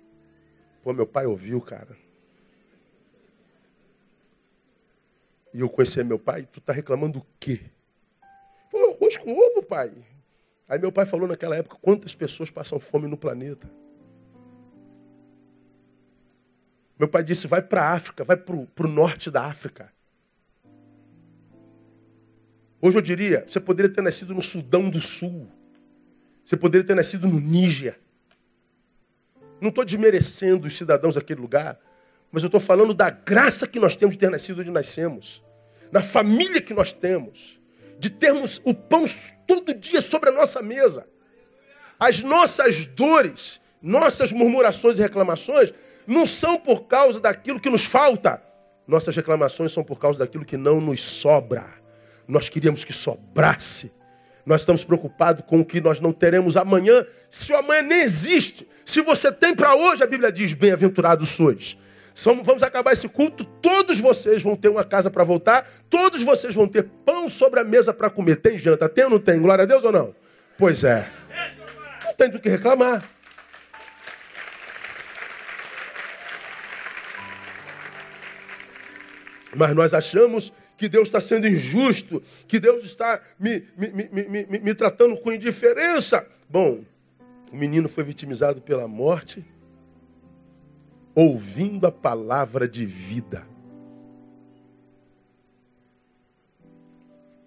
Pô, 0.83 0.93
meu 0.93 1.07
pai 1.07 1.27
ouviu, 1.27 1.61
cara. 1.61 1.97
E 5.53 5.61
eu 5.61 5.69
conheci 5.69 6.03
meu 6.05 6.19
pai, 6.19 6.49
tu 6.51 6.61
tá 6.61 6.73
reclamando 6.73 7.19
do 7.19 7.27
quê? 7.39 7.61
Ovo, 9.27 9.63
pai. 9.63 9.93
Aí 10.69 10.79
meu 10.79 10.93
pai 10.93 11.05
falou 11.05 11.27
naquela 11.27 11.57
época 11.57 11.77
quantas 11.81 12.15
pessoas 12.15 12.51
passam 12.51 12.79
fome 12.79 13.09
no 13.09 13.17
planeta. 13.17 13.71
Meu 16.99 17.09
pai 17.09 17.25
disse: 17.25 17.47
vai 17.47 17.63
para 17.63 17.83
a 17.83 17.93
África, 17.93 18.23
vai 18.23 18.37
para 18.37 18.55
o 18.55 18.89
norte 18.89 19.31
da 19.31 19.45
África. 19.47 19.93
Hoje 22.81 22.99
eu 22.99 23.03
diria: 23.03 23.45
você 23.47 23.59
poderia 23.59 23.93
ter 23.93 24.03
nascido 24.03 24.35
no 24.35 24.43
Sudão 24.43 24.89
do 24.89 25.01
Sul. 25.01 25.49
Você 26.45 26.57
poderia 26.57 26.87
ter 26.87 26.95
nascido 26.95 27.27
no 27.29 27.39
Níger. 27.39 27.99
Não 29.61 29.69
estou 29.69 29.85
desmerecendo 29.85 30.67
os 30.67 30.77
cidadãos 30.77 31.15
daquele 31.15 31.41
lugar, 31.41 31.79
mas 32.33 32.43
eu 32.43 32.47
estou 32.47 32.61
falando 32.61 32.95
da 32.95 33.11
graça 33.11 33.67
que 33.67 33.79
nós 33.79 33.95
temos 33.95 34.15
de 34.15 34.19
ter 34.19 34.31
nascido 34.31 34.61
onde 34.61 34.71
nascemos, 34.71 35.45
na 35.93 36.03
família 36.03 36.63
que 36.63 36.73
nós 36.73 36.93
temos 36.93 37.60
de 38.01 38.11
termos 38.11 38.61
o 38.65 38.75
pão 38.75 39.05
todo 39.47 39.73
dia 39.73 40.03
sobre 40.03 40.31
a 40.31 40.33
nossa 40.33 40.61
mesa. 40.61 41.07
As 41.99 42.21
nossas 42.21 42.87
dores, 42.87 43.61
nossas 43.81 44.33
murmurações 44.33 44.99
e 44.99 45.03
reclamações 45.03 45.73
não 46.07 46.27
são 46.27 46.59
por 46.59 46.89
causa 46.89 47.21
daquilo 47.21 47.61
que 47.61 47.71
nos 47.71 47.85
falta, 47.85 48.43
Nossas 48.91 49.15
reclamações 49.15 49.71
são 49.71 49.85
por 49.85 50.01
causa 50.01 50.19
daquilo 50.19 50.45
que 50.45 50.57
não 50.57 50.81
nos 50.81 51.01
sobra. 51.01 51.65
Nós 52.27 52.49
queríamos 52.49 52.83
que 52.83 52.93
sobrasse. 52.93 53.93
Nós 54.45 54.63
estamos 54.63 54.83
preocupados 54.83 55.45
com 55.47 55.61
o 55.61 55.65
que 55.65 55.81
nós 55.81 56.01
não 56.01 56.13
teremos 56.13 56.57
amanhã, 56.57 57.07
se 57.31 57.53
o 57.53 57.57
amanhã 57.57 57.83
nem 57.83 58.01
existe. 58.01 58.67
Se 58.85 59.01
você 59.01 59.31
tem 59.31 59.55
para 59.55 59.77
hoje, 59.77 60.03
a 60.03 60.09
Bíblia 60.09 60.33
diz: 60.33 60.55
bem-aventurados 60.55 61.29
sois. 61.29 61.79
Vamos 62.43 62.63
acabar 62.63 62.93
esse 62.93 63.09
culto, 63.09 63.45
todos 63.45 63.99
vocês 64.01 64.43
vão 64.43 64.57
ter 64.57 64.69
uma 64.69 64.85
casa 64.85 65.11
para 65.11 65.25
voltar, 65.25 65.67
todos 65.89 66.23
vocês 66.23 66.55
vão 66.55 66.67
ter 66.67 66.85
pão 67.05 67.29
sobre 67.29 67.61
a 67.61 67.65
mesa 67.65 67.93
para 67.95 68.11
comer. 68.11 68.37
Tem 68.37 68.59
janta? 68.59 68.89
Tem 68.89 69.05
ou 69.05 69.11
não 69.11 69.19
tem? 69.19 69.41
Glória 69.41 69.63
a 69.63 69.67
Deus 69.67 69.85
ou 69.85 69.93
não? 69.93 70.15
Pois 70.59 70.85
é. 70.85 71.09
Não 72.05 72.15
tem 72.15 72.29
do 72.29 72.39
que 72.39 72.49
reclamar. 72.49 73.03
Mas 79.55 79.75
nós 79.75 79.93
achamos 79.93 80.53
que 80.77 80.89
Deus 80.89 81.09
está 81.09 81.21
sendo 81.21 81.47
injusto, 81.47 82.23
que 82.47 82.59
Deus 82.59 82.85
está 82.85 83.21
me, 83.39 83.67
me, 83.77 84.09
me, 84.11 84.59
me, 84.61 84.75
tratando 84.75 85.17
com 85.19 85.33
indiferença. 85.33 86.27
Bom, 86.49 86.85
o 87.53 87.57
menino 87.57 87.89
foi 87.89 88.05
vitimizado 88.05 88.61
pela 88.63 88.87
morte, 88.87 89.45
ouvindo 91.21 91.87
a 91.87 91.93
palavra 91.93 92.67
de 92.67 92.87
vida. 92.87 93.47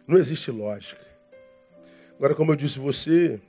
Não 0.07 0.15
existe 0.17 0.51
lógica. 0.51 1.01
Agora, 2.15 2.35
como 2.35 2.51
eu 2.51 2.55
disse, 2.55 2.77
você, 2.77 3.41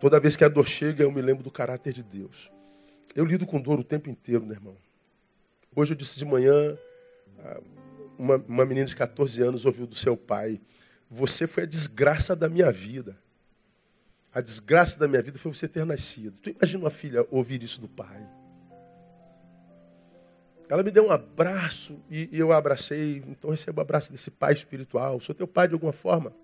toda 0.00 0.18
vez 0.18 0.34
que 0.34 0.42
a 0.42 0.48
dor 0.48 0.66
chega, 0.66 1.04
eu 1.04 1.12
me 1.12 1.22
lembro 1.22 1.44
do 1.44 1.50
caráter 1.50 1.92
de 1.92 2.02
Deus. 2.02 2.50
Eu 3.14 3.24
lido 3.24 3.46
com 3.46 3.60
dor 3.60 3.78
o 3.78 3.84
tempo 3.84 4.10
inteiro, 4.10 4.44
meu 4.44 4.56
irmão. 4.56 4.76
Hoje 5.74 5.92
eu 5.92 5.96
disse 5.96 6.18
de 6.18 6.24
manhã, 6.24 6.76
ah, 7.38 7.60
uma, 8.18 8.36
uma 8.36 8.64
menina 8.64 8.86
de 8.86 8.96
14 8.96 9.40
anos 9.42 9.64
ouviu 9.64 9.86
do 9.86 9.94
seu 9.94 10.16
pai: 10.16 10.60
Você 11.08 11.46
foi 11.46 11.62
a 11.62 11.66
desgraça 11.66 12.34
da 12.34 12.48
minha 12.48 12.72
vida. 12.72 13.16
A 14.36 14.42
desgraça 14.42 15.00
da 15.00 15.08
minha 15.08 15.22
vida 15.22 15.38
foi 15.38 15.50
você 15.50 15.66
ter 15.66 15.86
nascido. 15.86 16.38
Tu 16.42 16.50
imagina 16.50 16.84
uma 16.84 16.90
filha 16.90 17.26
ouvir 17.30 17.62
isso 17.62 17.80
do 17.80 17.88
pai? 17.88 18.22
Ela 20.68 20.82
me 20.82 20.90
deu 20.90 21.06
um 21.06 21.10
abraço 21.10 21.98
e, 22.10 22.28
eu 22.32 22.52
abracei. 22.52 23.24
Então 23.28 23.48
recebo 23.48 23.80
o 23.80 23.80
abraço 23.80 24.12
desse 24.12 24.30
pai 24.30 24.52
espiritual. 24.52 25.18
Sou 25.20 25.34
teu 25.34 25.48
pai 25.48 25.68
de 25.68 25.72
alguma 25.72 25.90
forma. 25.90 26.34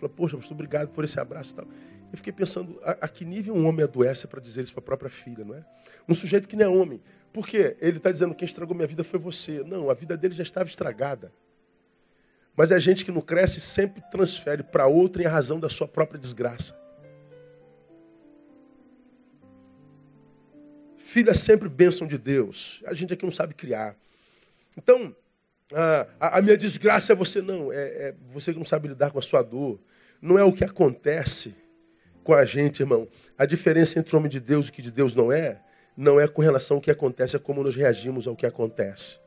Falei, 0.00 0.12
poxa, 0.16 0.36
muito 0.36 0.52
obrigado 0.52 0.88
por 0.88 1.04
esse 1.04 1.20
abraço. 1.20 1.54
Tal. 1.54 1.64
Eu 2.10 2.16
fiquei 2.16 2.32
pensando, 2.32 2.76
a, 2.82 2.90
a 3.02 3.08
que 3.08 3.24
nível 3.24 3.54
um 3.54 3.68
homem 3.68 3.84
adoece 3.84 4.26
para 4.26 4.40
dizer 4.40 4.64
isso 4.64 4.74
para 4.74 4.82
a 4.82 4.86
própria 4.86 5.08
filha, 5.08 5.44
não 5.44 5.54
é? 5.54 5.64
Um 6.08 6.14
sujeito 6.14 6.48
que 6.48 6.56
não 6.56 6.64
é 6.64 6.68
homem. 6.68 7.00
Por 7.32 7.46
quê? 7.46 7.76
Ele 7.80 7.98
está 7.98 8.10
dizendo, 8.10 8.34
quem 8.34 8.46
estragou 8.46 8.74
minha 8.74 8.88
vida 8.88 9.04
foi 9.04 9.20
você. 9.20 9.62
Não, 9.62 9.90
a 9.90 9.94
vida 9.94 10.16
dele 10.16 10.34
já 10.34 10.42
estava 10.42 10.68
estragada. 10.68 11.32
Mas 12.56 12.72
é 12.72 12.80
gente 12.80 13.04
que 13.04 13.12
não 13.12 13.20
cresce 13.20 13.60
sempre 13.60 14.02
transfere 14.10 14.64
para 14.64 14.88
outra 14.88 15.22
em 15.22 15.26
razão 15.26 15.60
da 15.60 15.70
sua 15.70 15.86
própria 15.86 16.18
desgraça. 16.18 16.85
Filho 21.16 21.30
é 21.30 21.34
sempre 21.34 21.66
bênção 21.66 22.06
de 22.06 22.18
Deus. 22.18 22.82
A 22.84 22.92
gente 22.92 23.14
aqui 23.14 23.24
não 23.24 23.32
sabe 23.32 23.54
criar. 23.54 23.96
Então, 24.76 25.16
a, 25.72 26.36
a 26.36 26.42
minha 26.42 26.58
desgraça 26.58 27.10
é 27.10 27.16
você 27.16 27.40
não. 27.40 27.72
É, 27.72 27.78
é 27.78 28.14
você 28.26 28.52
que 28.52 28.58
não 28.58 28.66
sabe 28.66 28.88
lidar 28.88 29.10
com 29.10 29.18
a 29.18 29.22
sua 29.22 29.40
dor. 29.40 29.80
Não 30.20 30.38
é 30.38 30.44
o 30.44 30.52
que 30.52 30.62
acontece 30.62 31.56
com 32.22 32.34
a 32.34 32.44
gente, 32.44 32.80
irmão. 32.80 33.08
A 33.38 33.46
diferença 33.46 33.98
entre 33.98 34.14
o 34.14 34.18
homem 34.18 34.30
de 34.30 34.38
Deus 34.38 34.66
e 34.66 34.68
o 34.68 34.72
que 34.74 34.82
de 34.82 34.90
Deus 34.90 35.14
não 35.14 35.32
é, 35.32 35.58
não 35.96 36.20
é 36.20 36.28
com 36.28 36.42
relação 36.42 36.76
ao 36.76 36.82
que 36.82 36.90
acontece, 36.90 37.34
é 37.34 37.38
como 37.38 37.64
nós 37.64 37.74
reagimos 37.74 38.26
ao 38.26 38.36
que 38.36 38.44
acontece. 38.44 39.18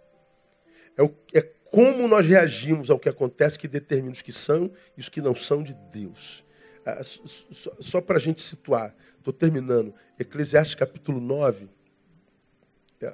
É, 0.96 1.02
o, 1.02 1.12
é 1.34 1.42
como 1.42 2.08
nós 2.08 2.24
reagimos 2.24 2.92
ao 2.92 3.00
que 3.00 3.10
acontece 3.10 3.58
que 3.58 3.68
determina 3.68 4.14
os 4.14 4.22
que 4.22 4.32
são 4.32 4.72
e 4.96 5.02
os 5.02 5.10
que 5.10 5.24
não 5.24 5.34
são 5.34 5.64
de 5.64 5.74
Deus. 5.92 6.46
Ah, 6.86 7.04
só, 7.04 7.76
só 7.80 8.00
para 8.00 8.18
a 8.18 8.20
gente 8.20 8.44
situar, 8.44 8.96
estou 9.18 9.34
terminando. 9.34 9.92
Eclesiastes 10.20 10.76
capítulo 10.76 11.20
9. 11.20 11.79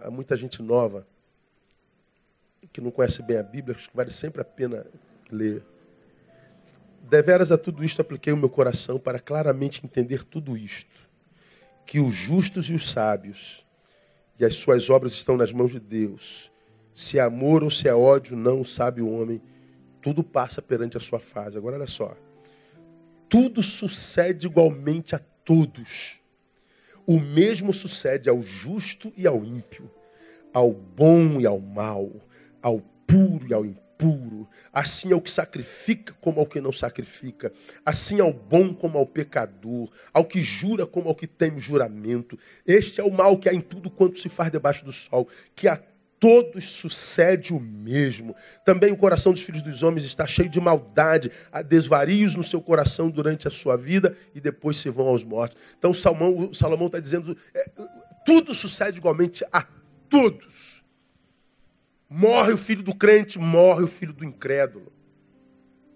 Há 0.01 0.09
muita 0.09 0.35
gente 0.35 0.61
nova 0.61 1.07
que 2.71 2.81
não 2.81 2.91
conhece 2.91 3.21
bem 3.21 3.37
a 3.37 3.43
Bíblia, 3.43 3.75
acho 3.75 3.89
que 3.89 3.95
vale 3.95 4.11
sempre 4.11 4.41
a 4.41 4.45
pena 4.45 4.85
ler. 5.31 5.63
Deveras 7.01 7.51
a 7.51 7.57
tudo 7.57 7.83
isto 7.83 8.01
apliquei 8.01 8.33
o 8.33 8.37
meu 8.37 8.49
coração 8.49 8.99
para 8.99 9.19
claramente 9.19 9.85
entender 9.85 10.23
tudo 10.23 10.57
isto. 10.57 11.09
Que 11.85 11.99
os 11.99 12.15
justos 12.15 12.69
e 12.69 12.73
os 12.73 12.89
sábios 12.89 13.65
e 14.39 14.43
as 14.43 14.55
suas 14.55 14.89
obras 14.89 15.13
estão 15.13 15.37
nas 15.37 15.53
mãos 15.53 15.71
de 15.71 15.79
Deus. 15.79 16.51
Se 16.93 17.19
é 17.19 17.21
amor 17.21 17.63
ou 17.63 17.69
se 17.69 17.87
é 17.87 17.93
ódio, 17.93 18.35
não 18.35 18.65
sabe 18.65 19.01
o 19.01 19.09
homem. 19.09 19.41
Tudo 20.01 20.23
passa 20.23 20.61
perante 20.61 20.97
a 20.97 20.99
sua 20.99 21.19
fase. 21.19 21.57
Agora 21.57 21.75
olha 21.75 21.87
só. 21.87 22.17
Tudo 23.29 23.61
sucede 23.61 24.47
igualmente 24.47 25.15
a 25.15 25.19
todos. 25.19 26.19
O 27.07 27.19
mesmo 27.19 27.73
sucede 27.73 28.29
ao 28.29 28.41
justo 28.41 29.13
e 29.15 29.27
ao 29.27 29.43
ímpio, 29.43 29.89
ao 30.53 30.71
bom 30.71 31.39
e 31.39 31.45
ao 31.45 31.59
mal, 31.59 32.11
ao 32.61 32.79
puro 33.05 33.47
e 33.47 33.53
ao 33.53 33.65
impuro 33.65 33.85
puro, 33.97 34.47
assim 34.71 35.13
ao 35.13 35.21
que 35.21 35.31
sacrifica 35.31 36.13
como 36.19 36.39
ao 36.39 36.45
que 36.45 36.61
não 36.61 36.71
sacrifica, 36.71 37.51
assim 37.85 38.19
ao 38.19 38.31
bom 38.31 38.73
como 38.73 38.97
ao 38.97 39.05
pecador, 39.05 39.89
ao 40.13 40.25
que 40.25 40.41
jura 40.41 40.85
como 40.85 41.09
ao 41.09 41.15
que 41.15 41.27
tem 41.27 41.59
juramento. 41.59 42.37
Este 42.65 43.01
é 43.01 43.03
o 43.03 43.11
mal 43.11 43.37
que 43.37 43.49
há 43.49 43.53
em 43.53 43.61
tudo 43.61 43.89
quanto 43.89 44.19
se 44.19 44.29
faz 44.29 44.51
debaixo 44.51 44.85
do 44.85 44.91
sol, 44.91 45.27
que 45.55 45.67
a 45.67 45.81
todos 46.19 46.63
sucede 46.65 47.53
o 47.53 47.59
mesmo. 47.59 48.35
Também 48.63 48.91
o 48.91 48.97
coração 48.97 49.31
dos 49.31 49.41
filhos 49.41 49.61
dos 49.61 49.83
homens 49.83 50.05
está 50.05 50.25
cheio 50.25 50.49
de 50.49 50.59
maldade, 50.59 51.31
há 51.51 51.61
desvarios 51.61 52.35
no 52.35 52.43
seu 52.43 52.61
coração 52.61 53.09
durante 53.09 53.47
a 53.47 53.51
sua 53.51 53.75
vida 53.75 54.15
e 54.33 54.41
depois 54.41 54.77
se 54.77 54.89
vão 54.89 55.07
aos 55.07 55.23
mortos. 55.23 55.57
Então 55.77 55.93
Salomão, 55.93 56.53
Salomão 56.53 56.87
está 56.87 56.99
dizendo, 56.99 57.37
é, 57.53 57.69
tudo 58.25 58.53
sucede 58.55 58.97
igualmente 58.97 59.45
a 59.51 59.63
todos. 60.09 60.83
Morre 62.09 62.53
o 62.53 62.57
filho 62.57 62.83
do 62.83 62.95
crente, 62.95 63.37
morre 63.37 63.83
o 63.83 63.87
filho 63.87 64.13
do 64.13 64.23
incrédulo. 64.23 64.91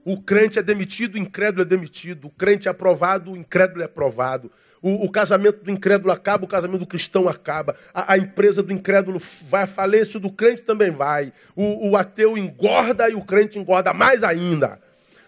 O 0.06 0.22
crente 0.22 0.58
é 0.58 0.64
demitido, 0.64 1.16
o 1.16 1.18
incrédulo 1.18 1.62
é 1.62 1.66
demitido. 1.66 2.28
O 2.28 2.30
crente 2.30 2.68
é 2.68 2.72
aprovado, 2.72 3.32
o 3.32 3.38
incrédulo 3.38 3.82
é 3.82 3.86
aprovado. 3.86 4.52
O, 4.82 5.06
o 5.06 5.12
casamento 5.12 5.64
do 5.64 5.70
incrédulo 5.70 6.12
acaba, 6.12 6.46
o 6.46 6.48
casamento 6.48 6.80
do 6.80 6.88
cristão 6.88 7.28
acaba. 7.28 7.76
A, 7.94 8.14
a, 8.14 8.18
empresa 8.18 8.64
do 8.64 8.72
incrédulo 8.72 9.20
vai 9.44 9.64
à 9.64 9.68
falência, 9.68 10.18
o 10.18 10.22
do 10.22 10.32
crente 10.32 10.64
também 10.64 10.90
vai. 10.90 11.34
O, 11.56 11.90
o 11.90 11.98
ateu 11.98 12.38
engorda 12.38 13.10
e 13.10 13.16
o 13.16 13.22
crente 13.22 13.60
engorda 13.60 13.94
mais 13.94 14.24
ainda. 14.24 14.80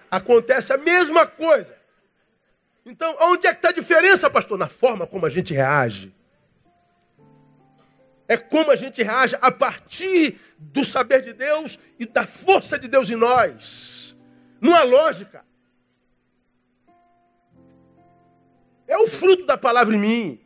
Acontece 0.09 0.72
a 0.72 0.78
mesma 0.78 1.26
coisa. 1.26 1.76
Então, 2.86 3.15
onde 3.22 3.47
é 3.47 3.51
que 3.51 3.59
está 3.59 3.69
a 3.69 3.74
diferença, 3.74 4.30
pastor? 4.30 4.57
Na 4.57 4.67
forma 4.67 5.05
como 5.05 5.26
a 5.26 5.30
gente 5.30 5.53
reage. 5.53 6.13
É 8.28 8.38
como 8.38 8.72
a 8.72 8.76
gente 8.78 9.03
reage 9.03 9.38
a 9.41 9.51
partir 9.51 10.39
do 10.57 10.86
saber 10.86 11.22
de 11.22 11.34
Deus 11.34 11.78
e 11.99 12.05
da 12.05 12.26
força 12.26 12.80
de 12.80 12.88
Deus 12.88 13.09
em 13.09 13.17
nós. 13.17 14.01
Não 14.62 14.76
há 14.76 14.84
lógica. 14.84 15.43
É 18.88 18.95
o 18.97 19.07
fruto 19.07 19.45
da 19.45 19.57
palavra 19.57 19.95
em 19.95 19.99
mim. 19.99 20.39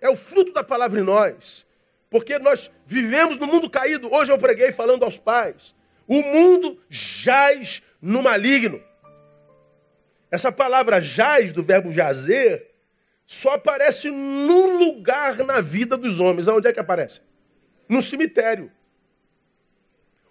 É 0.00 0.08
o 0.08 0.16
fruto 0.16 0.52
da 0.52 0.64
palavra 0.64 0.98
em 0.98 1.04
nós. 1.04 1.64
Porque 2.10 2.38
nós 2.40 2.70
vivemos 2.84 3.38
no 3.38 3.46
mundo 3.46 3.70
caído. 3.70 4.12
Hoje 4.12 4.32
eu 4.32 4.38
preguei 4.38 4.72
falando 4.72 5.04
aos 5.04 5.16
pais. 5.16 5.74
O 6.08 6.20
mundo 6.22 6.78
jaz 6.90 7.80
no 8.00 8.20
maligno. 8.20 8.82
Essa 10.30 10.50
palavra 10.50 11.00
jaz, 11.00 11.52
do 11.52 11.62
verbo 11.62 11.92
jazer, 11.92 12.70
só 13.26 13.54
aparece 13.54 14.10
num 14.10 14.78
lugar 14.78 15.36
na 15.38 15.60
vida 15.60 15.96
dos 15.96 16.18
homens. 16.18 16.48
Aonde 16.48 16.68
é 16.68 16.72
que 16.72 16.80
aparece? 16.80 17.20
No 17.88 18.02
cemitério. 18.02 18.72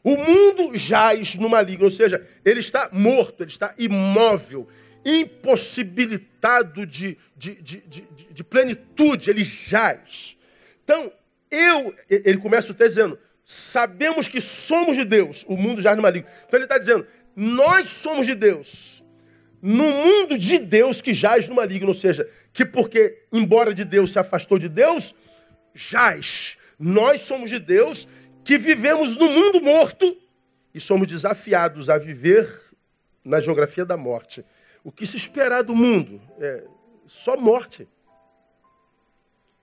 O 0.04 0.18
mundo 0.18 0.76
jaz 0.76 1.36
no 1.36 1.49
maligno, 1.49 1.86
ou 1.86 1.91
seja, 1.91 2.28
ele 2.43 2.60
está 2.60 2.89
morto, 2.91 3.43
ele 3.43 3.52
está 3.52 3.74
imóvel, 3.78 4.68
impossibilitado 5.06 6.86
de, 6.86 7.18
de, 7.36 7.56
de, 7.56 7.78
de, 7.82 8.08
de 8.32 8.43
plenitude, 8.43 9.30
ele 9.30 9.43
jaz. 9.43 10.38
Então, 10.84 11.12
eu, 11.49 11.95
ele 12.10 12.38
começa 12.38 12.72
o 12.72 12.76
texto 12.76 12.95
dizendo, 12.95 13.20
sabemos 13.45 14.28
que 14.28 14.41
somos 14.41 14.95
de 14.95 15.04
Deus, 15.04 15.45
o 15.47 15.56
mundo 15.56 15.82
jaz 15.82 15.95
no 15.95 16.02
maligno. 16.02 16.28
Então 16.47 16.58
ele 16.58 16.66
está 16.66 16.78
dizendo, 16.78 17.06
nós 17.36 17.89
somos 17.89 18.26
de 18.26 18.34
Deus 18.34 18.91
no 19.62 19.89
mundo 19.89 20.38
de 20.38 20.58
Deus 20.58 21.02
que 21.02 21.14
jaz 21.14 21.47
no 21.47 21.56
maligno, 21.56 21.89
ou 21.89 21.93
seja, 21.93 22.28
que 22.52 22.66
porque, 22.66 23.26
embora 23.32 23.74
de 23.74 23.86
Deus 23.86 24.12
se 24.12 24.18
afastou 24.18 24.58
de 24.58 24.68
Deus, 24.68 25.14
jaz. 25.74 26.58
Nós 26.80 27.22
somos 27.22 27.49
de 27.49 27.60
Deus 27.60 28.08
que 28.43 28.57
vivemos 28.57 29.17
no 29.17 29.29
mundo 29.29 29.61
morto 29.61 30.17
e 30.73 30.79
somos 30.79 31.07
desafiados 31.07 31.89
a 31.89 31.97
viver 31.97 32.49
na 33.23 33.39
geografia 33.39 33.85
da 33.85 33.97
morte. 33.97 34.45
O 34.83 34.91
que 34.91 35.05
se 35.05 35.17
esperar 35.17 35.63
do 35.63 35.75
mundo 35.75 36.21
é 36.39 36.63
só 37.05 37.37
morte. 37.37 37.87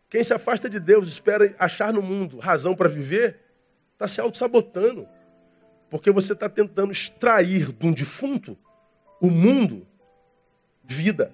Quem 0.09 0.23
se 0.23 0.33
afasta 0.33 0.71
de 0.71 0.79
Deus 0.79 1.09
espera 1.09 1.55
achar 1.59 1.93
no 1.93 2.01
mundo 2.01 2.39
razão 2.39 2.75
para 2.75 2.89
viver, 2.89 3.49
Está 3.99 4.07
se 4.07 4.21
auto-sabotando. 4.21 5.09
Porque 5.91 6.13
você 6.13 6.33
está 6.33 6.49
tentando 6.49 6.93
extrair 6.93 7.73
de 7.73 7.85
um 7.85 7.93
defunto 7.93 8.57
o 9.21 9.29
mundo, 9.29 9.85
vida. 10.85 11.33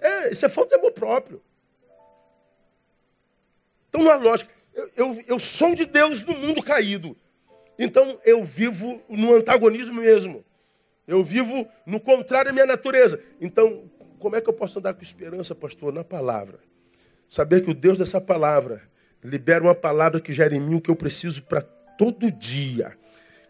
É, 0.00 0.32
isso 0.32 0.44
é 0.44 0.48
falta 0.48 0.70
de 0.70 0.80
amor 0.80 0.90
próprio. 0.90 1.40
Então, 3.88 4.02
na 4.02 4.16
lógica, 4.16 4.51
eu, 4.74 4.90
eu, 4.96 5.24
eu 5.26 5.38
sou 5.38 5.74
de 5.74 5.84
Deus 5.84 6.24
no 6.24 6.34
mundo 6.34 6.62
caído. 6.62 7.16
Então, 7.78 8.18
eu 8.24 8.44
vivo 8.44 9.02
no 9.08 9.34
antagonismo 9.34 10.00
mesmo. 10.00 10.44
Eu 11.06 11.22
vivo 11.22 11.66
no 11.84 11.98
contrário 12.00 12.50
da 12.50 12.52
minha 12.52 12.66
natureza. 12.66 13.20
Então, 13.40 13.90
como 14.18 14.36
é 14.36 14.40
que 14.40 14.48
eu 14.48 14.52
posso 14.52 14.78
andar 14.78 14.94
com 14.94 15.02
esperança, 15.02 15.54
pastor? 15.54 15.92
Na 15.92 16.04
palavra. 16.04 16.60
Saber 17.28 17.62
que 17.62 17.70
o 17.70 17.74
Deus 17.74 17.98
dessa 17.98 18.20
palavra 18.20 18.82
libera 19.22 19.64
uma 19.64 19.74
palavra 19.74 20.20
que 20.20 20.32
gera 20.32 20.54
em 20.54 20.60
mim 20.60 20.76
o 20.76 20.80
que 20.80 20.90
eu 20.90 20.96
preciso 20.96 21.42
para 21.42 21.62
todo 21.62 22.30
dia. 22.30 22.96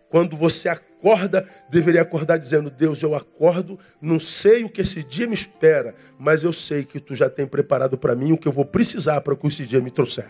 Quando 0.09 0.37
você 0.37 0.69
acorda, 0.69 1.49
deveria 1.71 2.03
acordar 2.03 2.37
dizendo: 2.37 2.71
Deus, 2.71 3.03
eu 3.03 3.15
acordo, 3.15 3.79
não 4.01 4.21
sei 4.21 4.63
o 4.63 4.69
que 4.69 4.83
esse 4.83 5.03
dia 5.03 5.27
me 5.27 5.35
espera, 5.35 5.95
mas 6.19 6.45
eu 6.45 6.53
sei 6.53 6.85
que 6.85 7.01
tu 7.01 7.15
já 7.15 7.31
tem 7.31 7.47
preparado 7.47 7.97
para 7.97 8.15
mim 8.15 8.33
o 8.33 8.39
que 8.39 8.47
eu 8.47 8.53
vou 8.53 8.65
precisar 8.65 9.21
para 9.21 9.35
que 9.35 9.47
esse 9.47 9.67
dia 9.67 9.81
me 9.81 9.91
trouxer. 9.91 10.29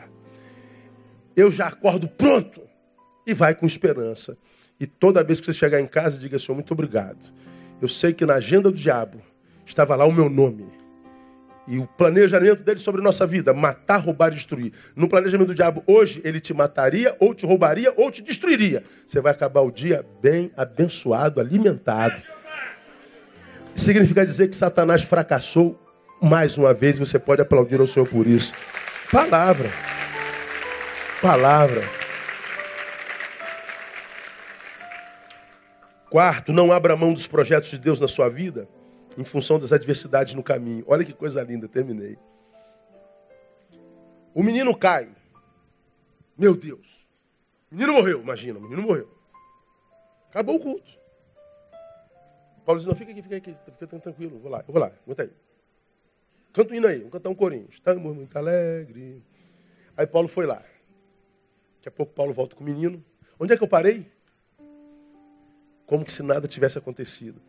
Eu 1.37 1.51
já 1.51 1.67
acordo 1.67 2.09
pronto 2.09 2.63
e 3.27 3.35
vai 3.35 3.55
com 3.55 3.67
esperança. 3.67 4.37
E 4.79 4.87
toda 4.87 5.23
vez 5.23 5.41
que 5.41 5.47
você 5.47 5.53
chegar 5.53 5.81
em 5.81 5.87
casa, 5.87 6.19
diga: 6.19 6.39
Senhor, 6.39 6.55
muito 6.55 6.73
obrigado. 6.73 7.33
Eu 7.81 7.89
sei 7.89 8.13
que 8.13 8.27
na 8.27 8.35
agenda 8.35 8.71
do 8.71 8.77
diabo 8.77 9.21
estava 9.65 9.95
lá 9.97 10.05
o 10.05 10.13
meu 10.13 10.29
nome. 10.29 10.67
E 11.67 11.79
o 11.79 11.87
planejamento 11.87 12.63
dele 12.65 12.81
sobre 12.81 13.01
nossa 13.01 13.25
vida, 13.25 13.55
matar, 13.55 13.99
roubar 13.99 14.33
e 14.33 14.35
destruir. 14.35 14.73
No 14.97 15.09
planejamento 15.09 15.49
do 15.49 15.55
diabo, 15.55 15.83
hoje, 15.87 16.21
ele 16.25 16.41
te 16.41 16.53
mataria, 16.53 17.17
ou 17.21 17.33
te 17.35 17.47
roubaria, 17.47 17.95
ou 17.97 18.11
te 18.11 18.21
destruiria. 18.21 18.83
Você 19.07 19.21
vai 19.21 19.31
acabar 19.31 19.61
o 19.61 19.71
dia 19.71 20.05
bem 20.21 20.51
abençoado, 20.57 21.41
alimentado. 21.41 22.21
Significa 23.75 24.27
dizer 24.27 24.49
que 24.49 24.57
Satanás 24.57 25.03
fracassou 25.03 25.81
mais 26.21 26.59
uma 26.59 26.75
vez, 26.75 26.99
você 26.99 27.19
pode 27.19 27.43
aplaudir 27.43 27.81
ao 27.81 27.87
Senhor 27.87 28.07
por 28.07 28.27
isso. 28.27 28.53
Palavra. 29.11 29.71
Palavra. 31.23 31.83
Quarto, 36.11 36.53
não 36.53 36.73
abra 36.73 36.97
mão 36.97 37.15
dos 37.15 37.29
projetos 37.29 37.71
de 37.71 37.79
Deus 37.79 38.01
na 38.01 38.09
sua 38.09 38.29
vida 38.29 38.69
em 39.17 39.25
função 39.25 39.57
das 39.61 39.73
adversidades 39.73 40.35
no 40.35 40.43
caminho. 40.43 40.85
Olha 40.89 41.05
que 41.05 41.13
coisa 41.13 41.41
linda, 41.45 41.69
terminei. 41.69 42.19
O 44.35 44.43
menino 44.43 44.77
cai. 44.77 45.09
Meu 46.37 46.57
Deus. 46.57 47.07
O 47.71 47.77
menino 47.77 47.93
morreu, 47.93 48.21
imagina, 48.21 48.59
o 48.59 48.63
menino 48.63 48.83
morreu. 48.83 49.09
Acabou 50.29 50.57
o 50.57 50.61
culto. 50.61 50.91
Paulo 52.65 52.81
diz, 52.81 52.87
não, 52.87 52.97
fica 52.97 53.13
aqui, 53.13 53.23
fica 53.23 53.37
aqui, 53.37 53.57
fica 53.71 53.87
tranquilo, 54.01 54.41
vou 54.41 54.51
lá, 54.51 54.65
eu 54.67 54.73
vou 54.73 54.83
lá, 54.83 54.91
aguenta 55.05 55.23
aí. 55.23 55.31
Canta 56.53 56.73
um 56.73 56.77
hino 56.77 56.89
aí, 56.89 56.99
vamos 56.99 57.13
cantar 57.13 57.31
um 57.31 57.35
corinho. 57.35 57.69
Estamos 57.71 58.03
muito 58.03 58.37
alegres. 58.37 59.23
Aí 59.97 60.07
Paulo 60.07 60.27
foi 60.27 60.47
lá. 60.47 60.63
Daqui 61.83 61.89
a 61.89 61.91
pouco 61.91 62.13
Paulo 62.13 62.33
volta 62.33 62.55
com 62.55 62.63
o 62.63 62.65
menino. 62.65 63.05
Onde 63.41 63.53
é 63.53 63.57
que 63.57 63.65
eu 63.65 63.67
parei? 63.67 64.07
Como 65.85 66.09
se 66.09 66.23
nada 66.23 66.47
tivesse 66.47 66.79
acontecido. 66.79 67.43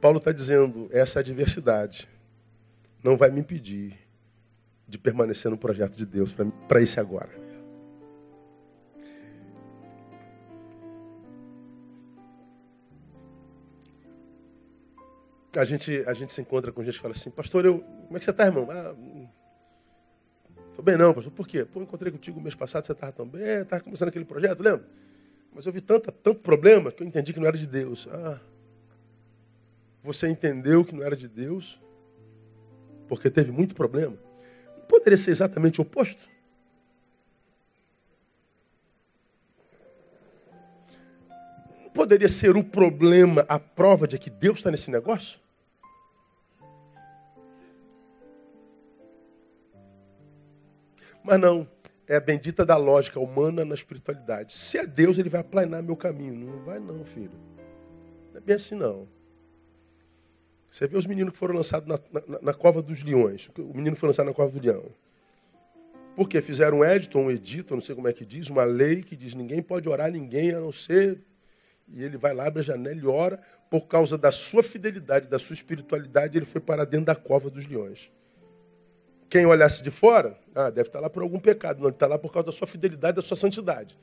Paulo 0.00 0.18
está 0.18 0.32
dizendo: 0.32 0.88
essa 0.90 1.20
adversidade 1.20 2.08
não 3.04 3.16
vai 3.16 3.30
me 3.30 3.38
impedir 3.38 3.96
de 4.88 4.98
permanecer 4.98 5.48
no 5.48 5.56
projeto 5.56 5.96
de 5.96 6.04
Deus 6.04 6.34
para 6.66 6.82
esse 6.82 6.98
agora. 6.98 7.30
A 15.56 15.64
gente, 15.64 16.02
a 16.04 16.14
gente 16.14 16.32
se 16.32 16.40
encontra 16.40 16.72
com 16.72 16.82
gente 16.82 16.96
e 16.96 16.98
fala 16.98 17.12
assim, 17.12 17.30
pastor, 17.30 17.64
eu, 17.64 17.78
como 17.78 18.16
é 18.16 18.18
que 18.18 18.24
você 18.24 18.32
está, 18.32 18.46
irmão? 18.46 18.66
Ah, 18.70 18.92
Estou 20.72 20.82
bem 20.82 20.96
não, 20.96 21.12
pastor. 21.12 21.30
Por 21.30 21.46
quê? 21.46 21.66
Pô, 21.66 21.82
encontrei 21.82 22.10
contigo 22.10 22.40
mês 22.40 22.54
passado, 22.54 22.86
você 22.86 22.92
estava 22.92 23.12
tão 23.12 23.26
bem, 23.26 23.60
estava 23.60 23.82
começando 23.82 24.08
aquele 24.08 24.24
projeto, 24.24 24.62
lembra? 24.62 24.86
Mas 25.54 25.66
eu 25.66 25.72
vi 25.72 25.82
tanta, 25.82 26.10
tanto 26.10 26.40
problema 26.40 26.90
que 26.90 27.02
eu 27.02 27.06
entendi 27.06 27.34
que 27.34 27.38
não 27.38 27.46
era 27.46 27.58
de 27.58 27.66
Deus. 27.66 28.08
Ah, 28.10 28.40
você 30.02 30.28
entendeu 30.28 30.82
que 30.82 30.94
não 30.94 31.02
era 31.02 31.14
de 31.14 31.28
Deus, 31.28 31.78
porque 33.06 33.30
teve 33.30 33.52
muito 33.52 33.74
problema, 33.74 34.16
não 34.78 34.86
poderia 34.86 35.18
ser 35.18 35.30
exatamente 35.30 35.78
o 35.78 35.82
oposto? 35.82 36.26
Não 41.82 41.90
poderia 41.90 42.30
ser 42.30 42.56
o 42.56 42.64
problema 42.64 43.44
a 43.46 43.58
prova 43.58 44.08
de 44.08 44.18
que 44.18 44.30
Deus 44.30 44.60
está 44.60 44.70
nesse 44.70 44.90
negócio? 44.90 45.38
Mas 51.24 51.40
não, 51.40 51.68
é 52.06 52.16
a 52.16 52.20
bendita 52.20 52.66
da 52.66 52.76
lógica 52.76 53.20
humana 53.20 53.64
na 53.64 53.74
espiritualidade. 53.74 54.54
Se 54.54 54.78
é 54.78 54.86
Deus, 54.86 55.18
ele 55.18 55.28
vai 55.28 55.40
aplanar 55.40 55.82
meu 55.82 55.96
caminho. 55.96 56.34
Não 56.34 56.64
vai 56.64 56.78
não, 56.78 57.04
filho. 57.04 57.38
Não 58.32 58.38
é 58.38 58.40
bem 58.40 58.56
assim 58.56 58.74
não. 58.74 59.08
Você 60.68 60.86
vê 60.86 60.96
os 60.96 61.06
meninos 61.06 61.32
que 61.32 61.38
foram 61.38 61.54
lançados 61.54 61.86
na, 61.86 61.98
na, 62.26 62.38
na, 62.40 62.54
cova 62.54 62.82
dos 62.82 63.02
leões. 63.02 63.50
O 63.58 63.76
menino 63.76 63.94
foi 63.94 64.08
lançado 64.08 64.26
na 64.26 64.32
cova 64.32 64.50
do 64.50 64.60
leão. 64.60 64.84
Porque 66.16 66.40
fizeram 66.42 66.78
um 66.78 66.84
edito, 66.84 67.18
um 67.18 67.30
edito, 67.30 67.74
não 67.74 67.80
sei 67.80 67.94
como 67.94 68.08
é 68.08 68.12
que 68.12 68.24
diz, 68.24 68.50
uma 68.50 68.64
lei 68.64 69.02
que 69.02 69.16
diz 69.16 69.34
ninguém 69.34 69.62
pode 69.62 69.88
orar 69.88 70.08
a 70.08 70.10
ninguém 70.10 70.52
a 70.52 70.60
não 70.60 70.72
ser. 70.72 71.20
E 71.88 72.02
ele 72.02 72.16
vai 72.16 72.34
lá, 72.34 72.46
abre 72.46 72.60
a 72.60 72.62
janela 72.62 73.00
e 73.00 73.06
ora. 73.06 73.40
Por 73.70 73.86
causa 73.86 74.16
da 74.16 74.32
sua 74.32 74.62
fidelidade, 74.62 75.28
da 75.28 75.38
sua 75.38 75.54
espiritualidade, 75.54 76.36
ele 76.36 76.46
foi 76.46 76.60
para 76.60 76.84
dentro 76.84 77.06
da 77.06 77.14
cova 77.14 77.50
dos 77.50 77.66
leões. 77.66 78.10
Quem 79.32 79.46
olhasse 79.46 79.82
de 79.82 79.90
fora, 79.90 80.36
ah, 80.54 80.68
deve 80.68 80.90
estar 80.90 81.00
lá 81.00 81.08
por 81.08 81.22
algum 81.22 81.40
pecado. 81.40 81.78
Não, 81.78 81.86
ele 81.86 81.94
está 81.94 82.06
lá 82.06 82.18
por 82.18 82.30
causa 82.30 82.44
da 82.44 82.52
sua 82.52 82.66
fidelidade, 82.66 83.16
da 83.16 83.22
sua 83.22 83.34
santidade. 83.34 83.98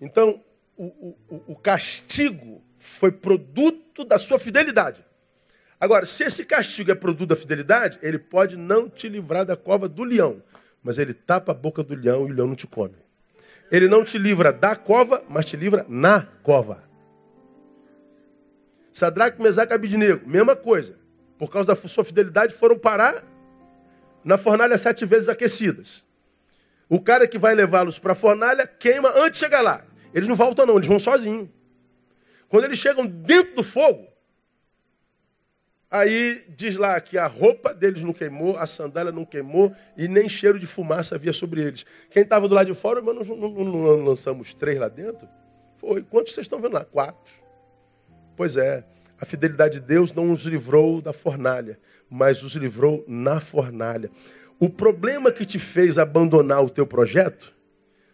Então, 0.00 0.40
o, 0.76 1.16
o, 1.28 1.42
o 1.48 1.56
castigo 1.56 2.62
foi 2.76 3.10
produto 3.10 4.04
da 4.04 4.20
sua 4.20 4.38
fidelidade. 4.38 5.04
Agora, 5.80 6.06
se 6.06 6.22
esse 6.22 6.44
castigo 6.44 6.92
é 6.92 6.94
produto 6.94 7.30
da 7.30 7.34
fidelidade, 7.34 7.98
ele 8.02 8.20
pode 8.20 8.56
não 8.56 8.88
te 8.88 9.08
livrar 9.08 9.44
da 9.44 9.56
cova 9.56 9.88
do 9.88 10.04
leão, 10.04 10.40
mas 10.80 10.96
ele 10.96 11.12
tapa 11.12 11.50
a 11.50 11.54
boca 11.54 11.82
do 11.82 11.96
leão 11.96 12.28
e 12.28 12.30
o 12.30 12.34
leão 12.36 12.46
não 12.46 12.54
te 12.54 12.68
come. 12.68 12.94
Ele 13.68 13.88
não 13.88 14.04
te 14.04 14.16
livra 14.16 14.52
da 14.52 14.76
cova, 14.76 15.24
mas 15.28 15.44
te 15.44 15.56
livra 15.56 15.84
na 15.88 16.22
cova. 16.44 16.84
Sadraque, 18.92 19.42
Mesaque 19.42 19.72
e 19.72 19.74
Abidnego, 19.74 20.24
mesma 20.24 20.54
coisa. 20.54 20.94
Por 21.36 21.50
causa 21.50 21.74
da 21.74 21.88
sua 21.88 22.04
fidelidade, 22.04 22.54
foram 22.54 22.78
parar 22.78 23.31
na 24.24 24.36
fornalha 24.36 24.76
sete 24.78 25.04
vezes 25.04 25.28
aquecidas. 25.28 26.04
O 26.88 27.00
cara 27.00 27.26
que 27.26 27.38
vai 27.38 27.54
levá-los 27.54 27.98
para 27.98 28.12
a 28.12 28.16
fornalha 28.16 28.66
queima 28.66 29.10
antes 29.16 29.32
de 29.32 29.38
chegar 29.38 29.62
lá. 29.62 29.84
Eles 30.12 30.28
não 30.28 30.36
voltam 30.36 30.66
não, 30.66 30.76
eles 30.76 30.86
vão 30.86 30.98
sozinhos. 30.98 31.48
Quando 32.48 32.64
eles 32.64 32.78
chegam 32.78 33.06
dentro 33.06 33.56
do 33.56 33.62
fogo, 33.62 34.12
Aí 35.92 36.42
diz 36.48 36.78
lá 36.78 36.98
que 37.02 37.18
a 37.18 37.26
roupa 37.26 37.74
deles 37.74 38.02
não 38.02 38.14
queimou, 38.14 38.56
a 38.56 38.66
sandália 38.66 39.12
não 39.12 39.26
queimou 39.26 39.70
e 39.94 40.08
nem 40.08 40.26
cheiro 40.26 40.58
de 40.58 40.66
fumaça 40.66 41.16
havia 41.16 41.34
sobre 41.34 41.62
eles. 41.62 41.84
Quem 42.08 42.22
estava 42.22 42.48
do 42.48 42.54
lado 42.54 42.66
de 42.66 42.74
fora, 42.74 43.02
mas 43.02 43.28
não, 43.28 43.36
não, 43.36 43.50
não, 43.50 43.96
lançamos 44.02 44.54
três 44.54 44.78
lá 44.78 44.88
dentro? 44.88 45.28
Foi. 45.76 46.02
Quantos 46.02 46.32
vocês 46.32 46.46
estão 46.46 46.62
vendo 46.62 46.72
lá? 46.72 46.84
Quatro. 46.86 47.34
Pois 48.34 48.56
é, 48.56 48.82
a 49.22 49.24
fidelidade 49.24 49.78
de 49.78 49.86
Deus 49.86 50.12
não 50.12 50.32
os 50.32 50.42
livrou 50.42 51.00
da 51.00 51.12
fornalha, 51.12 51.78
mas 52.10 52.42
os 52.42 52.56
livrou 52.56 53.04
na 53.06 53.38
fornalha. 53.38 54.10
O 54.58 54.68
problema 54.68 55.30
que 55.30 55.46
te 55.46 55.60
fez 55.60 55.96
abandonar 55.96 56.64
o 56.64 56.68
teu 56.68 56.84
projeto, 56.84 57.54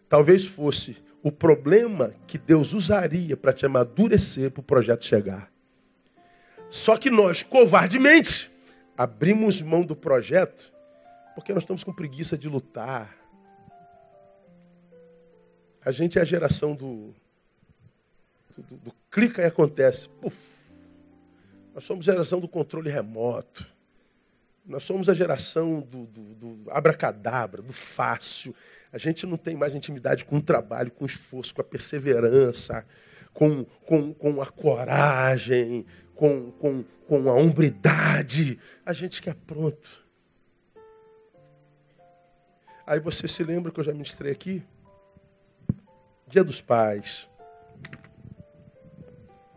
talvez 0.07 0.45
fosse 0.45 0.99
o 1.23 1.33
problema 1.33 2.13
que 2.27 2.37
Deus 2.37 2.75
usaria 2.75 3.39
para 3.39 3.55
te 3.55 3.65
amadurecer 3.65 4.51
para 4.51 4.61
o 4.61 4.63
projeto 4.63 5.07
chegar. 5.07 5.51
Só 6.69 6.95
que 6.99 7.09
nós, 7.09 7.43
covardemente, 7.43 8.51
abrimos 8.95 9.63
mão 9.63 9.87
do 9.87 9.97
projeto 9.97 10.71
porque 11.35 11.55
nós 11.55 11.63
estamos 11.63 11.83
com 11.83 11.91
preguiça 11.91 12.37
de 12.37 12.51
lutar. 12.51 13.17
A 15.83 15.91
gente 15.91 16.19
é 16.19 16.21
a 16.21 16.27
geração 16.27 16.75
do, 16.75 17.15
do, 18.59 18.77
do 18.77 18.95
clica 19.11 19.41
e 19.41 19.47
acontece. 19.47 20.11
Puf. 20.21 20.58
Nós 21.79 21.85
somos 21.85 22.09
a 22.09 22.13
geração 22.13 22.41
do 22.41 22.49
controle 22.49 22.91
remoto. 22.91 23.65
Nós 24.67 24.83
somos 24.83 25.09
a 25.09 25.15
geração 25.15 25.79
do, 25.79 26.07
do, 26.07 26.35
do 26.35 26.71
abracadabra, 26.73 27.63
do 27.63 27.73
fácil. 27.73 28.53
A 28.93 28.99
gente 28.99 29.25
não 29.25 29.37
tem 29.37 29.55
mais 29.55 29.77
intimidade 29.77 30.25
com 30.25 30.39
o 30.39 30.43
trabalho, 30.43 30.91
com 30.91 31.05
o 31.05 31.07
esforço, 31.07 31.55
com 31.55 31.61
a 31.61 31.65
perseverança, 31.65 32.85
com, 33.33 33.65
com, 33.87 34.13
com 34.13 34.43
a 34.43 34.47
coragem, 34.47 35.87
com, 36.17 36.51
com, 36.51 36.83
com 37.07 37.31
a 37.31 37.35
hombridade. 37.35 38.59
A 38.85 38.93
gente 38.93 39.23
quer 39.23 39.37
pronto. 39.37 40.05
Aí 42.85 42.99
você 42.99 43.29
se 43.29 43.45
lembra 43.45 43.71
que 43.71 43.79
eu 43.79 43.85
já 43.85 43.93
ministrei 43.93 44.33
aqui? 44.33 44.65
Dia 46.27 46.43
dos 46.43 46.61
pais. 46.61 47.29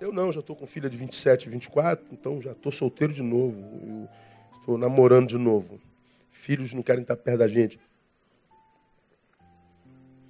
Eu 0.01 0.11
não, 0.11 0.31
já 0.31 0.39
estou 0.39 0.55
com 0.55 0.65
filha 0.65 0.89
de 0.89 0.97
27, 0.97 1.47
24, 1.47 2.07
então 2.11 2.41
já 2.41 2.53
estou 2.53 2.71
solteiro 2.71 3.13
de 3.13 3.21
novo. 3.21 4.09
Estou 4.59 4.75
namorando 4.75 5.29
de 5.29 5.37
novo. 5.37 5.79
Filhos 6.31 6.73
não 6.73 6.81
querem 6.81 7.03
estar 7.03 7.15
perto 7.15 7.37
da 7.37 7.47
gente. 7.47 7.79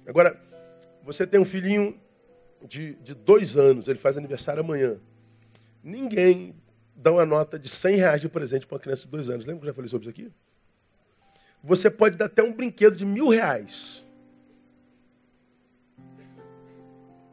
Agora, 0.06 0.38
você 1.02 1.26
tem 1.26 1.40
um 1.40 1.44
filhinho 1.46 1.98
de, 2.68 2.96
de 2.96 3.14
dois 3.14 3.56
anos, 3.56 3.88
ele 3.88 3.98
faz 3.98 4.18
aniversário 4.18 4.60
amanhã. 4.60 5.00
Ninguém 5.82 6.54
dá 6.94 7.10
uma 7.10 7.24
nota 7.24 7.58
de 7.58 7.70
100 7.70 7.96
reais 7.96 8.20
de 8.20 8.28
presente 8.28 8.66
para 8.66 8.74
uma 8.74 8.80
criança 8.80 9.04
de 9.04 9.08
dois 9.08 9.30
anos. 9.30 9.46
Lembra 9.46 9.60
que 9.60 9.64
eu 9.64 9.72
já 9.72 9.74
falei 9.74 9.88
sobre 9.88 10.06
isso 10.06 10.10
aqui? 10.10 10.30
Você 11.62 11.90
pode 11.90 12.18
dar 12.18 12.26
até 12.26 12.42
um 12.42 12.52
brinquedo 12.52 12.94
de 12.94 13.06
mil 13.06 13.28
reais. 13.28 14.04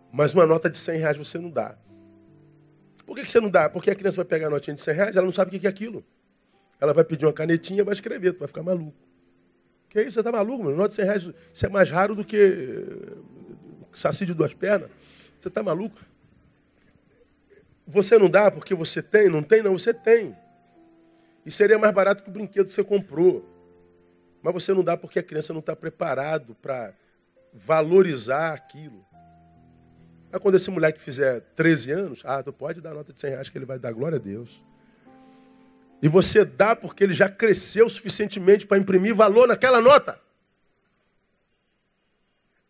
Mas 0.09 0.33
uma 0.33 0.45
nota 0.45 0.69
de 0.69 0.77
100 0.77 0.99
reais 0.99 1.17
você 1.17 1.37
não 1.37 1.49
dá. 1.49 1.77
Por 3.09 3.15
que, 3.15 3.27
você 3.27 3.41
não 3.41 3.49
dá? 3.49 3.67
Porque 3.67 3.89
a 3.89 3.95
criança 3.95 4.17
vai 4.17 4.25
pegar 4.25 4.45
a 4.45 4.49
notinha 4.51 4.75
de 4.75 4.81
100 4.83 4.93
reais, 4.93 5.15
ela 5.15 5.25
não 5.25 5.33
sabe 5.33 5.57
o 5.57 5.59
que 5.59 5.65
é 5.65 5.69
aquilo. 5.69 6.05
Ela 6.79 6.93
vai 6.93 7.03
pedir 7.03 7.25
uma 7.25 7.33
canetinha 7.33 7.83
vai 7.83 7.95
escrever, 7.95 8.33
tu 8.33 8.37
vai 8.37 8.47
ficar 8.47 8.61
maluco. 8.61 8.95
Que 9.89 9.99
isso? 10.01 10.11
Você 10.11 10.19
está 10.19 10.31
maluco, 10.31 10.65
mano? 10.65 10.77
Nota 10.77 10.89
de 10.89 10.93
100 10.93 11.05
reais, 11.05 11.29
isso 11.51 11.65
é 11.65 11.69
mais 11.69 11.89
raro 11.89 12.13
do 12.13 12.23
que 12.23 12.37
eh, 12.37 13.17
saci 13.91 14.27
de 14.27 14.35
duas 14.35 14.53
pernas. 14.53 14.91
Você 15.39 15.47
está 15.47 15.63
maluco? 15.63 15.99
Você 17.87 18.15
não 18.19 18.29
dá 18.29 18.51
porque 18.51 18.75
você 18.75 19.01
tem? 19.01 19.27
Não 19.27 19.41
tem? 19.41 19.63
Não, 19.63 19.73
você 19.73 19.91
tem. 19.91 20.37
E 21.43 21.49
seria 21.49 21.79
mais 21.79 21.91
barato 21.91 22.21
que 22.21 22.29
o 22.29 22.31
brinquedo 22.31 22.67
que 22.67 22.73
você 22.73 22.83
comprou. 22.83 23.43
Mas 24.43 24.53
você 24.53 24.71
não 24.71 24.83
dá 24.83 24.95
porque 24.95 25.17
a 25.17 25.23
criança 25.23 25.51
não 25.51 25.61
está 25.61 25.75
preparado 25.75 26.55
para 26.61 26.93
valorizar 27.51 28.53
aquilo. 28.53 29.03
Aí 30.31 30.39
quando 30.39 30.55
esse 30.55 30.69
moleque 30.69 31.01
fizer 31.01 31.41
13 31.55 31.91
anos, 31.91 32.21
ah, 32.23 32.43
tu 32.43 32.53
pode 32.53 32.81
dar 32.81 32.93
nota 32.93 33.11
de 33.11 33.19
100 33.19 33.29
reais 33.31 33.49
que 33.49 33.57
ele 33.57 33.65
vai 33.65 33.79
dar 33.79 33.91
glória 33.91 34.17
a 34.17 34.21
Deus. 34.21 34.63
E 36.01 36.07
você 36.07 36.45
dá 36.45 36.75
porque 36.75 37.03
ele 37.03 37.13
já 37.13 37.27
cresceu 37.27 37.89
suficientemente 37.89 38.65
para 38.65 38.77
imprimir 38.77 39.13
valor 39.13 39.47
naquela 39.47 39.81
nota. 39.81 40.19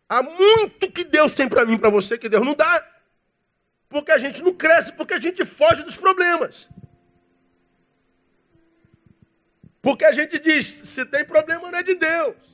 Há 0.08 0.22
muito 0.22 0.90
que 0.90 1.04
Deus 1.04 1.34
tem 1.34 1.48
para 1.48 1.64
mim, 1.64 1.78
para 1.78 1.90
você, 1.90 2.18
que 2.18 2.28
Deus 2.28 2.44
não 2.44 2.54
dá. 2.54 2.84
Porque 3.88 4.10
a 4.10 4.18
gente 4.18 4.42
não 4.42 4.52
cresce, 4.52 4.92
porque 4.92 5.14
a 5.14 5.20
gente 5.20 5.44
foge 5.44 5.84
dos 5.84 5.96
problemas. 5.96 6.68
Porque 9.80 10.04
a 10.04 10.12
gente 10.12 10.38
diz, 10.38 10.66
se 10.66 11.04
tem 11.06 11.24
problema 11.24 11.70
não 11.70 11.78
é 11.78 11.82
de 11.82 11.94
Deus. 11.94 12.49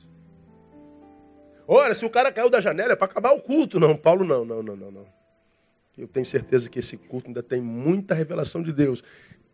Ora, 1.67 1.93
se 1.93 2.05
o 2.05 2.09
cara 2.09 2.31
caiu 2.31 2.49
da 2.49 2.61
janela 2.61 2.93
é 2.93 2.95
para 2.95 3.05
acabar 3.05 3.33
o 3.33 3.41
culto. 3.41 3.79
Não, 3.79 3.95
Paulo, 3.97 4.23
não, 4.23 4.45
não, 4.45 4.63
não, 4.63 4.75
não, 4.75 4.91
não. 4.91 5.05
Eu 5.97 6.07
tenho 6.07 6.25
certeza 6.25 6.69
que 6.69 6.79
esse 6.79 6.95
culto 6.95 7.27
ainda 7.27 7.43
tem 7.43 7.59
muita 7.59 8.15
revelação 8.15 8.63
de 8.63 8.71
Deus. 8.71 9.03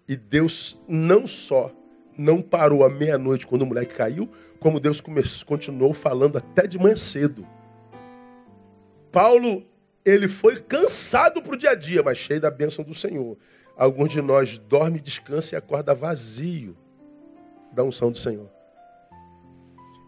E 0.08 0.16
Deus 0.16 0.78
não 0.88 1.26
só 1.26 1.72
não 2.16 2.42
parou 2.42 2.84
à 2.84 2.90
meia-noite 2.90 3.48
quando 3.48 3.64
o 3.64 3.66
moleque 3.66 3.96
caiu, 3.96 4.30
como 4.60 4.80
Deus 4.80 5.02
começou, 5.02 5.48
continuou 5.48 5.94
falando 5.94 6.38
até 6.38 6.68
de 6.68 6.78
manhã 6.78 6.96
cedo. 6.96 7.48
Paulo, 9.12 9.66
ele 10.06 10.28
foi 10.28 10.62
cansado 10.62 11.42
para 11.42 11.54
o 11.54 11.58
dia 11.58 11.72
a 11.72 11.76
dia, 11.76 12.04
mas 12.04 12.18
cheio 12.18 12.40
da 12.42 12.52
bênção 12.52 12.84
do 12.84 12.94
Senhor. 12.94 13.38
Alguns 13.76 14.12
de 14.12 14.22
nós 14.22 14.58
dorme, 14.60 15.00
descansa 15.00 15.56
e 15.56 15.58
acorda 15.58 15.96
vazio 15.96 16.78
da 17.72 17.84
unção 17.84 18.12
do 18.12 18.18
Senhor. 18.18 18.50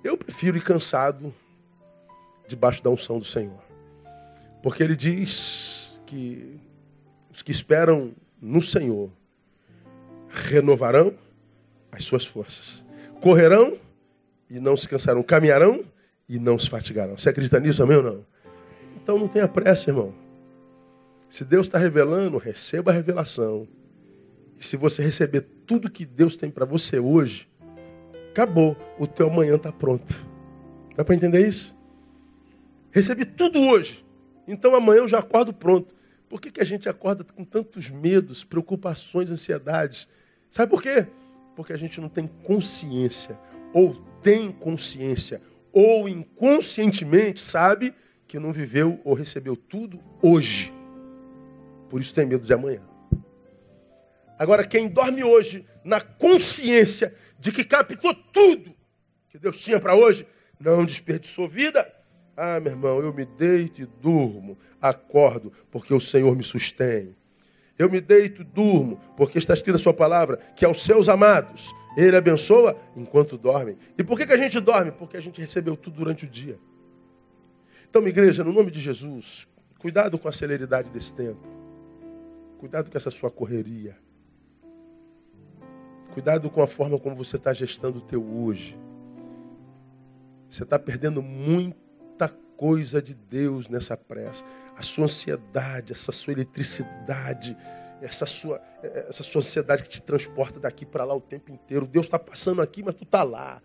Eu 0.04 0.18
prefiro 0.18 0.58
ir 0.58 0.64
cansado 0.64 1.34
debaixo 2.48 2.84
da 2.84 2.90
unção 2.90 3.20
do 3.20 3.26
Senhor. 3.26 3.64
Porque 4.62 4.82
ele 4.82 4.96
diz 4.96 6.00
que 6.06 6.60
os 7.32 7.42
que 7.42 7.52
esperam 7.52 8.14
no 8.42 8.62
Senhor 8.62 9.12
renovarão 10.30 11.14
as 11.92 12.04
suas 12.04 12.26
forças. 12.26 12.86
Correrão 13.22 13.78
e 14.50 14.60
não 14.60 14.76
se 14.76 14.88
cansarão. 14.88 15.24
Caminharão 15.24 15.84
e 16.28 16.40
não 16.40 16.58
se 16.58 16.70
fatigarão. 16.70 17.18
Você 17.18 17.30
acredita 17.30 17.60
nisso, 17.60 17.84
amém 17.84 17.98
ou 17.98 18.04
não? 18.04 18.26
Então 18.96 19.20
não 19.20 19.28
tenha 19.28 19.48
pressa, 19.48 19.90
irmão. 19.90 20.14
Se 21.30 21.44
Deus 21.44 21.68
está 21.68 21.78
revelando, 21.78 22.38
receba 22.38 22.92
a 22.92 22.94
revelação. 22.94 23.68
E 24.60 24.66
se 24.66 24.78
você 24.78 25.04
receber 25.04 25.42
tudo 25.66 25.90
que 25.90 26.06
Deus 26.06 26.36
tem 26.36 26.50
para 26.50 26.66
você 26.66 26.98
hoje, 27.00 27.48
acabou. 28.30 28.76
O 28.98 29.06
teu 29.06 29.30
amanhã 29.30 29.56
está 29.56 29.72
pronto. 29.72 30.26
Dá 30.96 31.04
para 31.04 31.16
entender 31.16 31.48
isso? 31.48 31.75
Recebi 32.96 33.26
tudo 33.26 33.60
hoje. 33.60 34.06
Então 34.48 34.74
amanhã 34.74 35.00
eu 35.00 35.08
já 35.10 35.20
acordo 35.20 35.54
pronto. 35.54 35.94
Por 36.30 36.40
que, 36.40 36.50
que 36.50 36.62
a 36.62 36.64
gente 36.64 36.88
acorda 36.88 37.26
com 37.26 37.44
tantos 37.44 37.90
medos, 37.90 38.46
preocupações, 38.46 39.30
ansiedades? 39.30 40.08
Sabe 40.50 40.70
por 40.70 40.82
quê? 40.82 41.06
Porque 41.58 41.74
a 41.74 41.78
gente 41.78 42.00
não 42.00 42.08
tem 42.08 42.26
consciência, 42.26 43.38
ou 43.74 43.96
tem 44.24 44.50
consciência, 44.50 45.42
ou 45.74 46.08
inconscientemente 46.08 47.42
sabe 47.42 47.94
que 48.26 48.40
não 48.40 48.54
viveu 48.54 48.98
ou 49.04 49.14
recebeu 49.14 49.58
tudo 49.58 50.00
hoje. 50.22 50.74
Por 51.90 52.00
isso 52.00 52.16
tem 52.16 52.26
medo 52.26 52.48
de 52.48 52.54
amanhã. 52.54 52.82
Agora, 54.40 54.66
quem 54.66 54.88
dorme 54.88 55.22
hoje 55.22 55.66
na 55.84 56.00
consciência 56.00 57.14
de 57.38 57.52
que 57.52 57.66
captou 57.66 58.14
tudo 58.14 58.74
que 59.30 59.38
Deus 59.38 59.58
tinha 59.60 59.82
para 59.82 59.96
hoje, 59.96 60.26
não 60.58 60.86
desperdiçou 60.86 61.46
vida, 61.46 61.86
ah, 62.38 62.60
meu 62.60 62.74
irmão, 62.74 63.00
eu 63.00 63.14
me 63.14 63.26
deito 63.26 63.82
e 63.82 63.86
durmo, 63.86 64.58
acordo, 64.82 65.52
porque 65.72 65.94
o 65.94 66.02
Senhor 66.02 66.36
me 66.36 66.44
sustém. 66.44 67.16
Eu 67.78 67.90
me 67.90 68.02
deito 68.02 68.42
e 68.42 68.46
durmo, 68.46 69.00
porque 69.16 69.38
está 69.38 69.54
escrito 69.54 69.76
a 69.76 69.80
sua 69.80 69.94
palavra, 69.94 70.38
que 70.56 70.66
aos 70.66 70.82
seus 70.82 71.08
amados 71.08 71.74
ele 71.96 72.16
abençoa 72.16 72.76
enquanto 72.96 73.38
dormem. 73.38 73.78
E 73.98 74.04
por 74.04 74.18
que, 74.18 74.26
que 74.26 74.34
a 74.34 74.38
gente 74.38 74.60
dorme? 74.60 74.92
Porque 74.92 75.16
a 75.16 75.22
gente 75.22 75.40
recebeu 75.40 75.78
tudo 75.78 75.98
durante 75.98 76.26
o 76.26 76.30
dia. 76.30 76.60
Então, 77.90 78.06
igreja, 78.06 78.44
no 78.44 78.52
nome 78.52 78.70
de 78.70 78.80
Jesus, 78.82 79.48
cuidado 79.80 80.18
com 80.20 80.28
a 80.28 80.32
celeridade 80.32 80.90
desse 80.90 81.16
tempo. 81.16 81.48
Cuidado 82.58 82.92
com 82.92 82.98
essa 82.98 83.12
sua 83.12 83.32
correria. 83.32 83.98
Cuidado 86.14 86.50
com 86.50 86.62
a 86.62 86.68
forma 86.68 87.00
como 87.00 87.16
você 87.16 87.38
está 87.38 87.54
gestando 87.54 88.00
o 88.00 88.02
teu 88.02 88.26
hoje. 88.26 88.78
Você 90.50 90.64
está 90.64 90.78
perdendo 90.78 91.22
muito 91.22 91.85
coisa 92.56 93.02
de 93.02 93.14
Deus 93.14 93.68
nessa 93.68 93.96
pressa. 93.98 94.46
A 94.76 94.82
sua 94.82 95.06
ansiedade, 95.06 95.94
essa 95.94 96.12
sua 96.12 96.34
eletricidade, 96.34 97.56
essa 98.02 98.26
sua, 98.26 98.62
essa 98.82 99.24
sua 99.24 99.42
ansiedade 99.42 99.84
que 99.84 99.90
te 99.90 100.02
transporta 100.02 100.60
daqui 100.60 100.86
para 100.86 101.04
lá 101.04 101.14
o 101.16 101.22
tempo 101.22 101.52
inteiro. 101.52 101.86
Deus 101.86 102.06
está 102.06 102.20
passando 102.20 102.62
aqui, 102.62 102.84
mas 102.84 102.96
tu 102.96 103.04
está 103.04 103.24
lá. 103.24 103.62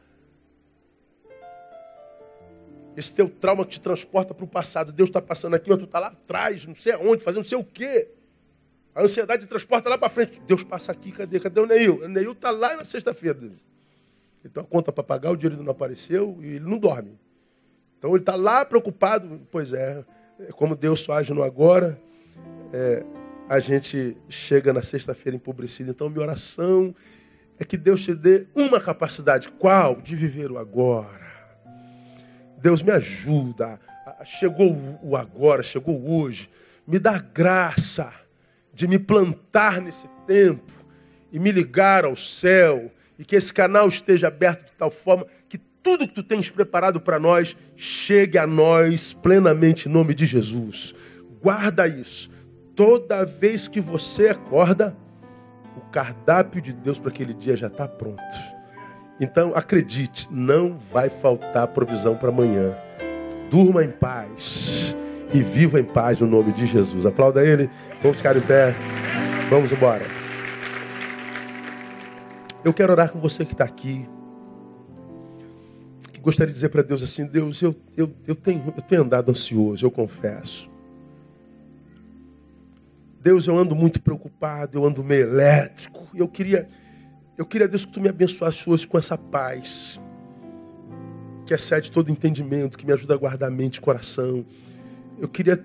Esse 2.97 3.15
teu 3.15 3.29
trauma 3.29 3.65
que 3.65 3.73
te 3.73 3.81
transporta 3.81 4.35
para 4.35 4.45
o 4.45 4.49
passado. 4.49 4.93
Deus 4.93 5.09
está 5.09 5.23
passando 5.23 5.55
aqui, 5.55 5.71
mas 5.71 5.79
tu 5.79 5.85
está 5.85 5.99
lá 5.99 6.09
atrás, 6.09 6.67
não 6.67 6.75
sei 6.75 6.93
aonde, 6.93 7.23
fazendo 7.23 7.43
não 7.43 7.49
sei 7.49 7.59
o 7.59 7.65
quê. 7.65 8.09
A 8.95 9.03
ansiedade 9.03 9.45
te 9.45 9.49
transporta 9.49 9.89
lá 9.89 9.97
para 9.97 10.09
frente. 10.09 10.41
Deus 10.41 10.65
passa 10.65 10.91
aqui, 10.91 11.13
cadê? 11.13 11.39
Cadê 11.39 11.61
o 11.61 11.67
Neil? 11.67 12.03
O 12.03 12.09
Neil 12.09 12.33
está 12.33 12.51
lá 12.51 12.77
na 12.77 12.85
sexta-feira. 12.85 13.39
Então 14.45 14.65
a 14.65 14.67
conta 14.67 14.91
para 14.91 15.05
pagar, 15.05 15.31
o 15.31 15.37
dinheiro 15.37 15.63
não 15.63 15.71
apareceu 15.71 16.39
e 16.41 16.57
ele 16.57 16.69
não 16.69 16.79
dorme. 16.79 17.19
Então 18.01 18.13
ele 18.13 18.21
está 18.21 18.35
lá 18.35 18.65
preocupado. 18.65 19.43
Pois 19.51 19.75
é, 19.75 20.03
como 20.53 20.75
Deus 20.75 21.01
só 21.01 21.13
age 21.13 21.35
no 21.35 21.43
agora, 21.43 22.01
é, 22.73 23.05
a 23.47 23.61
gente 23.61 24.17
chega 24.27 24.73
na 24.73 24.81
sexta-feira 24.81 25.37
empobrecido. 25.37 25.91
Então 25.91 26.09
minha 26.09 26.23
oração 26.23 26.95
é 27.59 27.65
que 27.65 27.77
Deus 27.77 28.03
te 28.03 28.15
dê 28.15 28.47
uma 28.55 28.81
capacidade. 28.81 29.51
Qual? 29.51 30.01
De 30.01 30.17
viver 30.17 30.51
o 30.51 30.57
agora. 30.57 31.21
Deus 32.57 32.83
me 32.83 32.91
ajuda. 32.91 33.79
Chegou 34.25 34.75
o 35.03 35.15
agora, 35.15 35.63
chegou 35.63 36.11
hoje. 36.11 36.49
Me 36.87 36.99
dá 36.99 37.19
graça 37.19 38.11
de 38.73 38.89
me 38.89 38.99
plantar 38.99 39.83
nesse 39.83 40.09
tempo 40.27 40.73
e 41.31 41.39
me 41.39 41.53
ligar 41.53 42.07
ao 42.07 42.17
céu 42.17 42.91
e 43.19 43.27
que 43.27 43.37
esse 43.37 43.53
canal 43.53 43.87
esteja 43.89 44.29
aberto 44.29 44.65
de 44.65 44.73
tal 44.73 44.91
forma 44.91 45.27
que 45.47 45.61
tudo 45.91 46.07
que 46.07 46.15
tu 46.15 46.23
tens 46.23 46.49
preparado 46.49 47.01
para 47.01 47.19
nós 47.19 47.57
chegue 47.75 48.39
a 48.39 48.47
nós 48.47 49.13
plenamente 49.13 49.89
em 49.89 49.93
nome 49.93 50.15
de 50.15 50.25
Jesus. 50.25 50.95
Guarda 51.43 51.89
isso. 51.89 52.31
Toda 52.77 53.27
vez 53.27 53.67
que 53.67 53.81
você 53.81 54.29
acorda, 54.29 54.97
o 55.77 55.81
cardápio 55.91 56.63
de 56.63 56.73
Deus 56.73 57.01
para 57.01 57.11
aquele 57.11 57.35
dia 57.35 57.57
já 57.57 57.67
está 57.67 57.89
pronto. 57.89 58.23
Então 59.21 59.53
acredite, 59.53 60.29
não 60.31 60.79
vai 60.79 61.09
faltar 61.09 61.67
provisão 61.67 62.15
para 62.15 62.29
amanhã. 62.29 62.73
Durma 63.51 63.83
em 63.83 63.91
paz 63.91 64.95
e 65.35 65.43
viva 65.43 65.81
em 65.81 65.85
paz 65.85 66.21
no 66.21 66.29
nome 66.29 66.53
de 66.53 66.67
Jesus. 66.67 67.05
Aplauda 67.05 67.45
ele. 67.45 67.69
Vamos 68.01 68.19
ficar 68.19 68.37
em 68.37 68.43
pé. 68.43 68.73
Vamos 69.51 69.73
embora. 69.73 70.05
Eu 72.63 72.73
quero 72.73 72.93
orar 72.93 73.11
com 73.11 73.19
você 73.19 73.45
que 73.45 73.55
está 73.55 73.65
aqui 73.65 74.09
gostaria 76.21 76.49
de 76.49 76.55
dizer 76.55 76.69
para 76.69 76.83
Deus 76.83 77.03
assim: 77.03 77.27
Deus, 77.27 77.61
eu, 77.63 77.75
eu, 77.97 78.11
eu, 78.27 78.35
tenho, 78.35 78.73
eu 78.77 78.83
tenho 78.83 79.03
andado 79.03 79.31
ansioso, 79.31 79.85
eu 79.85 79.91
confesso. 79.91 80.71
Deus, 83.23 83.47
eu 83.47 83.57
ando 83.57 83.77
muito 83.77 84.01
preocupado, 84.01 84.79
eu 84.79 84.85
ando 84.85 85.05
meio 85.05 85.23
elétrico. 85.23 86.09
Eu 86.15 86.27
queria, 86.27 86.69
eu 87.37 87.45
queria, 87.45 87.69
Deus, 87.69 87.85
que 87.85 87.93
tu 87.93 88.01
me 88.01 88.09
abençoasse 88.09 88.69
hoje 88.69 88.87
com 88.87 88.99
essa 88.99 89.19
paz 89.19 90.01
que 91.45 91.55
excede 91.55 91.91
todo 91.91 92.11
entendimento, 92.11 92.79
que 92.79 92.87
me 92.87 92.93
ajuda 92.93 93.15
a 93.15 93.17
guardar 93.17 93.51
mente 93.51 93.77
e 93.77 93.81
coração. 93.81 94.47
Eu 95.19 95.29
queria 95.29 95.63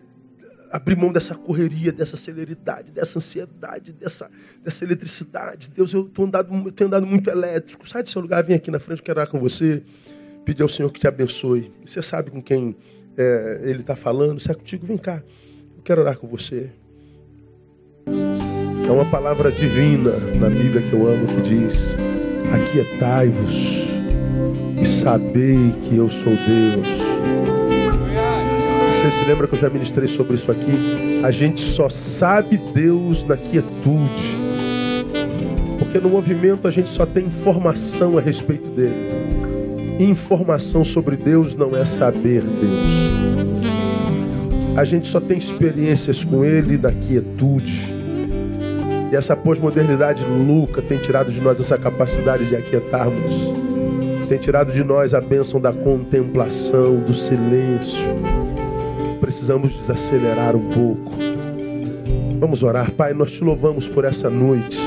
abrir 0.72 0.98
mão 0.98 1.14
dessa 1.14 1.36
correria, 1.36 1.92
dessa 1.92 2.18
celeridade, 2.18 2.92
dessa 2.92 3.20
ansiedade, 3.20 3.94
dessa, 3.94 4.30
dessa 4.64 4.84
eletricidade. 4.84 5.70
Deus, 5.70 5.94
eu, 5.94 6.06
tô 6.06 6.26
andado, 6.26 6.54
eu 6.54 6.72
tenho 6.72 6.88
andado 6.88 7.06
muito 7.06 7.30
elétrico. 7.30 7.88
Sai 7.88 8.04
do 8.04 8.10
seu 8.10 8.22
lugar, 8.22 8.44
vem 8.44 8.56
aqui 8.56 8.70
na 8.70 8.80
frente, 8.80 9.02
quero 9.02 9.20
orar 9.20 9.30
com 9.30 9.40
você. 9.40 9.84
Pedir 10.46 10.62
ao 10.62 10.70
Senhor 10.70 10.92
que 10.92 11.00
te 11.00 11.08
abençoe. 11.08 11.72
Você 11.84 12.02
sabe 12.02 12.30
com 12.30 12.42
quem 12.42 12.76
é, 13.18 13.62
Ele 13.64 13.82
está 13.82 13.96
falando. 13.96 14.40
Se 14.40 14.52
é 14.52 14.54
contigo, 14.54 14.86
vem 14.86 14.98
cá. 14.98 15.24
Eu 15.76 15.84
quero 15.84 16.02
orar 16.02 16.18
com 16.18 16.28
você. 16.28 16.70
É 18.88 18.92
uma 18.92 19.06
palavra 19.06 19.52
divina 19.52 20.12
na 20.40 20.48
Bíblia 20.48 20.82
que 20.84 20.94
eu 20.94 21.08
amo 21.08 21.26
que 21.26 21.42
diz: 21.42 21.76
Aquietai-vos 22.54 23.86
e 24.80 24.86
sabei 24.86 25.74
que 25.82 25.96
eu 25.96 26.08
sou 26.08 26.34
Deus. 26.34 26.88
Você 28.94 29.10
se 29.10 29.26
lembra 29.26 29.48
que 29.48 29.56
eu 29.56 29.60
já 29.60 29.70
ministrei 29.70 30.08
sobre 30.08 30.36
isso 30.36 30.52
aqui? 30.52 31.22
A 31.24 31.32
gente 31.32 31.62
só 31.62 31.90
sabe 31.90 32.58
Deus 32.58 33.24
na 33.24 33.36
quietude. 33.36 34.38
Porque 35.80 36.00
no 36.00 36.10
movimento 36.10 36.68
a 36.68 36.72
gente 36.72 36.90
só 36.90 37.06
tem 37.06 37.26
informação 37.26 38.18
a 38.18 38.22
respeito 38.22 38.70
dele. 38.70 39.15
Informação 40.00 40.84
sobre 40.84 41.16
Deus 41.16 41.56
não 41.56 41.76
é 41.76 41.86
saber 41.86 42.42
Deus. 42.42 43.06
A 44.76 44.84
gente 44.84 45.08
só 45.08 45.20
tem 45.20 45.38
experiências 45.38 46.24
com 46.24 46.44
Ele 46.44 46.78
na 46.78 46.92
quietude. 46.92 47.94
E 49.12 49.16
essa 49.16 49.36
pós-modernidade 49.36 50.24
louca 50.26 50.82
tem 50.82 50.98
tirado 50.98 51.32
de 51.32 51.40
nós 51.40 51.60
essa 51.60 51.78
capacidade 51.78 52.46
de 52.46 52.56
aquietarmos. 52.56 53.54
Tem 54.28 54.38
tirado 54.38 54.72
de 54.72 54.84
nós 54.84 55.14
a 55.14 55.22
bênção 55.22 55.62
da 55.62 55.72
contemplação, 55.72 56.98
do 56.98 57.14
silêncio 57.14 58.04
precisamos 59.26 59.74
desacelerar 59.74 60.56
um 60.56 60.70
pouco. 60.70 61.12
Vamos 62.40 62.62
orar, 62.62 62.92
Pai, 62.92 63.12
nós 63.12 63.32
te 63.32 63.44
louvamos 63.44 63.88
por 63.88 64.06
essa 64.06 64.30
noite 64.30 64.80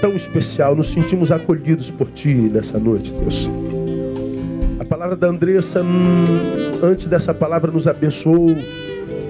tão 0.00 0.12
especial. 0.14 0.74
Nos 0.74 0.88
sentimos 0.88 1.30
acolhidos 1.30 1.90
por 1.90 2.10
Ti 2.10 2.34
nessa 2.34 2.78
noite, 2.78 3.12
Deus. 3.12 3.48
A 4.78 4.84
palavra 4.84 5.16
da 5.16 5.28
Andressa, 5.28 5.82
hum, 5.82 6.38
antes 6.82 7.06
dessa 7.06 7.34
palavra, 7.34 7.70
nos 7.70 7.86
abençoou, 7.86 8.56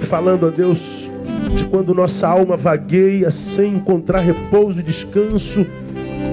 falando 0.00 0.46
a 0.46 0.50
Deus 0.50 1.10
de 1.56 1.64
quando 1.64 1.94
nossa 1.94 2.28
alma 2.28 2.56
vagueia 2.56 3.30
sem 3.30 3.74
encontrar 3.74 4.20
repouso 4.20 4.80
e 4.80 4.82
descanso 4.82 5.66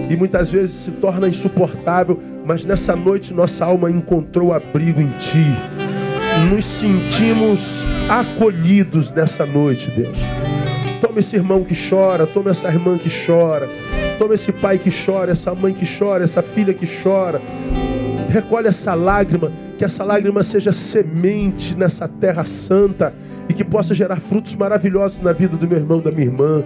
e 0.10 0.16
muitas 0.16 0.52
vezes 0.52 0.76
se 0.76 0.92
torna 0.92 1.28
insuportável, 1.28 2.20
mas 2.46 2.66
nessa 2.66 2.96
noite 2.96 3.34
nossa 3.34 3.66
alma 3.66 3.90
encontrou 3.90 4.52
abrigo 4.52 5.00
em 5.00 5.10
Ti 5.20 5.46
nos 6.50 6.66
sentimos 6.66 7.84
acolhidos 8.10 9.12
nessa 9.12 9.46
noite, 9.46 9.90
Deus. 9.92 10.20
Toma 11.00 11.20
esse 11.20 11.36
irmão 11.36 11.64
que 11.64 11.76
chora, 11.76 12.26
toma 12.26 12.52
essa 12.52 12.68
irmã 12.70 12.98
que 12.98 13.10
chora, 13.10 13.68
toma 14.18 14.34
esse 14.34 14.52
pai 14.52 14.78
que 14.78 14.90
chora, 14.90 15.32
essa 15.32 15.54
mãe 15.54 15.74
que 15.74 15.86
chora, 15.86 16.24
essa 16.24 16.42
filha 16.42 16.74
que 16.74 16.88
chora. 16.88 17.42
Recolhe 18.30 18.68
essa 18.68 18.94
lágrima, 18.94 19.52
que 19.78 19.86
essa 19.86 20.04
lágrima 20.04 20.42
seja 20.42 20.72
semente 20.72 21.76
nessa 21.76 22.08
terra 22.08 22.46
santa 22.46 23.14
e 23.48 23.54
que 23.54 23.64
possa 23.64 23.94
gerar 23.94 24.20
frutos 24.20 24.56
maravilhosos 24.56 25.22
na 25.22 25.32
vida 25.32 25.56
do 25.58 25.68
meu 25.68 25.78
irmão, 25.78 26.00
da 26.00 26.12
minha 26.12 26.26
irmã. 26.26 26.64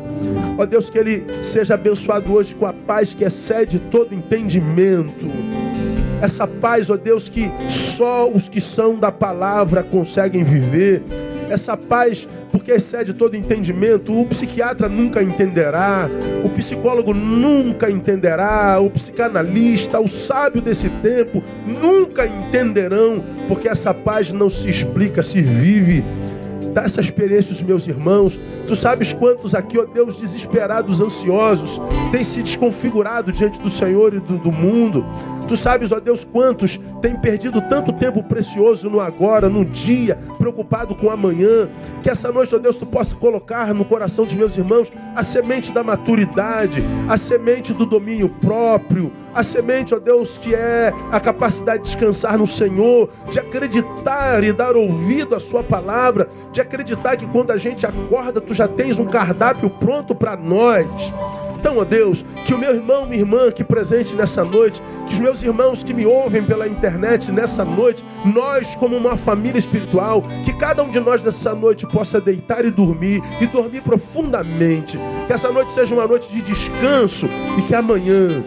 Ó 0.57 0.65
Deus, 0.65 0.89
que 0.89 0.97
ele 0.97 1.25
seja 1.43 1.73
abençoado 1.73 2.31
hoje 2.33 2.55
com 2.55 2.65
a 2.65 2.73
paz 2.73 3.13
que 3.13 3.23
excede 3.23 3.79
todo 3.79 4.13
entendimento 4.13 5.27
essa 6.21 6.47
paz, 6.47 6.89
ó 6.89 6.97
Deus, 6.97 7.29
que 7.29 7.51
só 7.69 8.27
os 8.29 8.49
que 8.49 8.59
são 8.59 8.95
da 8.95 9.11
palavra 9.11 9.83
conseguem 9.83 10.43
viver. 10.43 11.03
Essa 11.49 11.77
paz, 11.77 12.27
porque 12.51 12.71
excede 12.71 13.13
todo 13.13 13.35
entendimento, 13.35 14.19
o 14.19 14.25
psiquiatra 14.25 14.89
nunca 14.89 15.23
entenderá, 15.23 16.09
o 16.43 16.49
psicólogo 16.49 17.13
nunca 17.13 17.89
entenderá, 17.89 18.79
o 18.81 18.89
psicanalista, 18.89 19.99
o 19.99 20.07
sábio 20.07 20.61
desse 20.61 20.89
tempo 20.89 21.41
nunca 21.65 22.25
entenderão, 22.25 23.23
porque 23.47 23.67
essa 23.67 23.93
paz 23.93 24.31
não 24.31 24.49
se 24.49 24.69
explica, 24.69 25.23
se 25.23 25.41
vive 25.41 26.03
dá 26.77 26.83
essa 26.83 27.01
experiência 27.01 27.53
aos 27.53 27.63
meus 27.63 27.87
irmãos. 27.87 28.39
Tu 28.67 28.75
sabes 28.75 29.11
quantos 29.11 29.55
aqui, 29.55 29.79
ó 29.79 29.85
Deus, 29.85 30.17
desesperados, 30.17 31.01
ansiosos, 31.01 31.81
têm 32.11 32.23
se 32.23 32.43
desconfigurado 32.43 33.31
diante 33.31 33.59
do 33.59 33.69
Senhor 33.69 34.13
e 34.13 34.19
do, 34.19 34.37
do 34.37 34.51
mundo. 34.51 35.03
Tu 35.47 35.55
sabes, 35.55 35.91
ó 35.93 35.99
Deus, 35.99 36.25
quantos 36.25 36.79
têm 37.01 37.15
perdido 37.15 37.61
tanto 37.61 37.93
tempo 37.93 38.21
precioso 38.21 38.89
no 38.89 38.99
agora, 38.99 39.47
no 39.47 39.63
dia, 39.63 40.17
preocupado 40.37 40.93
com 40.93 41.09
amanhã. 41.09 41.69
Que 42.03 42.09
essa 42.09 42.31
noite, 42.31 42.53
ó 42.53 42.57
Deus, 42.57 42.75
tu 42.75 42.85
possa 42.85 43.15
colocar 43.15 43.73
no 43.73 43.85
coração 43.85 44.25
dos 44.25 44.33
meus 44.33 44.57
irmãos 44.57 44.91
a 45.15 45.23
semente 45.23 45.71
da 45.71 45.83
maturidade, 45.83 46.83
a 47.07 47.15
semente 47.15 47.73
do 47.73 47.85
domínio 47.85 48.29
próprio, 48.41 49.11
a 49.33 49.41
semente, 49.41 49.95
ó 49.95 49.99
Deus, 49.99 50.37
que 50.37 50.53
é 50.53 50.93
a 51.11 51.19
capacidade 51.19 51.83
de 51.83 51.89
descansar 51.91 52.37
no 52.37 52.45
Senhor, 52.45 53.09
de 53.31 53.39
acreditar 53.39 54.43
e 54.43 54.51
dar 54.51 54.75
ouvido 54.75 55.33
à 55.33 55.39
Sua 55.39 55.63
palavra, 55.63 56.27
de 56.51 56.59
acreditar 56.59 57.15
que 57.15 57.25
quando 57.27 57.51
a 57.51 57.57
gente 57.57 57.85
acorda, 57.85 58.41
tu 58.41 58.53
já 58.53 58.67
tens 58.67 58.99
um 58.99 59.05
cardápio 59.05 59.69
pronto 59.69 60.13
para 60.13 60.35
nós. 60.35 60.87
Então, 61.67 61.79
ó 61.79 61.83
Deus, 61.83 62.23
que 62.45 62.53
o 62.53 62.57
meu 62.57 62.73
irmão, 62.73 63.05
minha 63.05 63.19
irmã 63.19 63.51
que 63.51 63.61
presente 63.61 64.15
nessa 64.15 64.41
noite, 64.41 64.81
que 65.05 65.15
os 65.15 65.19
meus 65.19 65.43
irmãos 65.43 65.83
que 65.83 65.93
me 65.93 66.05
ouvem 66.05 66.41
pela 66.41 66.65
internet 66.65 67.29
nessa 67.29 67.65
noite, 67.65 68.05
nós 68.23 68.73
como 68.75 68.95
uma 68.95 69.17
família 69.17 69.59
espiritual, 69.59 70.23
que 70.45 70.53
cada 70.53 70.81
um 70.81 70.89
de 70.89 71.01
nós 71.01 71.21
nessa 71.21 71.53
noite 71.53 71.85
possa 71.85 72.21
deitar 72.21 72.63
e 72.63 72.71
dormir 72.71 73.21
e 73.41 73.47
dormir 73.47 73.81
profundamente. 73.81 74.97
Que 75.27 75.33
essa 75.33 75.51
noite 75.51 75.73
seja 75.73 75.93
uma 75.93 76.07
noite 76.07 76.29
de 76.31 76.41
descanso 76.41 77.27
e 77.57 77.61
que 77.63 77.75
amanhã 77.75 78.45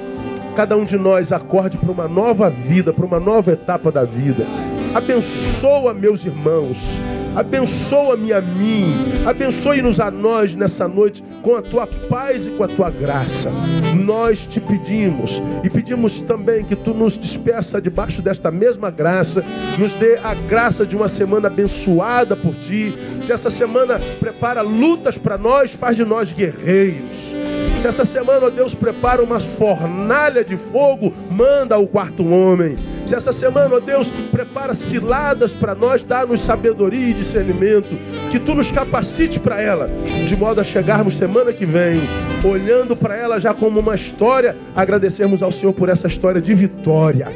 cada 0.57 0.75
um 0.75 0.87
de 0.87 0.97
nós 0.97 1.31
acorde 1.31 1.77
para 1.77 1.93
uma 1.93 2.09
nova 2.09 2.49
vida, 2.49 2.91
para 2.91 3.05
uma 3.05 3.21
nova 3.21 3.53
etapa 3.53 3.93
da 3.93 4.03
vida. 4.03 4.47
Abençoa 4.95 5.95
meus 5.95 6.25
irmãos 6.25 7.01
Abençoa-me 7.35 8.33
a 8.33 8.41
mim, 8.41 8.93
abençoe-nos 9.25 10.01
a 10.01 10.11
nós 10.11 10.55
nessa 10.57 10.89
noite 10.89 11.23
com 11.43 11.55
a 11.55 11.63
tua 11.63 11.87
paz 11.87 12.47
e 12.47 12.51
com 12.51 12.65
a 12.65 12.69
tua 12.69 12.91
graça. 12.91 13.53
Nós 13.95 14.47
te 14.47 14.61
pedimos 14.61 15.41
e 15.63 15.71
pedimos 15.71 16.21
também 16.21 16.65
que 16.65 16.75
tu 16.75 16.93
nos 16.93 17.17
despeça 17.17 17.81
debaixo 17.81 18.21
desta 18.21 18.51
mesma 18.51 18.91
graça, 18.91 19.45
nos 19.79 19.95
dê 19.95 20.19
a 20.19 20.35
graça 20.35 20.85
de 20.85 20.97
uma 20.97 21.07
semana 21.07 21.47
abençoada 21.47 22.37
por 22.37 22.55
ti. 22.57 22.95
Se 23.21 23.33
essa 23.33 23.49
semana 23.49 24.01
prepara 24.19 24.61
lutas 24.61 25.17
para 25.17 25.39
nós, 25.39 25.73
faz 25.73 25.97
de 25.97 26.05
nós 26.05 26.33
guerreiros. 26.33 27.37
Se 27.81 27.87
essa 27.87 28.05
semana, 28.05 28.45
ó 28.45 28.51
Deus, 28.51 28.75
prepara 28.75 29.23
uma 29.23 29.41
fornalha 29.41 30.45
de 30.45 30.55
fogo, 30.55 31.15
manda 31.31 31.79
o 31.79 31.89
quarto 31.89 32.31
homem. 32.31 32.77
Se 33.07 33.15
essa 33.15 33.33
semana, 33.33 33.77
ó 33.77 33.81
Deus, 33.81 34.11
prepara 34.31 34.75
ciladas 34.75 35.55
para 35.55 35.75
nós, 35.75 36.05
dá-nos 36.05 36.43
sabedoria 36.43 37.09
e 37.09 37.15
discernimento, 37.15 37.89
que 38.31 38.39
tu 38.39 38.55
nos 38.55 38.71
capacite 38.71 39.41
para 39.41 39.63
ela, 39.63 39.89
de 40.27 40.37
modo 40.37 40.61
a 40.61 40.65
chegarmos 40.65 41.15
semana 41.15 41.55
que 41.55 41.65
vem, 41.65 42.03
olhando 42.45 42.95
para 42.95 43.17
ela 43.17 43.41
já 43.41 43.55
como 43.55 43.81
uma 43.81 43.95
história, 43.95 44.55
agradecermos 44.77 45.43
ao 45.43 45.51
Senhor 45.51 45.73
por 45.73 45.89
essa 45.89 46.07
história 46.07 46.39
de 46.39 46.53
vitória. 46.53 47.29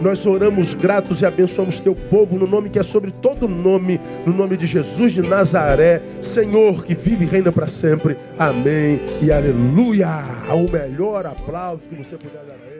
Nós 0.00 0.26
oramos 0.26 0.74
gratos 0.74 1.22
e 1.22 1.26
abençoamos 1.26 1.80
teu 1.80 1.94
povo 1.94 2.38
no 2.38 2.46
nome 2.46 2.68
que 2.68 2.78
é 2.78 2.82
sobre 2.82 3.10
todo 3.10 3.48
nome, 3.48 4.00
no 4.26 4.32
nome 4.32 4.56
de 4.56 4.66
Jesus 4.66 5.12
de 5.12 5.22
Nazaré, 5.22 6.02
Senhor 6.20 6.84
que 6.84 6.94
vive 6.94 7.24
e 7.24 7.28
reina 7.28 7.50
para 7.50 7.66
sempre. 7.66 8.16
Amém 8.38 9.00
e 9.22 9.32
aleluia. 9.32 10.08
O 10.52 10.70
melhor 10.70 11.26
aplauso 11.26 11.88
que 11.88 11.94
você 11.94 12.16
puder 12.16 12.42
dar 12.44 12.54
a 12.54 12.66
ele. 12.66 12.75